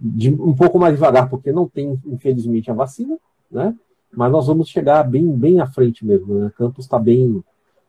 de, 0.00 0.30
um 0.30 0.54
pouco 0.54 0.78
mais 0.78 0.94
devagar, 0.94 1.28
porque 1.28 1.52
não 1.52 1.68
tem, 1.68 2.00
infelizmente, 2.06 2.70
a 2.70 2.74
vacina, 2.74 3.16
né? 3.50 3.76
Mas 4.14 4.30
nós 4.30 4.46
vamos 4.46 4.68
chegar 4.68 5.02
bem, 5.04 5.30
bem 5.36 5.60
à 5.60 5.66
frente 5.66 6.04
mesmo. 6.04 6.34
Né? 6.34 6.52
Campos 6.56 6.84
está 6.84 6.98
bem, 6.98 7.42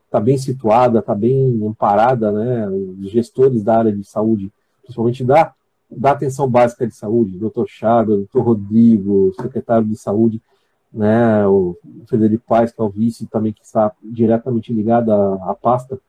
tá 0.09 0.19
bem 0.19 0.37
situada, 0.37 0.99
está 0.99 1.13
bem 1.13 1.61
amparada, 1.65 2.31
né? 2.31 2.67
os 2.69 3.09
gestores 3.09 3.63
da 3.63 3.77
área 3.77 3.91
de 3.91 4.03
saúde, 4.03 4.51
principalmente 4.81 5.23
da, 5.23 5.53
da 5.89 6.11
atenção 6.11 6.49
básica 6.49 6.87
de 6.87 6.95
saúde, 6.95 7.37
doutor 7.37 7.67
Chaga, 7.67 8.15
doutor 8.15 8.41
Rodrigo, 8.41 9.33
secretário 9.39 9.87
de 9.87 9.95
saúde, 9.95 10.41
né, 10.93 11.45
o 11.47 11.75
Frederico 12.05 12.43
Paes, 12.47 12.71
que 12.71 12.79
é 12.79 12.83
o 12.83 12.89
vice 12.89 13.25
também, 13.25 13.51
que 13.51 13.63
está 13.63 13.91
diretamente 14.03 14.71
ligado 14.71 15.11
à, 15.11 15.51
à 15.51 15.55
pasta, 15.55 15.99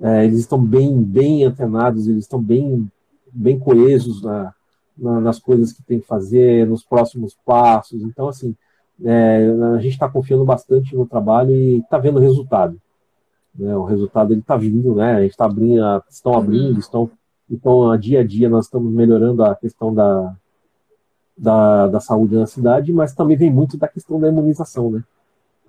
é, 0.00 0.24
eles 0.24 0.38
estão 0.38 0.62
bem, 0.62 1.02
bem 1.02 1.44
antenados, 1.44 2.08
eles 2.08 2.24
estão 2.24 2.40
bem, 2.40 2.90
bem 3.30 3.58
coesos 3.58 4.22
na, 4.22 4.54
na, 4.96 5.20
nas 5.20 5.38
coisas 5.38 5.72
que 5.72 5.82
tem 5.82 6.00
que 6.00 6.06
fazer, 6.06 6.66
nos 6.66 6.82
próximos 6.82 7.36
passos. 7.44 8.02
Então, 8.02 8.28
assim, 8.28 8.54
é, 9.04 9.46
a 9.74 9.78
gente 9.78 9.92
está 9.92 10.08
confiando 10.08 10.44
bastante 10.44 10.96
no 10.96 11.06
trabalho 11.06 11.50
e 11.50 11.78
está 11.78 11.98
vendo 11.98 12.16
o 12.16 12.22
resultado. 12.22 12.80
Né? 13.54 13.76
O 13.76 13.84
resultado 13.84 14.32
ele 14.32 14.40
está 14.40 14.56
vindo, 14.56 14.94
né? 14.94 15.14
A 15.14 15.22
gente 15.22 15.32
está 15.32 15.44
abrindo, 15.44 16.02
estão 16.08 16.32
uhum. 16.32 16.38
abrindo, 16.38 16.78
estão, 16.78 17.10
então 17.50 17.90
a 17.90 17.96
dia 17.96 18.20
a 18.20 18.24
dia 18.24 18.48
nós 18.48 18.66
estamos 18.66 18.92
melhorando 18.92 19.44
a 19.44 19.54
questão 19.54 19.94
da, 19.94 20.34
da, 21.36 21.88
da 21.88 22.00
saúde 22.00 22.36
na 22.36 22.46
cidade, 22.46 22.92
mas 22.92 23.14
também 23.14 23.36
vem 23.36 23.50
muito 23.50 23.76
da 23.76 23.88
questão 23.88 24.18
da 24.18 24.28
imunização, 24.28 24.90
né? 24.90 25.02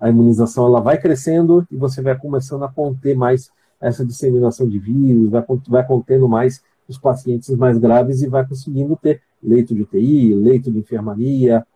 A 0.00 0.08
imunização 0.08 0.66
ela 0.66 0.80
vai 0.80 0.98
crescendo 0.98 1.66
e 1.70 1.76
você 1.76 2.00
vai 2.00 2.16
começando 2.16 2.62
a 2.62 2.68
conter 2.68 3.16
mais 3.16 3.50
essa 3.80 4.04
disseminação 4.04 4.68
de 4.68 4.78
vírus, 4.78 5.30
vai, 5.30 5.44
vai 5.68 5.86
contendo 5.86 6.28
mais 6.28 6.62
os 6.88 6.98
pacientes 6.98 7.54
mais 7.56 7.78
graves 7.78 8.22
e 8.22 8.28
vai 8.28 8.46
conseguindo 8.46 8.96
ter 8.96 9.20
leito 9.42 9.74
de 9.74 9.82
UTI, 9.82 10.34
leito 10.34 10.70
de 10.70 10.78
enfermaria, 10.78 11.66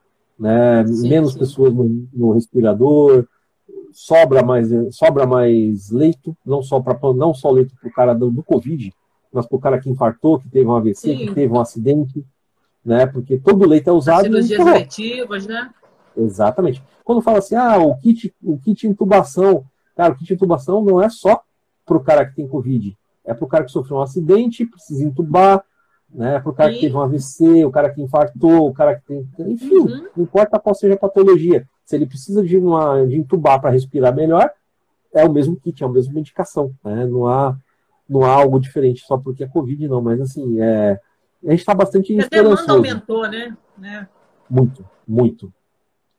né? 0.43 0.87
Sim, 0.87 1.09
menos 1.09 1.33
sim. 1.33 1.39
pessoas 1.39 1.73
no, 1.73 2.07
no, 2.13 2.33
respirador, 2.33 3.27
sobra 3.93 4.43
mais, 4.43 4.69
sobra 4.91 5.27
mais 5.27 5.91
leito, 5.91 6.37
não 6.45 6.63
só 6.63 6.81
para 6.81 6.99
não 7.15 7.33
só 7.33 7.51
leito 7.51 7.75
para 7.81 7.89
o 7.89 7.93
cara 7.93 8.15
do, 8.15 8.31
do 8.31 8.43
Covid, 8.43 8.93
mas 9.33 9.47
para 9.47 9.57
o 9.57 9.61
cara 9.61 9.81
que 9.81 9.89
infartou, 9.89 10.39
que 10.39 10.49
teve 10.49 10.67
um 10.67 10.75
AVC, 10.75 10.95
sim. 10.95 11.27
que 11.27 11.35
teve 11.35 11.53
um 11.53 11.61
acidente 11.61 12.25
né? 12.85 13.07
Porque 13.07 13.39
todo 13.39 13.67
leite 13.67 13.89
é 13.89 13.93
usado. 13.93 14.25
Cirurgias 14.25 14.61
eletivas, 14.61 15.47
né? 15.47 15.71
Exatamente. 16.17 16.83
Quando 17.05 17.23
fala 17.23 17.39
assim, 17.39 17.55
ah, 17.55 17.79
o 17.79 17.97
kit, 17.99 18.35
o 18.43 18.59
kit 18.59 18.87
intubação, 18.87 19.65
cara, 19.97 20.13
o 20.13 20.17
kit 20.17 20.35
intubação 20.35 20.83
não 20.83 21.01
é 21.01 21.09
só 21.09 21.41
para 21.87 21.97
o 21.97 22.03
cara 22.03 22.27
que 22.27 22.37
tem 22.37 22.47
Covid, 22.47 22.97
é 23.25 23.35
para 23.35 23.45
o 23.45 23.49
cara 23.49 23.65
que 23.65 23.73
sofreu 23.73 23.99
um 23.99 24.03
acidente, 24.03 24.67
precisa 24.67 25.05
intubar, 25.05 25.65
né? 26.13 26.39
Para 26.41 26.51
o 26.51 26.55
cara 26.55 26.71
Sim. 26.71 26.75
que 26.75 26.81
teve 26.83 26.97
um 26.97 27.01
AVC, 27.01 27.65
o 27.65 27.71
cara 27.71 27.91
que 27.91 28.03
infartou, 28.03 28.69
o 28.69 28.75
cara 28.75 28.97
que 28.97 29.07
tem. 29.07 29.29
Enfim, 29.39 29.75
uhum. 29.75 30.07
não 30.17 30.25
importa 30.25 30.59
qual 30.59 30.75
seja 30.75 30.95
a 30.95 30.99
patologia. 30.99 31.67
Se 31.85 31.97
ele 31.97 32.07
precisa 32.07 32.43
de, 32.43 32.57
uma, 32.57 33.05
de 33.07 33.17
intubar 33.17 33.61
para 33.61 33.71
respirar 33.71 34.15
melhor, 34.15 34.51
é 35.15 35.25
o 35.25 35.33
mesmo 35.33 35.57
kit, 35.57 35.83
é 35.83 35.87
a 35.87 35.91
mesma 35.91 36.13
medicação. 36.13 36.73
Né? 36.85 37.07
Não, 37.07 37.27
há, 37.27 37.57
não 38.09 38.25
há 38.25 38.29
algo 38.29 38.61
diferente 38.61 39.05
só 39.05 39.17
porque 39.17 39.45
é 39.45 39.49
Covid, 39.49 39.89
não. 39.89 40.01
Mas 40.01 40.21
assim, 40.21 40.61
é, 40.61 41.01
a 41.47 41.51
gente 41.51 41.61
está 41.61 41.75
bastante 41.75 42.19
a 42.19 42.29
demanda 42.29 42.73
aumentou, 42.73 43.29
né? 43.29 43.57
né? 43.77 44.09
Muito, 44.49 44.85
muito, 45.07 45.53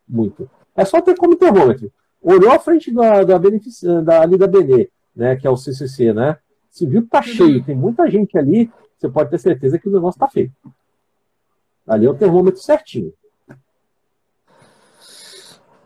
muito. 0.07 0.49
É 0.75 0.83
só 0.83 1.01
ter 1.01 1.15
como 1.15 1.35
termômetro. 1.35 1.91
Olhou 2.21 2.51
à 2.51 2.59
frente 2.59 2.91
da, 2.91 3.23
da, 3.23 3.37
da, 3.37 4.21
ali 4.21 4.37
da 4.37 4.47
BD, 4.47 4.89
né, 5.15 5.35
que 5.35 5.45
é 5.45 5.49
o 5.49 5.57
CCC, 5.57 6.13
né? 6.13 6.37
Se 6.73 6.87
viu 6.87 7.03
que 7.03 7.07
tá 7.07 7.19
uhum. 7.19 7.23
cheio, 7.23 7.63
tem 7.63 7.75
muita 7.75 8.09
gente 8.09 8.35
ali, 8.35 8.67
você 8.97 9.07
pode 9.07 9.29
ter 9.29 9.37
certeza 9.37 9.77
que 9.77 9.87
o 9.87 9.91
negócio 9.91 10.19
tá 10.19 10.27
feio. 10.27 10.51
Ali 11.87 12.07
é 12.07 12.09
o 12.09 12.15
termômetro 12.15 12.59
certinho. 12.59 13.13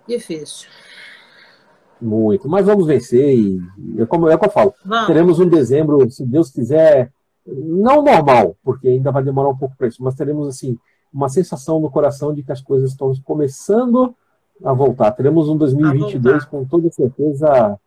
Difícil. 0.07 0.69
Muito. 2.01 2.47
Mas 2.47 2.65
vamos 2.65 2.87
vencer 2.87 3.37
e, 3.37 3.59
é 3.97 4.05
como, 4.05 4.29
é 4.29 4.37
que 4.37 4.45
eu 4.45 4.49
falo. 4.49 4.73
Vamos. 4.85 5.07
Teremos 5.07 5.39
um 5.41 5.49
dezembro, 5.49 6.09
se 6.09 6.25
Deus 6.25 6.51
quiser, 6.51 7.11
não 7.45 8.01
normal, 8.01 8.55
porque 8.63 8.87
ainda 8.87 9.11
vai 9.11 9.21
demorar 9.21 9.49
um 9.49 9.57
pouco 9.57 9.75
para 9.75 9.89
isso, 9.89 10.01
mas 10.01 10.15
teremos 10.15 10.47
assim 10.47 10.79
uma 11.11 11.27
sensação 11.27 11.81
no 11.81 11.91
coração 11.91 12.33
de 12.33 12.43
que 12.43 12.51
as 12.53 12.61
coisas 12.61 12.91
estão 12.91 13.13
começando 13.25 14.15
a 14.63 14.71
voltar. 14.71 15.11
Teremos 15.11 15.49
um 15.49 15.57
2022 15.57 16.45
com 16.45 16.63
toda 16.63 16.89
certeza 16.91 17.77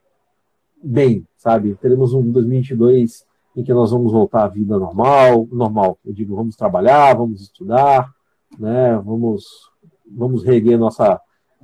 bem, 0.82 1.26
sabe? 1.41 1.74
Teremos 1.76 2.12
um 2.12 2.30
2022 2.30 3.24
em 3.57 3.64
que 3.64 3.72
nós 3.72 3.91
vamos 3.91 4.12
voltar 4.12 4.45
à 4.45 4.49
vida 4.49 4.78
normal, 4.78 5.49
normal. 5.51 5.99
Eu 6.05 6.12
digo, 6.12 6.36
vamos 6.36 6.55
trabalhar, 6.55 7.16
vamos 7.16 7.41
estudar, 7.41 8.12
né? 8.59 8.97
Vamos 9.05 9.70
vamos 10.12 10.45
reguer 10.45 10.76
nossa 10.76 11.20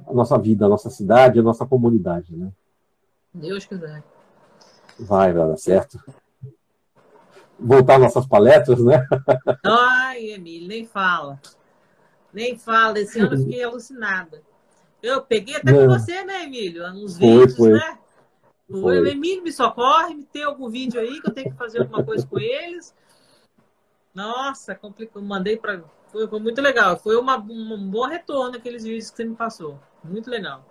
a 0.06 0.12
nossa 0.12 0.38
vida, 0.38 0.66
a 0.66 0.68
nossa 0.68 0.90
cidade, 0.90 1.38
a 1.38 1.42
nossa 1.42 1.66
comunidade, 1.66 2.36
né? 2.36 2.50
Deus 3.34 3.66
quiser. 3.66 4.02
Vai, 4.98 5.32
vai 5.32 5.48
dar 5.48 5.56
certo 5.56 5.98
voltar 7.58 7.98
nossas 7.98 8.26
palestras, 8.26 8.82
né? 8.84 9.06
Ai, 9.64 10.30
Emílio, 10.30 10.68
nem 10.68 10.84
fala. 10.84 11.40
Nem 12.32 12.56
fala. 12.56 12.98
Esse 12.98 13.18
ano 13.18 13.34
eu 13.34 13.38
fiquei 13.38 13.62
alucinada. 13.62 14.42
Eu 15.02 15.22
peguei 15.22 15.56
até 15.56 15.72
com 15.72 15.86
você, 15.86 16.24
né, 16.24 16.44
Emílio? 16.44 16.88
Nos 16.92 17.16
vídeos, 17.16 17.56
foi. 17.56 17.72
né? 17.72 17.98
O 18.68 18.92
Emílio 18.92 19.44
me 19.44 19.52
socorre, 19.52 20.16
tem 20.32 20.42
algum 20.42 20.68
vídeo 20.68 21.00
aí 21.00 21.20
que 21.20 21.28
eu 21.28 21.34
tenho 21.34 21.50
que 21.50 21.56
fazer 21.56 21.80
alguma 21.80 22.04
coisa 22.04 22.26
com 22.26 22.38
eles. 22.38 22.94
Nossa, 24.12 24.74
complicou. 24.74 25.22
Mandei 25.22 25.56
para. 25.56 25.84
Foi, 26.08 26.26
foi, 26.26 26.40
muito 26.40 26.60
legal. 26.60 26.98
Foi 26.98 27.16
uma, 27.16 27.36
um 27.36 27.88
bom 27.88 28.06
retorno 28.06 28.56
aqueles 28.56 28.82
vídeos 28.82 29.10
que 29.10 29.16
você 29.16 29.24
me 29.24 29.36
passou. 29.36 29.78
Muito 30.02 30.30
legal. 30.30 30.64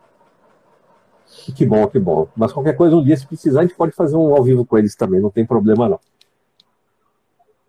Que 1.56 1.66
bom, 1.66 1.88
que 1.88 2.00
bom. 2.00 2.28
Mas 2.36 2.52
qualquer 2.52 2.76
coisa, 2.76 2.96
um 2.96 3.04
dia, 3.04 3.16
se 3.16 3.26
precisar, 3.26 3.62
a 3.62 3.64
gente 3.64 3.76
pode 3.76 3.94
fazer 3.94 4.16
um 4.16 4.36
ao 4.36 4.44
vivo 4.44 4.66
com 4.66 4.78
eles 4.78 4.96
também, 4.96 5.22
não 5.22 5.32
tem 5.32 5.46
problema 5.46 5.90
não. 5.90 6.00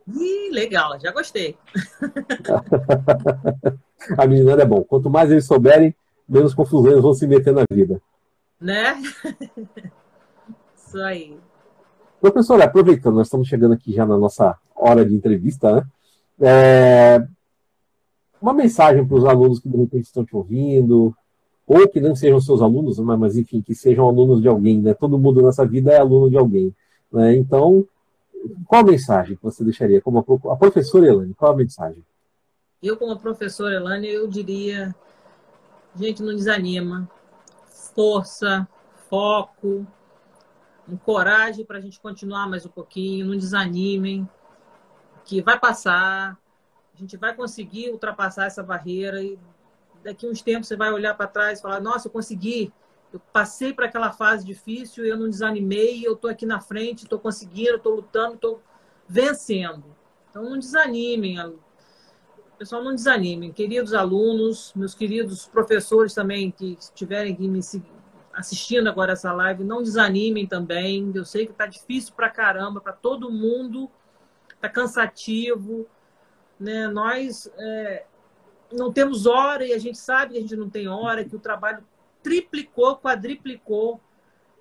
Ih, 0.08 0.50
legal, 0.52 0.98
já 1.00 1.10
gostei. 1.10 1.56
a 4.16 4.26
menina 4.26 4.62
é 4.62 4.64
bom. 4.64 4.84
Quanto 4.84 5.10
mais 5.10 5.30
eles 5.30 5.46
souberem, 5.46 5.94
menos 6.28 6.54
confusões 6.54 7.00
vão 7.00 7.14
se 7.14 7.26
meter 7.26 7.52
na 7.52 7.64
vida. 7.70 8.00
Né? 8.60 9.02
Isso 10.86 10.98
aí. 11.00 11.36
Professora, 12.20 12.64
aproveitando, 12.64 13.16
nós 13.16 13.26
estamos 13.26 13.48
chegando 13.48 13.74
aqui 13.74 13.92
já 13.92 14.06
na 14.06 14.16
nossa 14.16 14.56
hora 14.74 15.04
de 15.04 15.14
entrevista, 15.14 15.76
né? 15.76 15.86
É... 16.40 17.26
Uma 18.40 18.54
mensagem 18.54 19.06
para 19.06 19.16
os 19.16 19.24
alunos 19.24 19.58
que 19.58 19.68
de 19.68 19.76
repente 19.76 20.04
estão 20.04 20.24
te 20.24 20.36
ouvindo, 20.36 21.14
ou 21.66 21.88
que 21.88 22.00
não 22.00 22.14
sejam 22.14 22.40
seus 22.40 22.62
alunos, 22.62 22.98
mas 22.98 23.36
enfim, 23.36 23.60
que 23.60 23.74
sejam 23.74 24.06
alunos 24.06 24.40
de 24.40 24.48
alguém, 24.48 24.80
né? 24.80 24.94
Todo 24.94 25.18
mundo 25.18 25.42
nessa 25.42 25.66
vida 25.66 25.92
é 25.92 25.98
aluno 25.98 26.30
de 26.30 26.36
alguém. 26.36 26.74
Né? 27.12 27.36
Então, 27.36 27.86
qual 28.66 28.82
a 28.82 28.84
mensagem 28.84 29.36
que 29.36 29.42
você 29.42 29.64
deixaria 29.64 30.00
como 30.00 30.18
a, 30.18 30.52
a 30.52 30.56
professora 30.56 31.06
Elane? 31.06 31.34
Qual 31.34 31.52
a 31.52 31.56
mensagem? 31.56 32.04
Eu, 32.82 32.96
como 32.96 33.18
professora 33.18 33.74
Elane, 33.74 34.08
eu 34.08 34.28
diria: 34.28 34.94
gente, 35.96 36.22
não 36.22 36.36
desanima. 36.36 37.10
Força, 37.94 38.68
foco, 39.08 39.86
coragem 41.04 41.64
para 41.64 41.78
a 41.78 41.80
gente 41.80 41.98
continuar 41.98 42.48
mais 42.48 42.64
um 42.66 42.70
pouquinho. 42.70 43.26
Não 43.26 43.36
desanimem, 43.36 44.28
que 45.24 45.42
vai 45.42 45.58
passar. 45.58 46.38
A 46.94 46.98
gente 46.98 47.16
vai 47.16 47.34
conseguir 47.34 47.90
ultrapassar 47.90 48.46
essa 48.46 48.62
barreira 48.62 49.22
e 49.22 49.38
daqui 50.04 50.26
uns 50.28 50.42
tempos 50.42 50.68
você 50.68 50.76
vai 50.76 50.92
olhar 50.92 51.14
para 51.14 51.26
trás 51.26 51.58
e 51.58 51.62
falar: 51.62 51.80
nossa, 51.80 52.08
eu 52.08 52.12
consegui 52.12 52.72
eu 53.12 53.20
passei 53.32 53.72
para 53.72 53.86
aquela 53.86 54.12
fase 54.12 54.44
difícil, 54.44 55.04
eu 55.04 55.16
não 55.16 55.30
desanimei, 55.30 56.06
eu 56.06 56.14
estou 56.14 56.28
aqui 56.30 56.44
na 56.44 56.60
frente, 56.60 57.04
estou 57.04 57.18
conseguindo, 57.18 57.76
estou 57.76 57.94
lutando, 57.96 58.34
estou 58.34 58.62
vencendo. 59.08 59.84
Então 60.28 60.42
não 60.42 60.58
desanimem, 60.58 61.38
pessoal, 62.58 62.82
não 62.82 62.94
desanimem. 62.94 63.52
Queridos 63.52 63.94
alunos, 63.94 64.72
meus 64.74 64.94
queridos 64.94 65.46
professores 65.46 66.14
também 66.14 66.50
que 66.50 66.76
estiverem 66.78 67.36
me 67.38 67.62
assistindo 68.36 68.88
agora 68.88 69.14
essa 69.14 69.32
live, 69.32 69.64
não 69.64 69.82
desanimem 69.82 70.46
também. 70.46 71.10
Eu 71.14 71.24
sei 71.24 71.46
que 71.46 71.52
está 71.52 71.66
difícil 71.66 72.12
para 72.14 72.28
caramba, 72.28 72.82
para 72.82 72.92
todo 72.92 73.32
mundo, 73.32 73.90
está 74.54 74.68
cansativo. 74.68 75.86
Né? 76.60 76.86
Nós 76.86 77.50
é, 77.56 78.04
não 78.70 78.92
temos 78.92 79.24
hora 79.24 79.64
e 79.66 79.72
a 79.72 79.78
gente 79.78 79.96
sabe 79.96 80.32
que 80.32 80.38
a 80.38 80.42
gente 80.42 80.54
não 80.54 80.68
tem 80.68 80.86
hora, 80.86 81.24
que 81.24 81.34
o 81.34 81.40
trabalho 81.40 81.82
triplicou, 82.22 82.98
quadriplicou. 82.98 84.00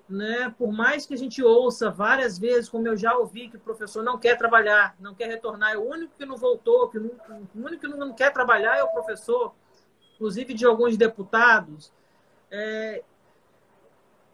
Né? 0.08 0.54
Por 0.58 0.72
mais 0.72 1.06
que 1.06 1.14
a 1.14 1.18
gente 1.18 1.44
ouça 1.44 1.90
várias 1.90 2.40
vezes, 2.40 2.70
como 2.70 2.88
eu 2.88 2.96
já 2.96 3.18
ouvi, 3.18 3.50
que 3.50 3.58
o 3.58 3.60
professor 3.60 4.04
não 4.04 4.18
quer 4.18 4.38
trabalhar, 4.38 4.96
não 5.00 5.14
quer 5.14 5.28
retornar, 5.28 5.74
é 5.74 5.78
o 5.78 5.84
único 5.84 6.14
que 6.18 6.26
não 6.26 6.38
voltou, 6.38 6.88
que 6.88 6.98
não, 6.98 7.10
o 7.54 7.66
único 7.66 7.82
que 7.82 7.88
não 7.88 8.14
quer 8.14 8.32
trabalhar 8.32 8.78
é 8.78 8.84
o 8.84 8.92
professor, 8.92 9.54
inclusive 10.16 10.54
de 10.54 10.66
alguns 10.66 10.96
deputados. 10.96 11.92
É, 12.50 13.04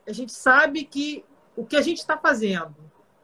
a 0.07 0.13
gente 0.13 0.31
sabe 0.31 0.83
que 0.83 1.23
o 1.55 1.65
que 1.65 1.75
a 1.75 1.81
gente 1.81 1.97
está 1.97 2.17
fazendo. 2.17 2.75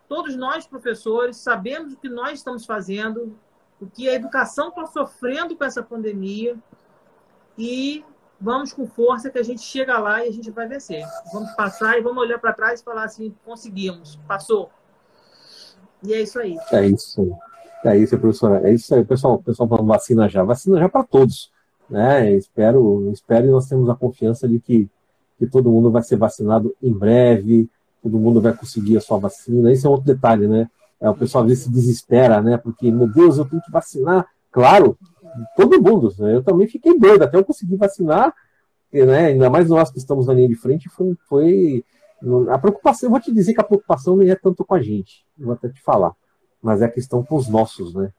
Todos 0.07 0.35
nós, 0.35 0.65
professores, 0.65 1.37
sabemos 1.37 1.93
o 1.93 1.97
que 1.97 2.09
nós 2.09 2.39
estamos 2.39 2.65
fazendo, 2.65 3.35
o 3.79 3.87
que 3.87 4.07
a 4.09 4.13
educação 4.13 4.69
está 4.69 4.85
sofrendo 4.85 5.55
com 5.55 5.63
essa 5.63 5.83
pandemia 5.83 6.57
e 7.57 8.03
vamos 8.39 8.71
com 8.71 8.87
força 8.87 9.29
que 9.29 9.39
a 9.39 9.43
gente 9.43 9.61
chega 9.61 9.97
lá 9.97 10.23
e 10.25 10.29
a 10.29 10.31
gente 10.31 10.51
vai 10.51 10.67
vencer. 10.67 11.03
Vamos 11.33 11.51
passar 11.51 11.97
e 11.97 12.01
vamos 12.01 12.21
olhar 12.23 12.39
para 12.39 12.53
trás 12.53 12.79
e 12.79 12.83
falar 12.83 13.03
assim, 13.03 13.35
conseguimos, 13.43 14.17
passou. 14.27 14.69
E 16.03 16.13
é 16.13 16.21
isso 16.21 16.39
aí. 16.39 16.57
É 16.71 16.85
isso. 16.85 17.37
É 17.83 17.97
isso, 17.97 18.17
professora. 18.17 18.67
É 18.67 18.73
isso 18.73 18.93
aí, 18.93 19.03
pessoal. 19.03 19.41
Pessoal 19.41 19.67
falando 19.67 19.87
vacina 19.87 20.29
já. 20.29 20.43
Vacina 20.43 20.79
já 20.79 20.89
para 20.89 21.03
todos. 21.03 21.51
Né? 21.89 22.33
Espero, 22.33 23.09
espero 23.11 23.47
e 23.47 23.51
nós 23.51 23.67
temos 23.67 23.89
a 23.89 23.95
confiança 23.95 24.47
de 24.47 24.59
que, 24.59 24.89
que 25.37 25.47
todo 25.47 25.71
mundo 25.71 25.91
vai 25.91 26.01
ser 26.01 26.17
vacinado 26.17 26.75
em 26.81 26.91
breve, 26.91 27.69
todo 28.01 28.19
mundo 28.19 28.41
vai 28.41 28.53
conseguir 28.53 28.97
a 28.97 29.01
sua 29.01 29.17
vacina. 29.17 29.71
Esse 29.71 29.85
é 29.85 29.89
outro 29.89 30.05
detalhe, 30.05 30.47
né? 30.47 30.69
É, 30.99 31.09
o 31.09 31.15
pessoal 31.15 31.43
às 31.43 31.49
vezes 31.49 31.63
se 31.65 31.71
desespera, 31.71 32.41
né? 32.41 32.57
Porque, 32.57 32.91
meu 32.91 33.07
Deus, 33.07 33.37
eu 33.37 33.45
tenho 33.45 33.61
que 33.61 33.71
vacinar. 33.71 34.25
Claro, 34.51 34.97
todo 35.55 35.81
mundo. 35.81 36.13
Né? 36.17 36.35
Eu 36.35 36.43
também 36.43 36.67
fiquei 36.67 36.97
doido 36.97 37.23
até 37.23 37.37
eu 37.37 37.45
conseguir 37.45 37.75
vacinar, 37.75 38.33
né? 38.91 39.27
ainda 39.27 39.49
mais 39.49 39.69
nós 39.69 39.91
que 39.91 39.99
estamos 39.99 40.27
na 40.27 40.33
linha 40.33 40.47
de 40.47 40.55
frente, 40.55 40.89
foi, 40.89 41.15
foi 41.27 41.85
a 42.49 42.57
preocupação. 42.57 43.07
Eu 43.07 43.11
vou 43.11 43.19
te 43.19 43.31
dizer 43.31 43.53
que 43.53 43.61
a 43.61 43.63
preocupação 43.63 44.15
não 44.15 44.23
é 44.23 44.35
tanto 44.35 44.65
com 44.65 44.73
a 44.73 44.81
gente, 44.81 45.25
vou 45.37 45.53
até 45.53 45.69
te 45.69 45.81
falar, 45.81 46.13
mas 46.61 46.81
é 46.81 46.85
a 46.85 46.91
questão 46.91 47.23
com 47.23 47.35
os 47.35 47.47
nossos, 47.47 47.93
né? 47.93 48.11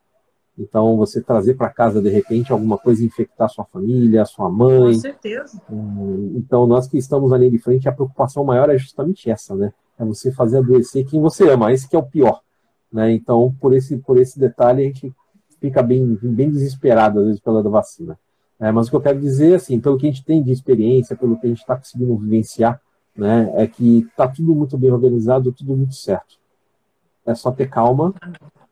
Então, 0.59 0.96
você 0.96 1.22
trazer 1.22 1.54
para 1.54 1.70
casa, 1.70 2.02
de 2.02 2.11
repente, 2.11 2.52
alguma 2.52 2.76
coisa 2.76 3.04
infectar 3.04 3.48
sua 3.48 3.64
família, 3.64 4.24
sua 4.24 4.50
mãe. 4.50 4.94
Com 4.94 5.00
certeza. 5.00 5.62
Hum, 5.70 6.32
então, 6.36 6.66
nós 6.66 6.88
que 6.88 6.98
estamos 6.98 7.30
linha 7.30 7.50
de 7.50 7.59
frente, 7.59 7.88
a 7.88 7.92
preocupação 7.92 8.44
maior 8.44 8.68
é 8.68 8.76
justamente 8.76 9.30
essa, 9.30 9.54
né? 9.54 9.72
É 9.96 10.04
você 10.04 10.32
fazer 10.32 10.59
adoecer 10.59 11.06
quem 11.06 11.20
você 11.20 11.48
ama. 11.48 11.72
Esse 11.72 11.88
que 11.88 11.94
é 11.94 11.98
o 11.98 12.02
pior. 12.02 12.40
Né? 12.92 13.12
Então, 13.12 13.54
por 13.61 13.72
esse, 13.74 13.96
por 13.98 14.18
esse 14.18 14.38
detalhe, 14.38 14.82
a 14.82 14.86
gente 14.86 15.14
fica 15.61 15.82
bem, 15.82 16.18
bem 16.20 16.50
desesperado, 16.50 17.20
às 17.20 17.26
vezes, 17.26 17.40
pela 17.40 17.62
vacina. 17.62 18.18
É, 18.59 18.72
mas 18.72 18.88
o 18.88 18.90
que 18.90 18.96
eu 18.96 19.00
quero 19.00 19.20
dizer, 19.20 19.54
assim, 19.54 19.78
pelo 19.78 19.96
que 19.96 20.06
a 20.06 20.11
gente 20.11 20.24
tem 20.24 20.42
de 20.42 20.50
experiência, 20.50 21.16
pelo 21.16 21.38
que 21.38 21.46
a 21.46 21.48
gente 21.48 21.61
está 21.61 21.76
conseguindo 21.76 22.16
vivenciar, 22.16 22.80
né, 23.16 23.52
é 23.54 23.66
que 23.66 24.00
está 24.00 24.26
tudo 24.26 24.54
muito 24.54 24.76
bem 24.76 24.90
organizado, 24.90 25.52
tudo 25.52 25.76
muito 25.76 25.94
certo. 25.94 26.38
É 27.24 27.34
só 27.34 27.52
ter 27.52 27.68
calma, 27.68 28.14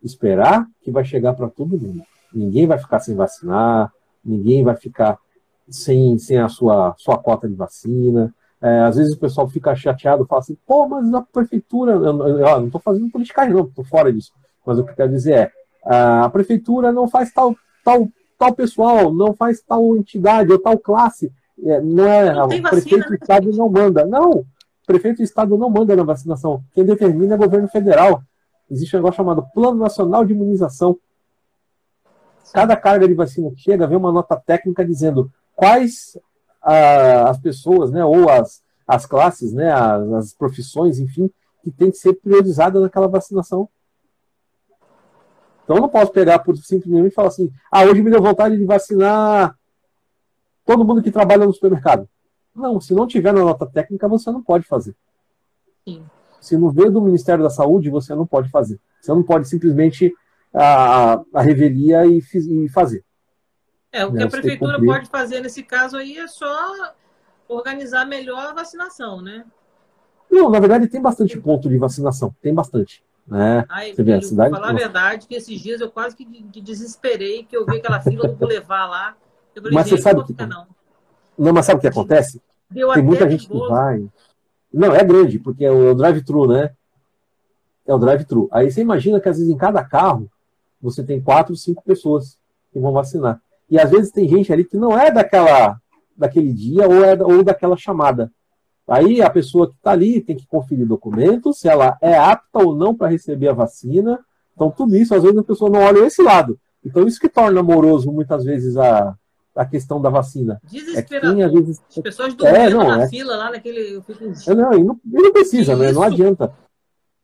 esperar 0.07 0.67
que 0.83 0.91
vai 0.91 1.05
chegar 1.05 1.35
para 1.35 1.49
todo 1.49 1.79
mundo. 1.79 2.03
Ninguém 2.33 2.67
vai 2.67 2.79
ficar 2.79 3.01
sem 3.01 3.15
vacinar, 3.15 3.93
ninguém 4.25 4.63
vai 4.63 4.77
ficar 4.77 5.19
sem, 5.69 6.19
sem 6.19 6.39
a 6.39 6.49
sua, 6.49 6.95
sua 6.99 7.19
cota 7.19 7.49
de 7.49 7.55
vacina. 7.55 8.35
É, 8.61 8.81
às 8.81 8.97
vezes 8.97 9.15
o 9.15 9.19
pessoal 9.19 9.49
fica 9.49 9.75
chateado, 9.75 10.27
fala 10.27 10.41
assim, 10.41 10.57
pô, 10.67 10.89
mas 10.89 11.13
a 11.13 11.23
prefeitura, 11.23 11.93
eu, 11.93 12.05
eu, 12.05 12.39
eu 12.39 12.61
não 12.61 12.67
estou 12.67 12.81
fazendo 12.81 13.11
politicagem 13.11 13.53
não, 13.53 13.65
estou 13.65 13.85
fora 13.85 14.13
disso. 14.13 14.33
Mas 14.65 14.79
o 14.79 14.85
que 14.85 14.91
eu 14.91 14.97
quero 14.97 15.13
dizer 15.13 15.35
é, 15.35 15.53
a 16.25 16.29
prefeitura 16.29 16.91
não 16.91 17.07
faz 17.07 17.33
tal, 17.33 17.55
tal, 17.85 18.09
tal 18.39 18.53
pessoal, 18.55 19.13
não 19.13 19.35
faz 19.35 19.63
tal 19.63 19.97
entidade 19.97 20.53
ou 20.53 20.59
tal 20.59 20.79
classe. 20.79 21.33
É, 21.63 21.81
não 21.81 22.07
é, 22.07 22.35
não 22.35 22.47
o 22.47 22.63
prefeito 22.63 23.09
do 23.09 23.15
estado 23.15 23.53
não 23.53 23.69
manda. 23.69 24.05
Não, 24.05 24.31
o 24.31 24.47
prefeito 24.87 25.19
do 25.19 25.23
estado 25.23 25.57
não 25.57 25.71
manda 25.71 25.95
na 25.95 26.03
vacinação. 26.03 26.63
Quem 26.73 26.85
determina 26.85 27.35
é 27.35 27.37
o 27.37 27.41
governo 27.41 27.69
federal. 27.69 28.23
Existe 28.71 28.97
um 28.97 28.99
negócio 28.99 29.17
chamado 29.17 29.47
Plano 29.55 29.79
Nacional 29.79 30.25
de 30.25 30.33
Imunização. 30.33 30.99
Cada 32.53 32.77
carga 32.77 33.07
de 33.07 33.15
vacina 33.15 33.51
que 33.51 33.61
chega, 33.61 33.87
vem 33.87 33.97
uma 33.97 34.13
nota 34.13 34.37
técnica 34.37 34.85
dizendo 34.85 35.31
quais 35.55 36.19
ah, 36.63 37.31
as 37.31 37.39
pessoas, 37.39 37.91
né, 37.91 38.05
ou 38.05 38.29
as, 38.29 38.63
as 38.87 39.07
classes, 39.07 39.53
né, 39.53 39.73
as, 39.73 40.13
as 40.13 40.33
profissões, 40.33 40.99
enfim, 40.99 41.31
que 41.63 41.71
tem 41.71 41.91
que 41.91 41.97
ser 41.97 42.15
priorizada 42.15 42.81
naquela 42.81 43.09
vacinação. 43.09 43.69
Então 45.65 45.77
eu 45.77 45.83
não 45.83 45.89
posso 45.89 46.13
pegar 46.13 46.39
por 46.41 46.57
simplesmente 46.57 47.15
falar 47.15 47.29
assim, 47.29 47.51
ah, 47.71 47.85
hoje 47.85 48.03
me 48.03 48.11
deu 48.11 48.23
vontade 48.23 48.57
de 48.57 48.65
vacinar 48.65 49.57
todo 50.65 50.85
mundo 50.85 51.03
que 51.03 51.11
trabalha 51.11 51.47
no 51.47 51.53
supermercado. 51.53 52.09
Não, 52.55 52.81
se 52.81 52.95
não 52.95 53.07
tiver 53.07 53.33
na 53.33 53.41
nota 53.41 53.67
técnica, 53.67 54.09
você 54.09 54.31
não 54.31 54.43
pode 54.43 54.65
fazer. 54.65 54.95
Sim. 55.85 56.05
Se 56.47 56.57
não 56.57 56.71
veio 56.71 56.93
do 56.93 57.03
Ministério 57.03 57.43
da 57.43 57.51
Saúde, 57.51 57.91
você 57.91 58.15
não 58.15 58.25
pode 58.25 58.49
fazer. 58.51 58.79
Você 59.01 59.11
não 59.11 59.25
pode 59.25 59.49
simplesmente 59.49 60.15
a, 60.55 61.21
a 61.35 61.43
revelia 61.43 62.07
e, 62.07 62.19
e 62.19 62.69
fazer. 62.69 63.05
É, 63.91 64.07
o 64.07 64.13
que 64.13 64.19
né? 64.19 64.25
a 64.25 64.29
prefeitura 64.29 64.79
pode 64.81 65.09
fazer 65.09 65.41
nesse 65.41 65.65
caso 65.65 65.97
aí 65.97 66.17
é 66.17 66.29
só 66.29 66.95
organizar 67.49 68.07
melhor 68.07 68.47
a 68.47 68.53
vacinação, 68.53 69.21
né? 69.21 69.45
Não, 70.31 70.49
na 70.49 70.61
verdade 70.61 70.87
tem 70.87 71.03
bastante 71.03 71.37
ponto 71.41 71.69
de 71.69 71.79
vacinação, 71.79 72.33
tem 72.41 72.55
bastante. 72.55 73.03
Né? 73.27 73.65
Ai, 73.69 73.89
Você 73.91 73.97
filho, 73.97 74.07
vê, 74.07 74.13
a 74.15 74.23
cidade 74.23 74.51
falar 74.51 74.71
a 74.71 74.73
verdade, 74.73 75.27
que 75.27 75.35
esses 75.35 75.61
dias 75.61 75.81
eu 75.81 75.91
quase 75.91 76.15
que, 76.15 76.25
que 76.25 76.61
desesperei, 76.61 77.43
que 77.43 77.57
eu 77.57 77.67
vi 77.67 77.79
aquela 77.79 78.01
fila 78.01 78.29
do 78.29 78.47
levar 78.47 78.87
lá. 78.87 79.17
Falei, 79.53 79.73
mas 79.73 79.89
você 79.89 79.99
sabe 79.99 80.23
que. 80.25 80.47
Não. 80.47 80.69
não, 81.37 81.53
mas 81.53 81.67
sabe 81.67 81.79
o 81.79 81.81
que 81.81 81.89
acontece? 81.89 82.41
Deu 82.71 82.93
Tem 82.93 83.03
muita 83.03 83.29
gente 83.29 83.49
que 83.49 83.59
vai. 83.59 84.09
Não, 84.77 84.95
é 84.95 85.03
grande, 85.03 85.39
porque 85.39 85.65
é 85.65 85.71
o, 85.73 85.89
é 85.89 85.91
o 85.93 85.95
drive-thru, 85.95 86.47
né? 86.47 86.71
É 87.87 87.95
o 87.95 87.99
drive-thru. 87.99 88.47
Aí 88.53 88.71
você 88.71 88.83
imagina 88.83 89.19
que 89.19 89.29
às 89.29 89.39
vezes 89.39 89.51
em 89.51 89.57
cada 89.57 89.83
carro 89.83 90.31
você 90.81 91.03
tem 91.03 91.19
quatro, 91.19 91.57
cinco 91.57 91.83
pessoas 91.83 92.37
que 92.71 92.79
vão 92.79 92.93
vacinar. 92.93 93.41
E 93.71 93.79
às 93.79 93.91
vezes 93.91 94.13
tem 94.13 94.29
gente 94.29 94.53
ali 94.53 94.65
que 94.65 94.77
não 94.77 94.97
é 94.97 95.11
daquela 95.11 95.81
daquele 96.15 96.53
dia 96.53 96.87
ou, 96.87 97.05
é, 97.05 97.23
ou 97.23 97.43
daquela 97.43 97.77
chamada. 97.77 98.31
Aí 98.87 99.23
a 99.23 99.31
pessoa 99.31 99.69
que 99.69 99.77
está 99.77 99.93
ali 99.93 100.21
tem 100.21 100.37
que 100.37 100.47
conferir 100.47 100.87
documentos, 100.87 101.59
se 101.59 101.69
ela 101.69 101.97
é 102.01 102.17
apta 102.17 102.59
ou 102.59 102.77
não 102.77 102.95
para 102.95 103.09
receber 103.09 103.49
a 103.49 103.55
vacina. 103.55 104.21
Então, 104.55 104.71
tudo 104.71 104.97
isso, 104.97 105.15
às 105.15 105.23
vezes, 105.23 105.39
a 105.39 105.43
pessoa 105.43 105.71
não 105.71 105.81
olha 105.81 106.07
esse 106.07 106.23
lado. 106.23 106.59
Então, 106.85 107.07
isso 107.07 107.21
que 107.21 107.29
torna 107.29 107.61
amoroso, 107.61 108.13
muitas 108.13 108.45
vezes, 108.45 108.77
a, 108.77 109.15
a 109.57 109.65
questão 109.65 110.01
da 110.01 110.11
vacina. 110.11 110.61
Desesperador. 110.65 111.41
É 111.41 111.49
vezes... 111.49 111.83
As 111.89 112.03
pessoas 112.03 112.35
dormindo 112.35 112.59
é, 112.59 112.71
não, 112.71 112.89
na 112.89 113.03
é... 113.05 113.09
fila, 113.09 113.37
lá 113.37 113.51
naquele... 113.51 114.03
É, 114.47 114.55
não, 114.55 114.73
e 114.75 114.85
não, 114.85 115.01
e 115.05 115.23
não 115.23 115.33
precisa, 115.33 115.75
né? 115.75 115.91
Não 115.93 116.03
adianta. 116.03 116.53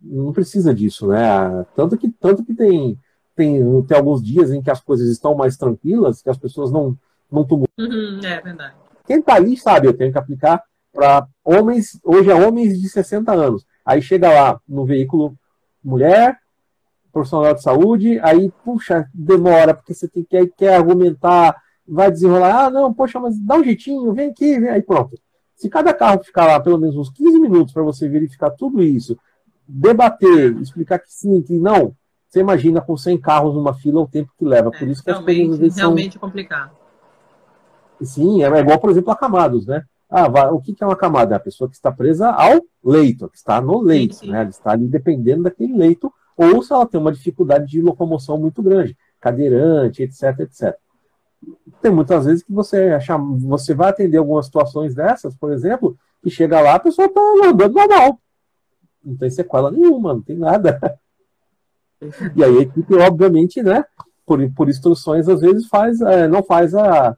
Não 0.01 0.33
precisa 0.33 0.74
disso, 0.74 1.07
né? 1.07 1.66
Tanto 1.76 1.97
que, 1.97 2.11
tanto 2.11 2.45
que 2.45 2.55
tem, 2.55 2.99
tem, 3.37 3.83
tem 3.83 3.97
alguns 3.97 4.22
dias 4.22 4.51
em 4.51 4.62
que 4.62 4.70
as 4.70 4.80
coisas 4.80 5.09
estão 5.09 5.35
mais 5.35 5.57
tranquilas, 5.57 6.22
que 6.22 6.30
as 6.30 6.39
pessoas 6.39 6.72
não, 6.72 6.97
não 7.30 7.45
tomam. 7.45 7.66
Uhum, 7.78 8.20
é 8.24 8.41
verdade. 8.41 8.74
Quem 9.07 9.18
está 9.20 9.35
ali 9.35 9.57
sabe, 9.57 9.87
eu 9.87 9.95
tenho 9.95 10.11
que 10.11 10.18
aplicar 10.18 10.62
para 10.93 11.26
homens, 11.45 11.99
hoje 12.05 12.30
é 12.30 12.35
homens 12.35 12.80
de 12.80 12.89
60 12.89 13.33
anos. 13.33 13.66
Aí 13.85 14.01
chega 14.01 14.28
lá 14.28 14.61
no 14.68 14.85
veículo 14.85 15.37
mulher, 15.83 16.39
profissional 17.12 17.55
de 17.55 17.62
saúde, 17.62 18.18
aí, 18.20 18.51
puxa, 18.64 19.09
demora, 19.12 19.74
porque 19.74 19.93
você 19.93 20.09
tem 20.09 20.24
que 20.24 20.47
quer 20.57 20.74
argumentar, 20.74 21.61
vai 21.87 22.11
desenrolar, 22.11 22.66
ah, 22.66 22.70
não, 22.70 22.93
poxa, 22.93 23.18
mas 23.18 23.39
dá 23.39 23.57
um 23.57 23.64
jeitinho, 23.64 24.12
vem 24.12 24.30
aqui, 24.30 24.59
vem 24.59 24.70
aí 24.70 24.83
pronto. 24.83 25.18
Se 25.57 25.68
cada 25.68 25.93
carro 25.93 26.22
ficar 26.24 26.47
lá 26.47 26.61
pelo 26.61 26.78
menos 26.78 26.97
uns 26.97 27.11
15 27.11 27.39
minutos 27.39 27.72
para 27.72 27.83
você 27.83 28.09
verificar 28.09 28.50
tudo 28.50 28.83
isso, 28.83 29.17
debater, 29.67 30.57
explicar 30.61 30.99
que 30.99 31.13
sim, 31.13 31.42
que 31.42 31.59
não, 31.59 31.95
você 32.29 32.41
imagina 32.41 32.80
com 32.80 32.96
100 32.96 33.18
carros 33.18 33.54
numa 33.54 33.75
fila 33.75 34.00
o 34.00 34.09
tempo 34.09 34.33
que 34.38 34.45
leva. 34.45 34.71
Por 34.71 34.88
é, 34.88 34.91
isso 34.91 35.04
que 35.04 35.11
realmente, 35.11 35.42
as 35.42 35.59
coisas 35.59 35.76
realmente 35.76 36.13
são... 36.14 36.21
complicado. 36.21 36.71
Sim, 38.00 38.42
é 38.42 38.59
igual, 38.59 38.80
por 38.80 38.91
exemplo, 38.91 39.13
a 39.13 39.17
Camados, 39.17 39.67
né? 39.67 39.84
Ah, 40.09 40.29
vai, 40.29 40.50
o 40.50 40.61
que 40.61 40.75
é 40.79 40.84
uma 40.84 40.96
camada? 40.96 41.34
É 41.34 41.37
a 41.37 41.41
pessoa 41.41 41.71
que 41.71 41.76
está 41.76 41.91
presa 41.91 42.30
ao 42.30 42.61
leito, 42.84 43.29
que 43.30 43.37
está 43.37 43.61
no 43.63 43.80
leito, 43.80 44.14
sim, 44.14 44.26
sim. 44.26 44.33
né? 44.33 44.41
Ela 44.41 44.50
está 44.50 44.72
ali 44.72 44.87
dependendo 44.87 45.45
daquele 45.45 45.75
leito, 45.75 46.13
ou 46.37 46.63
se 46.63 46.72
ela 46.72 46.87
tem 46.87 47.00
uma 47.00 47.13
dificuldade 47.13 47.67
de 47.67 47.80
locomoção 47.80 48.37
muito 48.37 48.63
grande, 48.63 48.96
cadeirante, 49.21 50.03
etc, 50.03 50.41
etc. 50.41 50.76
Tem 51.80 51.90
muitas 51.90 52.26
vezes 52.26 52.42
que 52.42 52.52
você 52.52 52.90
acha, 52.90 53.16
você 53.18 53.74
vai 53.74 53.90
atender 53.90 54.18
algumas 54.18 54.46
situações 54.46 54.94
dessas, 54.94 55.34
por 55.34 55.52
exemplo, 55.52 55.96
e 56.24 56.30
chega 56.30 56.60
lá, 56.60 56.74
a 56.74 56.80
pessoa 56.80 57.06
está 57.06 57.20
andando 57.44 57.74
normal. 57.74 58.18
Não 59.04 59.16
tem 59.16 59.30
sequela 59.30 59.70
nenhuma, 59.70 60.14
não 60.14 60.22
tem 60.22 60.36
nada. 60.36 60.78
E 62.34 62.42
aí 62.42 62.58
a 62.58 62.62
equipe, 62.62 62.94
obviamente, 62.94 63.62
né, 63.62 63.84
por, 64.26 64.38
por 64.54 64.68
instruções, 64.68 65.28
às 65.28 65.40
vezes 65.40 65.68
faz, 65.68 66.00
é, 66.00 66.26
não 66.26 66.42
faz 66.42 66.74
a, 66.74 67.16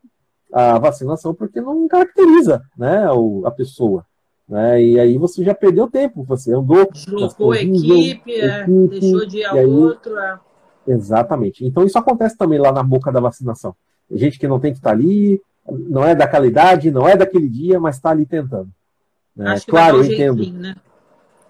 a 0.53 0.79
vacinação 0.79 1.35
porque 1.35 1.61
não 1.61 1.89
caracteriza 1.89 2.63
né, 2.77 3.07
a 3.45 3.51
pessoa. 3.51 4.05
Né? 4.49 4.83
E 4.83 5.01
aí 5.01 5.17
você 5.17 5.43
já 5.43 5.55
perdeu 5.55 5.91
tempo, 5.91 6.23
você 6.23 6.55
andou. 6.55 6.91
Deslocou 6.91 7.53
a 7.53 7.57
equipe, 7.61 8.33
é, 8.33 8.61
equipe, 8.61 9.01
deixou 9.01 9.27
de 9.27 9.39
ir 9.39 9.47
a 9.47 9.55
outro. 9.55 10.19
É. 10.19 10.39
Exatamente. 10.87 11.65
Então 11.65 11.85
isso 11.85 11.99
acontece 11.99 12.37
também 12.37 12.59
lá 12.59 12.71
na 12.71 12.83
boca 12.83 13.11
da 13.11 13.21
vacinação. 13.21 13.75
Gente 14.11 14.39
que 14.39 14.49
não 14.49 14.61
tem 14.61 14.73
que 14.73 14.79
estar 14.79 14.91
ali, 14.91 15.41
não 15.69 16.05
é 16.05 16.15
daquela 16.15 16.47
idade, 16.47 16.91
não 16.91 17.09
é 17.09 17.17
daquele 17.17 17.49
dia, 17.49 17.81
mas 17.81 17.97
está 17.97 18.11
ali 18.11 18.27
tentando. 18.27 18.69
Né? 19.35 19.57
Claro, 19.67 19.99
eu 19.99 20.05
entendo. 20.05 20.53
Né? 20.53 20.77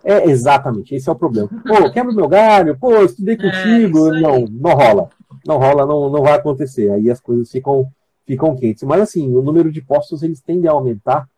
É, 0.03 0.29
exatamente, 0.29 0.95
esse 0.95 1.09
é 1.09 1.13
o 1.13 1.17
problema. 1.17 1.49
Pô, 1.67 1.91
quebra 1.91 2.13
o 2.13 2.15
meu 2.15 2.29
galho, 2.29 2.77
pô, 2.79 3.03
estudei 3.03 3.35
é, 3.35 3.39
contigo. 3.39 4.15
É, 4.15 4.21
não, 4.21 4.41
não 4.41 4.75
rola. 4.75 5.09
Não 5.47 5.59
rola, 5.59 5.87
não, 5.87 6.11
não 6.11 6.23
vai 6.23 6.35
acontecer. 6.35 6.91
Aí 6.91 7.11
as 7.11 7.21
coisas 7.21 7.51
ficam 7.51 7.91
ficam 8.27 8.57
quentes. 8.57 8.83
Mas 8.83 9.03
assim, 9.03 9.35
o 9.35 9.43
número 9.43 9.71
de 9.71 9.83
postos 9.83 10.23
eles 10.23 10.41
tendem 10.41 10.69
a 10.69 10.73
aumentar 10.73 11.29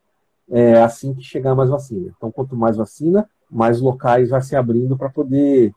é, 0.50 0.80
assim 0.82 1.14
que 1.14 1.22
chegar 1.22 1.54
mais 1.54 1.70
vacina. 1.70 2.12
Então, 2.16 2.30
quanto 2.30 2.56
mais 2.56 2.76
vacina, 2.76 3.28
mais 3.50 3.80
locais 3.80 4.30
vai 4.30 4.40
se 4.40 4.54
abrindo 4.54 4.96
para 4.96 5.10
poder, 5.10 5.72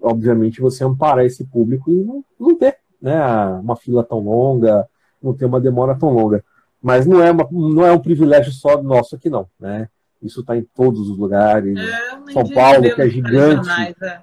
obviamente, 0.00 0.60
você 0.60 0.84
amparar 0.84 1.24
esse 1.24 1.44
público 1.44 1.90
e 1.90 2.04
não, 2.04 2.24
não 2.38 2.56
ter 2.56 2.76
né, 3.00 3.22
uma 3.60 3.76
fila 3.76 4.04
tão 4.04 4.20
longa, 4.20 4.86
não 5.22 5.34
ter 5.34 5.44
uma 5.44 5.60
demora 5.60 5.96
tão 5.98 6.10
longa. 6.10 6.44
Mas 6.82 7.06
não 7.06 7.22
é, 7.22 7.30
uma, 7.30 7.46
não 7.50 7.84
é 7.84 7.92
um 7.92 7.98
privilégio 7.98 8.52
só 8.52 8.82
nosso 8.82 9.14
aqui, 9.14 9.28
não. 9.28 9.46
Né? 9.58 9.88
Isso 10.22 10.40
está 10.40 10.56
em 10.56 10.66
todos 10.74 11.08
os 11.08 11.18
lugares. 11.18 11.76
É, 11.78 12.32
São 12.32 12.48
Paulo, 12.48 12.82
que 12.94 13.02
é 13.02 13.08
gigante. 13.08 13.68
É. 14.02 14.20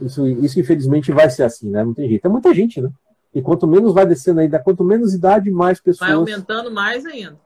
Isso, 0.00 0.26
isso, 0.26 0.60
infelizmente, 0.60 1.12
vai 1.12 1.30
ser 1.30 1.44
assim, 1.44 1.70
né? 1.70 1.84
Não 1.84 1.94
tem 1.94 2.08
jeito. 2.08 2.26
É 2.26 2.28
muita 2.28 2.52
gente, 2.52 2.80
né? 2.80 2.90
E 3.34 3.40
quanto 3.40 3.66
menos 3.66 3.94
vai 3.94 4.06
descendo 4.06 4.40
ainda, 4.40 4.58
quanto 4.58 4.84
menos 4.84 5.14
idade, 5.14 5.50
mais 5.50 5.80
pessoas. 5.80 6.10
Vai 6.10 6.18
aumentando 6.18 6.70
mais 6.70 7.04
ainda. 7.04 7.38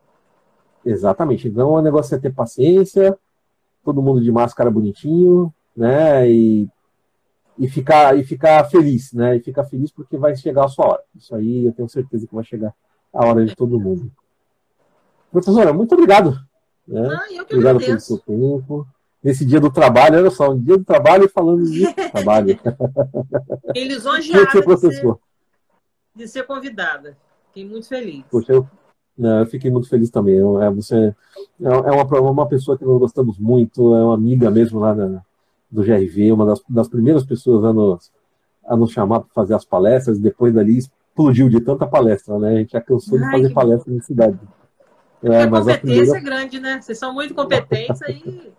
Exatamente. 0.84 1.48
Então 1.48 1.70
o 1.70 1.82
negócio 1.82 2.14
é 2.14 2.18
ter 2.18 2.32
paciência, 2.32 3.16
todo 3.84 4.02
mundo 4.02 4.20
de 4.20 4.32
máscara 4.32 4.70
bonitinho, 4.70 5.52
né? 5.76 6.30
E, 6.30 6.68
e, 7.60 7.68
ficar, 7.68 8.18
e 8.18 8.24
ficar 8.24 8.64
feliz, 8.70 9.12
né? 9.12 9.36
E 9.36 9.40
ficar 9.40 9.64
feliz 9.64 9.92
porque 9.92 10.16
vai 10.16 10.34
chegar 10.34 10.64
a 10.64 10.68
sua 10.68 10.86
hora. 10.86 11.02
Isso 11.14 11.34
aí 11.34 11.66
eu 11.66 11.72
tenho 11.72 11.88
certeza 11.90 12.26
que 12.26 12.34
vai 12.34 12.42
chegar 12.42 12.74
a 13.12 13.26
hora 13.26 13.44
de 13.44 13.54
todo 13.54 13.78
mundo. 13.78 14.10
Professora, 15.30 15.70
muito 15.70 15.92
obrigado. 15.92 16.40
Né? 16.88 17.06
Ah, 17.06 17.26
eu 17.30 17.44
que 17.44 17.54
obrigado 17.54 17.76
agradeço. 17.76 17.86
pelo 17.86 18.00
seu 18.00 18.58
tempo. 18.58 18.88
Nesse 19.22 19.44
dia 19.44 19.60
do 19.60 19.70
trabalho, 19.70 20.16
olha 20.16 20.30
só, 20.30 20.50
um 20.50 20.58
dia 20.58 20.78
do 20.78 20.84
trabalho 20.84 21.28
falando 21.28 21.70
de 21.70 21.84
trabalho. 22.10 22.58
Lisonjeado 23.76 24.46
de, 24.56 24.62
professor. 24.62 25.20
de 26.16 26.26
ser 26.26 26.44
convidada. 26.44 27.14
Fiquei 27.48 27.68
muito 27.68 27.86
feliz. 27.86 28.24
Poxa, 28.30 28.54
eu, 28.54 28.66
né, 29.18 29.42
eu 29.42 29.46
fiquei 29.46 29.70
muito 29.70 29.86
feliz 29.86 30.08
também. 30.08 30.38
É, 30.38 30.70
você 30.70 31.14
é, 31.60 31.68
é 31.68 31.70
uma, 31.90 32.30
uma 32.30 32.48
pessoa 32.48 32.78
que 32.78 32.86
nós 32.86 32.98
gostamos 32.98 33.38
muito, 33.38 33.94
é 33.94 34.02
uma 34.02 34.14
amiga 34.14 34.50
mesmo 34.50 34.80
lá 34.80 34.94
na, 34.94 35.22
do 35.70 35.82
GRV, 35.82 36.32
uma 36.32 36.46
das, 36.46 36.60
das 36.68 36.88
primeiras 36.88 37.24
pessoas 37.24 37.64
a 37.64 37.72
nos, 37.72 38.10
a 38.66 38.76
nos 38.76 38.90
chamar 38.90 39.20
para 39.20 39.28
fazer 39.32 39.54
as 39.54 39.64
palestras, 39.64 40.18
depois 40.18 40.52
dali 40.52 40.78
explodiu 40.78 41.48
de 41.48 41.60
tanta 41.60 41.86
palestra, 41.86 42.38
né? 42.38 42.54
A 42.54 42.56
gente 42.56 42.72
já 42.72 42.80
cansou 42.80 43.18
Ai, 43.18 43.24
de 43.24 43.30
fazer 43.30 43.54
palestra 43.54 43.92
na 43.92 44.00
cidade. 44.00 44.38
É, 45.22 45.42
a 45.42 45.48
competência 45.48 45.80
primeira... 45.80 46.16
é 46.16 46.20
grande, 46.20 46.60
né? 46.60 46.80
Vocês 46.80 46.98
são 46.98 47.12
muito 47.12 47.34
competentes 47.34 48.00
aí. 48.02 48.52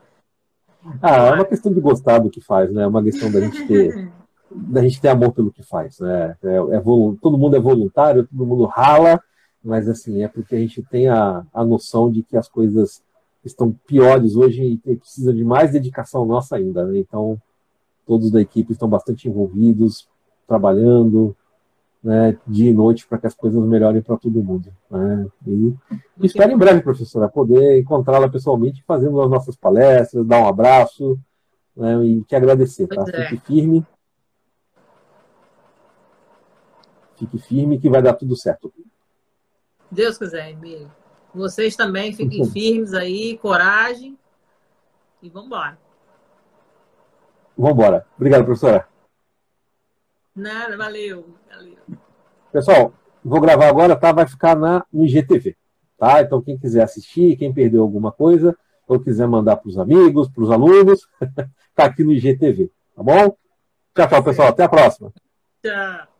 ah, 1.02 1.16
é 1.16 1.34
uma 1.34 1.46
questão 1.46 1.74
de 1.74 1.82
gostar 1.82 2.20
do 2.20 2.30
que 2.30 2.40
faz, 2.40 2.72
né? 2.72 2.84
É 2.84 2.88
uma 2.88 3.04
questão 3.04 3.32
da 3.32 3.42
gente 3.42 3.68
ter, 3.68 4.12
da 4.52 4.82
gente 4.82 5.02
ter 5.02 5.10
amor 5.10 5.34
pelo 5.34 5.52
que 5.52 5.64
faz, 5.64 6.00
né? 6.00 6.36
É, 6.44 6.56
é 6.78 6.82
todo 7.22 7.38
mundo 7.38 7.56
é 7.56 7.60
voluntário, 7.60 8.28
todo 8.28 8.46
mundo 8.46 8.66
rala, 8.66 9.22
mas 9.64 9.90
assim, 9.90 10.24
é 10.24 10.28
porque 10.28 10.56
a 10.56 10.60
gente 10.60 10.84
tem 10.84 11.10
a, 11.10 11.44
a 11.54 11.66
noção 11.66 12.12
de 12.12 12.24
que 12.24 12.38
as 12.38 12.48
coisas 12.48 13.02
estão 13.44 13.72
piores 13.86 14.36
hoje 14.36 14.80
e 14.86 14.98
precisa 14.98 15.34
de 15.34 15.44
mais 15.44 15.72
dedicação 15.72 16.26
nossa 16.26 16.56
ainda, 16.56 16.86
né? 16.86 17.00
Então, 17.00 17.42
todos 18.06 18.32
da 18.32 18.42
equipe 18.42 18.74
estão 18.74 18.88
bastante 18.88 19.28
envolvidos, 19.28 20.08
trabalhando, 20.48 21.36
né, 22.04 22.38
dia 22.48 22.72
e 22.72 22.74
noite 22.74 23.08
para 23.08 23.18
que 23.18 23.28
as 23.28 23.36
coisas 23.36 23.64
melhorem 23.64 24.02
para 24.02 24.18
todo 24.18 24.44
mundo. 24.44 24.74
Né? 24.90 25.28
E, 25.48 25.76
e 26.20 26.26
espero 26.26 26.52
em 26.52 26.58
breve, 26.58 26.82
professora, 26.82 27.30
poder 27.30 27.80
encontrá-la 27.80 28.28
pessoalmente 28.28 28.84
fazendo 28.88 29.22
as 29.22 29.30
nossas 29.30 29.56
palestras, 29.56 30.26
dar 30.26 30.42
um 30.42 30.48
abraço 30.48 31.18
né, 31.76 32.04
e 32.04 32.24
te 32.24 32.36
agradecer. 32.36 32.88
Tá? 32.88 33.06
É. 33.14 33.30
Fique 33.30 33.46
firme. 33.46 33.86
Fique 37.16 37.38
firme 37.38 37.80
que 37.80 37.90
vai 37.90 38.02
dar 38.02 38.14
tudo 38.14 38.36
certo. 38.36 38.74
Deus 39.92 40.18
quiser, 40.18 40.50
Emílio. 40.50 40.90
Vocês 41.34 41.76
também 41.76 42.14
fiquem 42.14 42.46
firmes 42.46 42.94
aí, 42.94 43.38
coragem 43.38 44.18
e 45.22 45.30
vamos 45.30 45.48
embora. 45.48 45.78
Vamos 47.58 47.74
embora. 47.74 48.06
Obrigado, 48.18 48.44
professora. 48.44 48.88
Nada, 50.36 50.78
valeu. 50.78 51.36
valeu. 51.50 51.78
Pessoal, 52.52 52.94
vou 53.24 53.40
gravar 53.40 53.68
agora, 53.68 53.96
tá? 53.96 54.12
Vai 54.12 54.28
ficar 54.28 54.56
na, 54.56 54.86
no 54.92 55.06
IGTV, 55.06 55.56
tá? 55.98 56.22
Então, 56.22 56.42
quem 56.42 56.58
quiser 56.58 56.84
assistir, 56.84 57.38
quem 57.38 57.54
perdeu 57.54 57.82
alguma 57.82 58.12
coisa, 58.12 58.58
ou 58.88 59.00
quiser 59.00 59.28
mandar 59.28 59.58
para 59.58 59.70
os 59.70 59.78
amigos, 59.78 60.30
para 60.30 60.44
os 60.44 60.52
alunos, 60.52 61.08
tá 61.76 61.86
aqui 61.86 62.04
no 62.04 62.12
IGTV, 62.12 62.72
tá 62.96 63.04
bom? 63.04 63.38
Tchau, 63.96 64.08
tchau, 64.08 64.24
pessoal. 64.24 64.48
Até 64.50 64.64
a 64.64 64.70
próxima. 64.70 65.14
Tchau. 65.62 66.11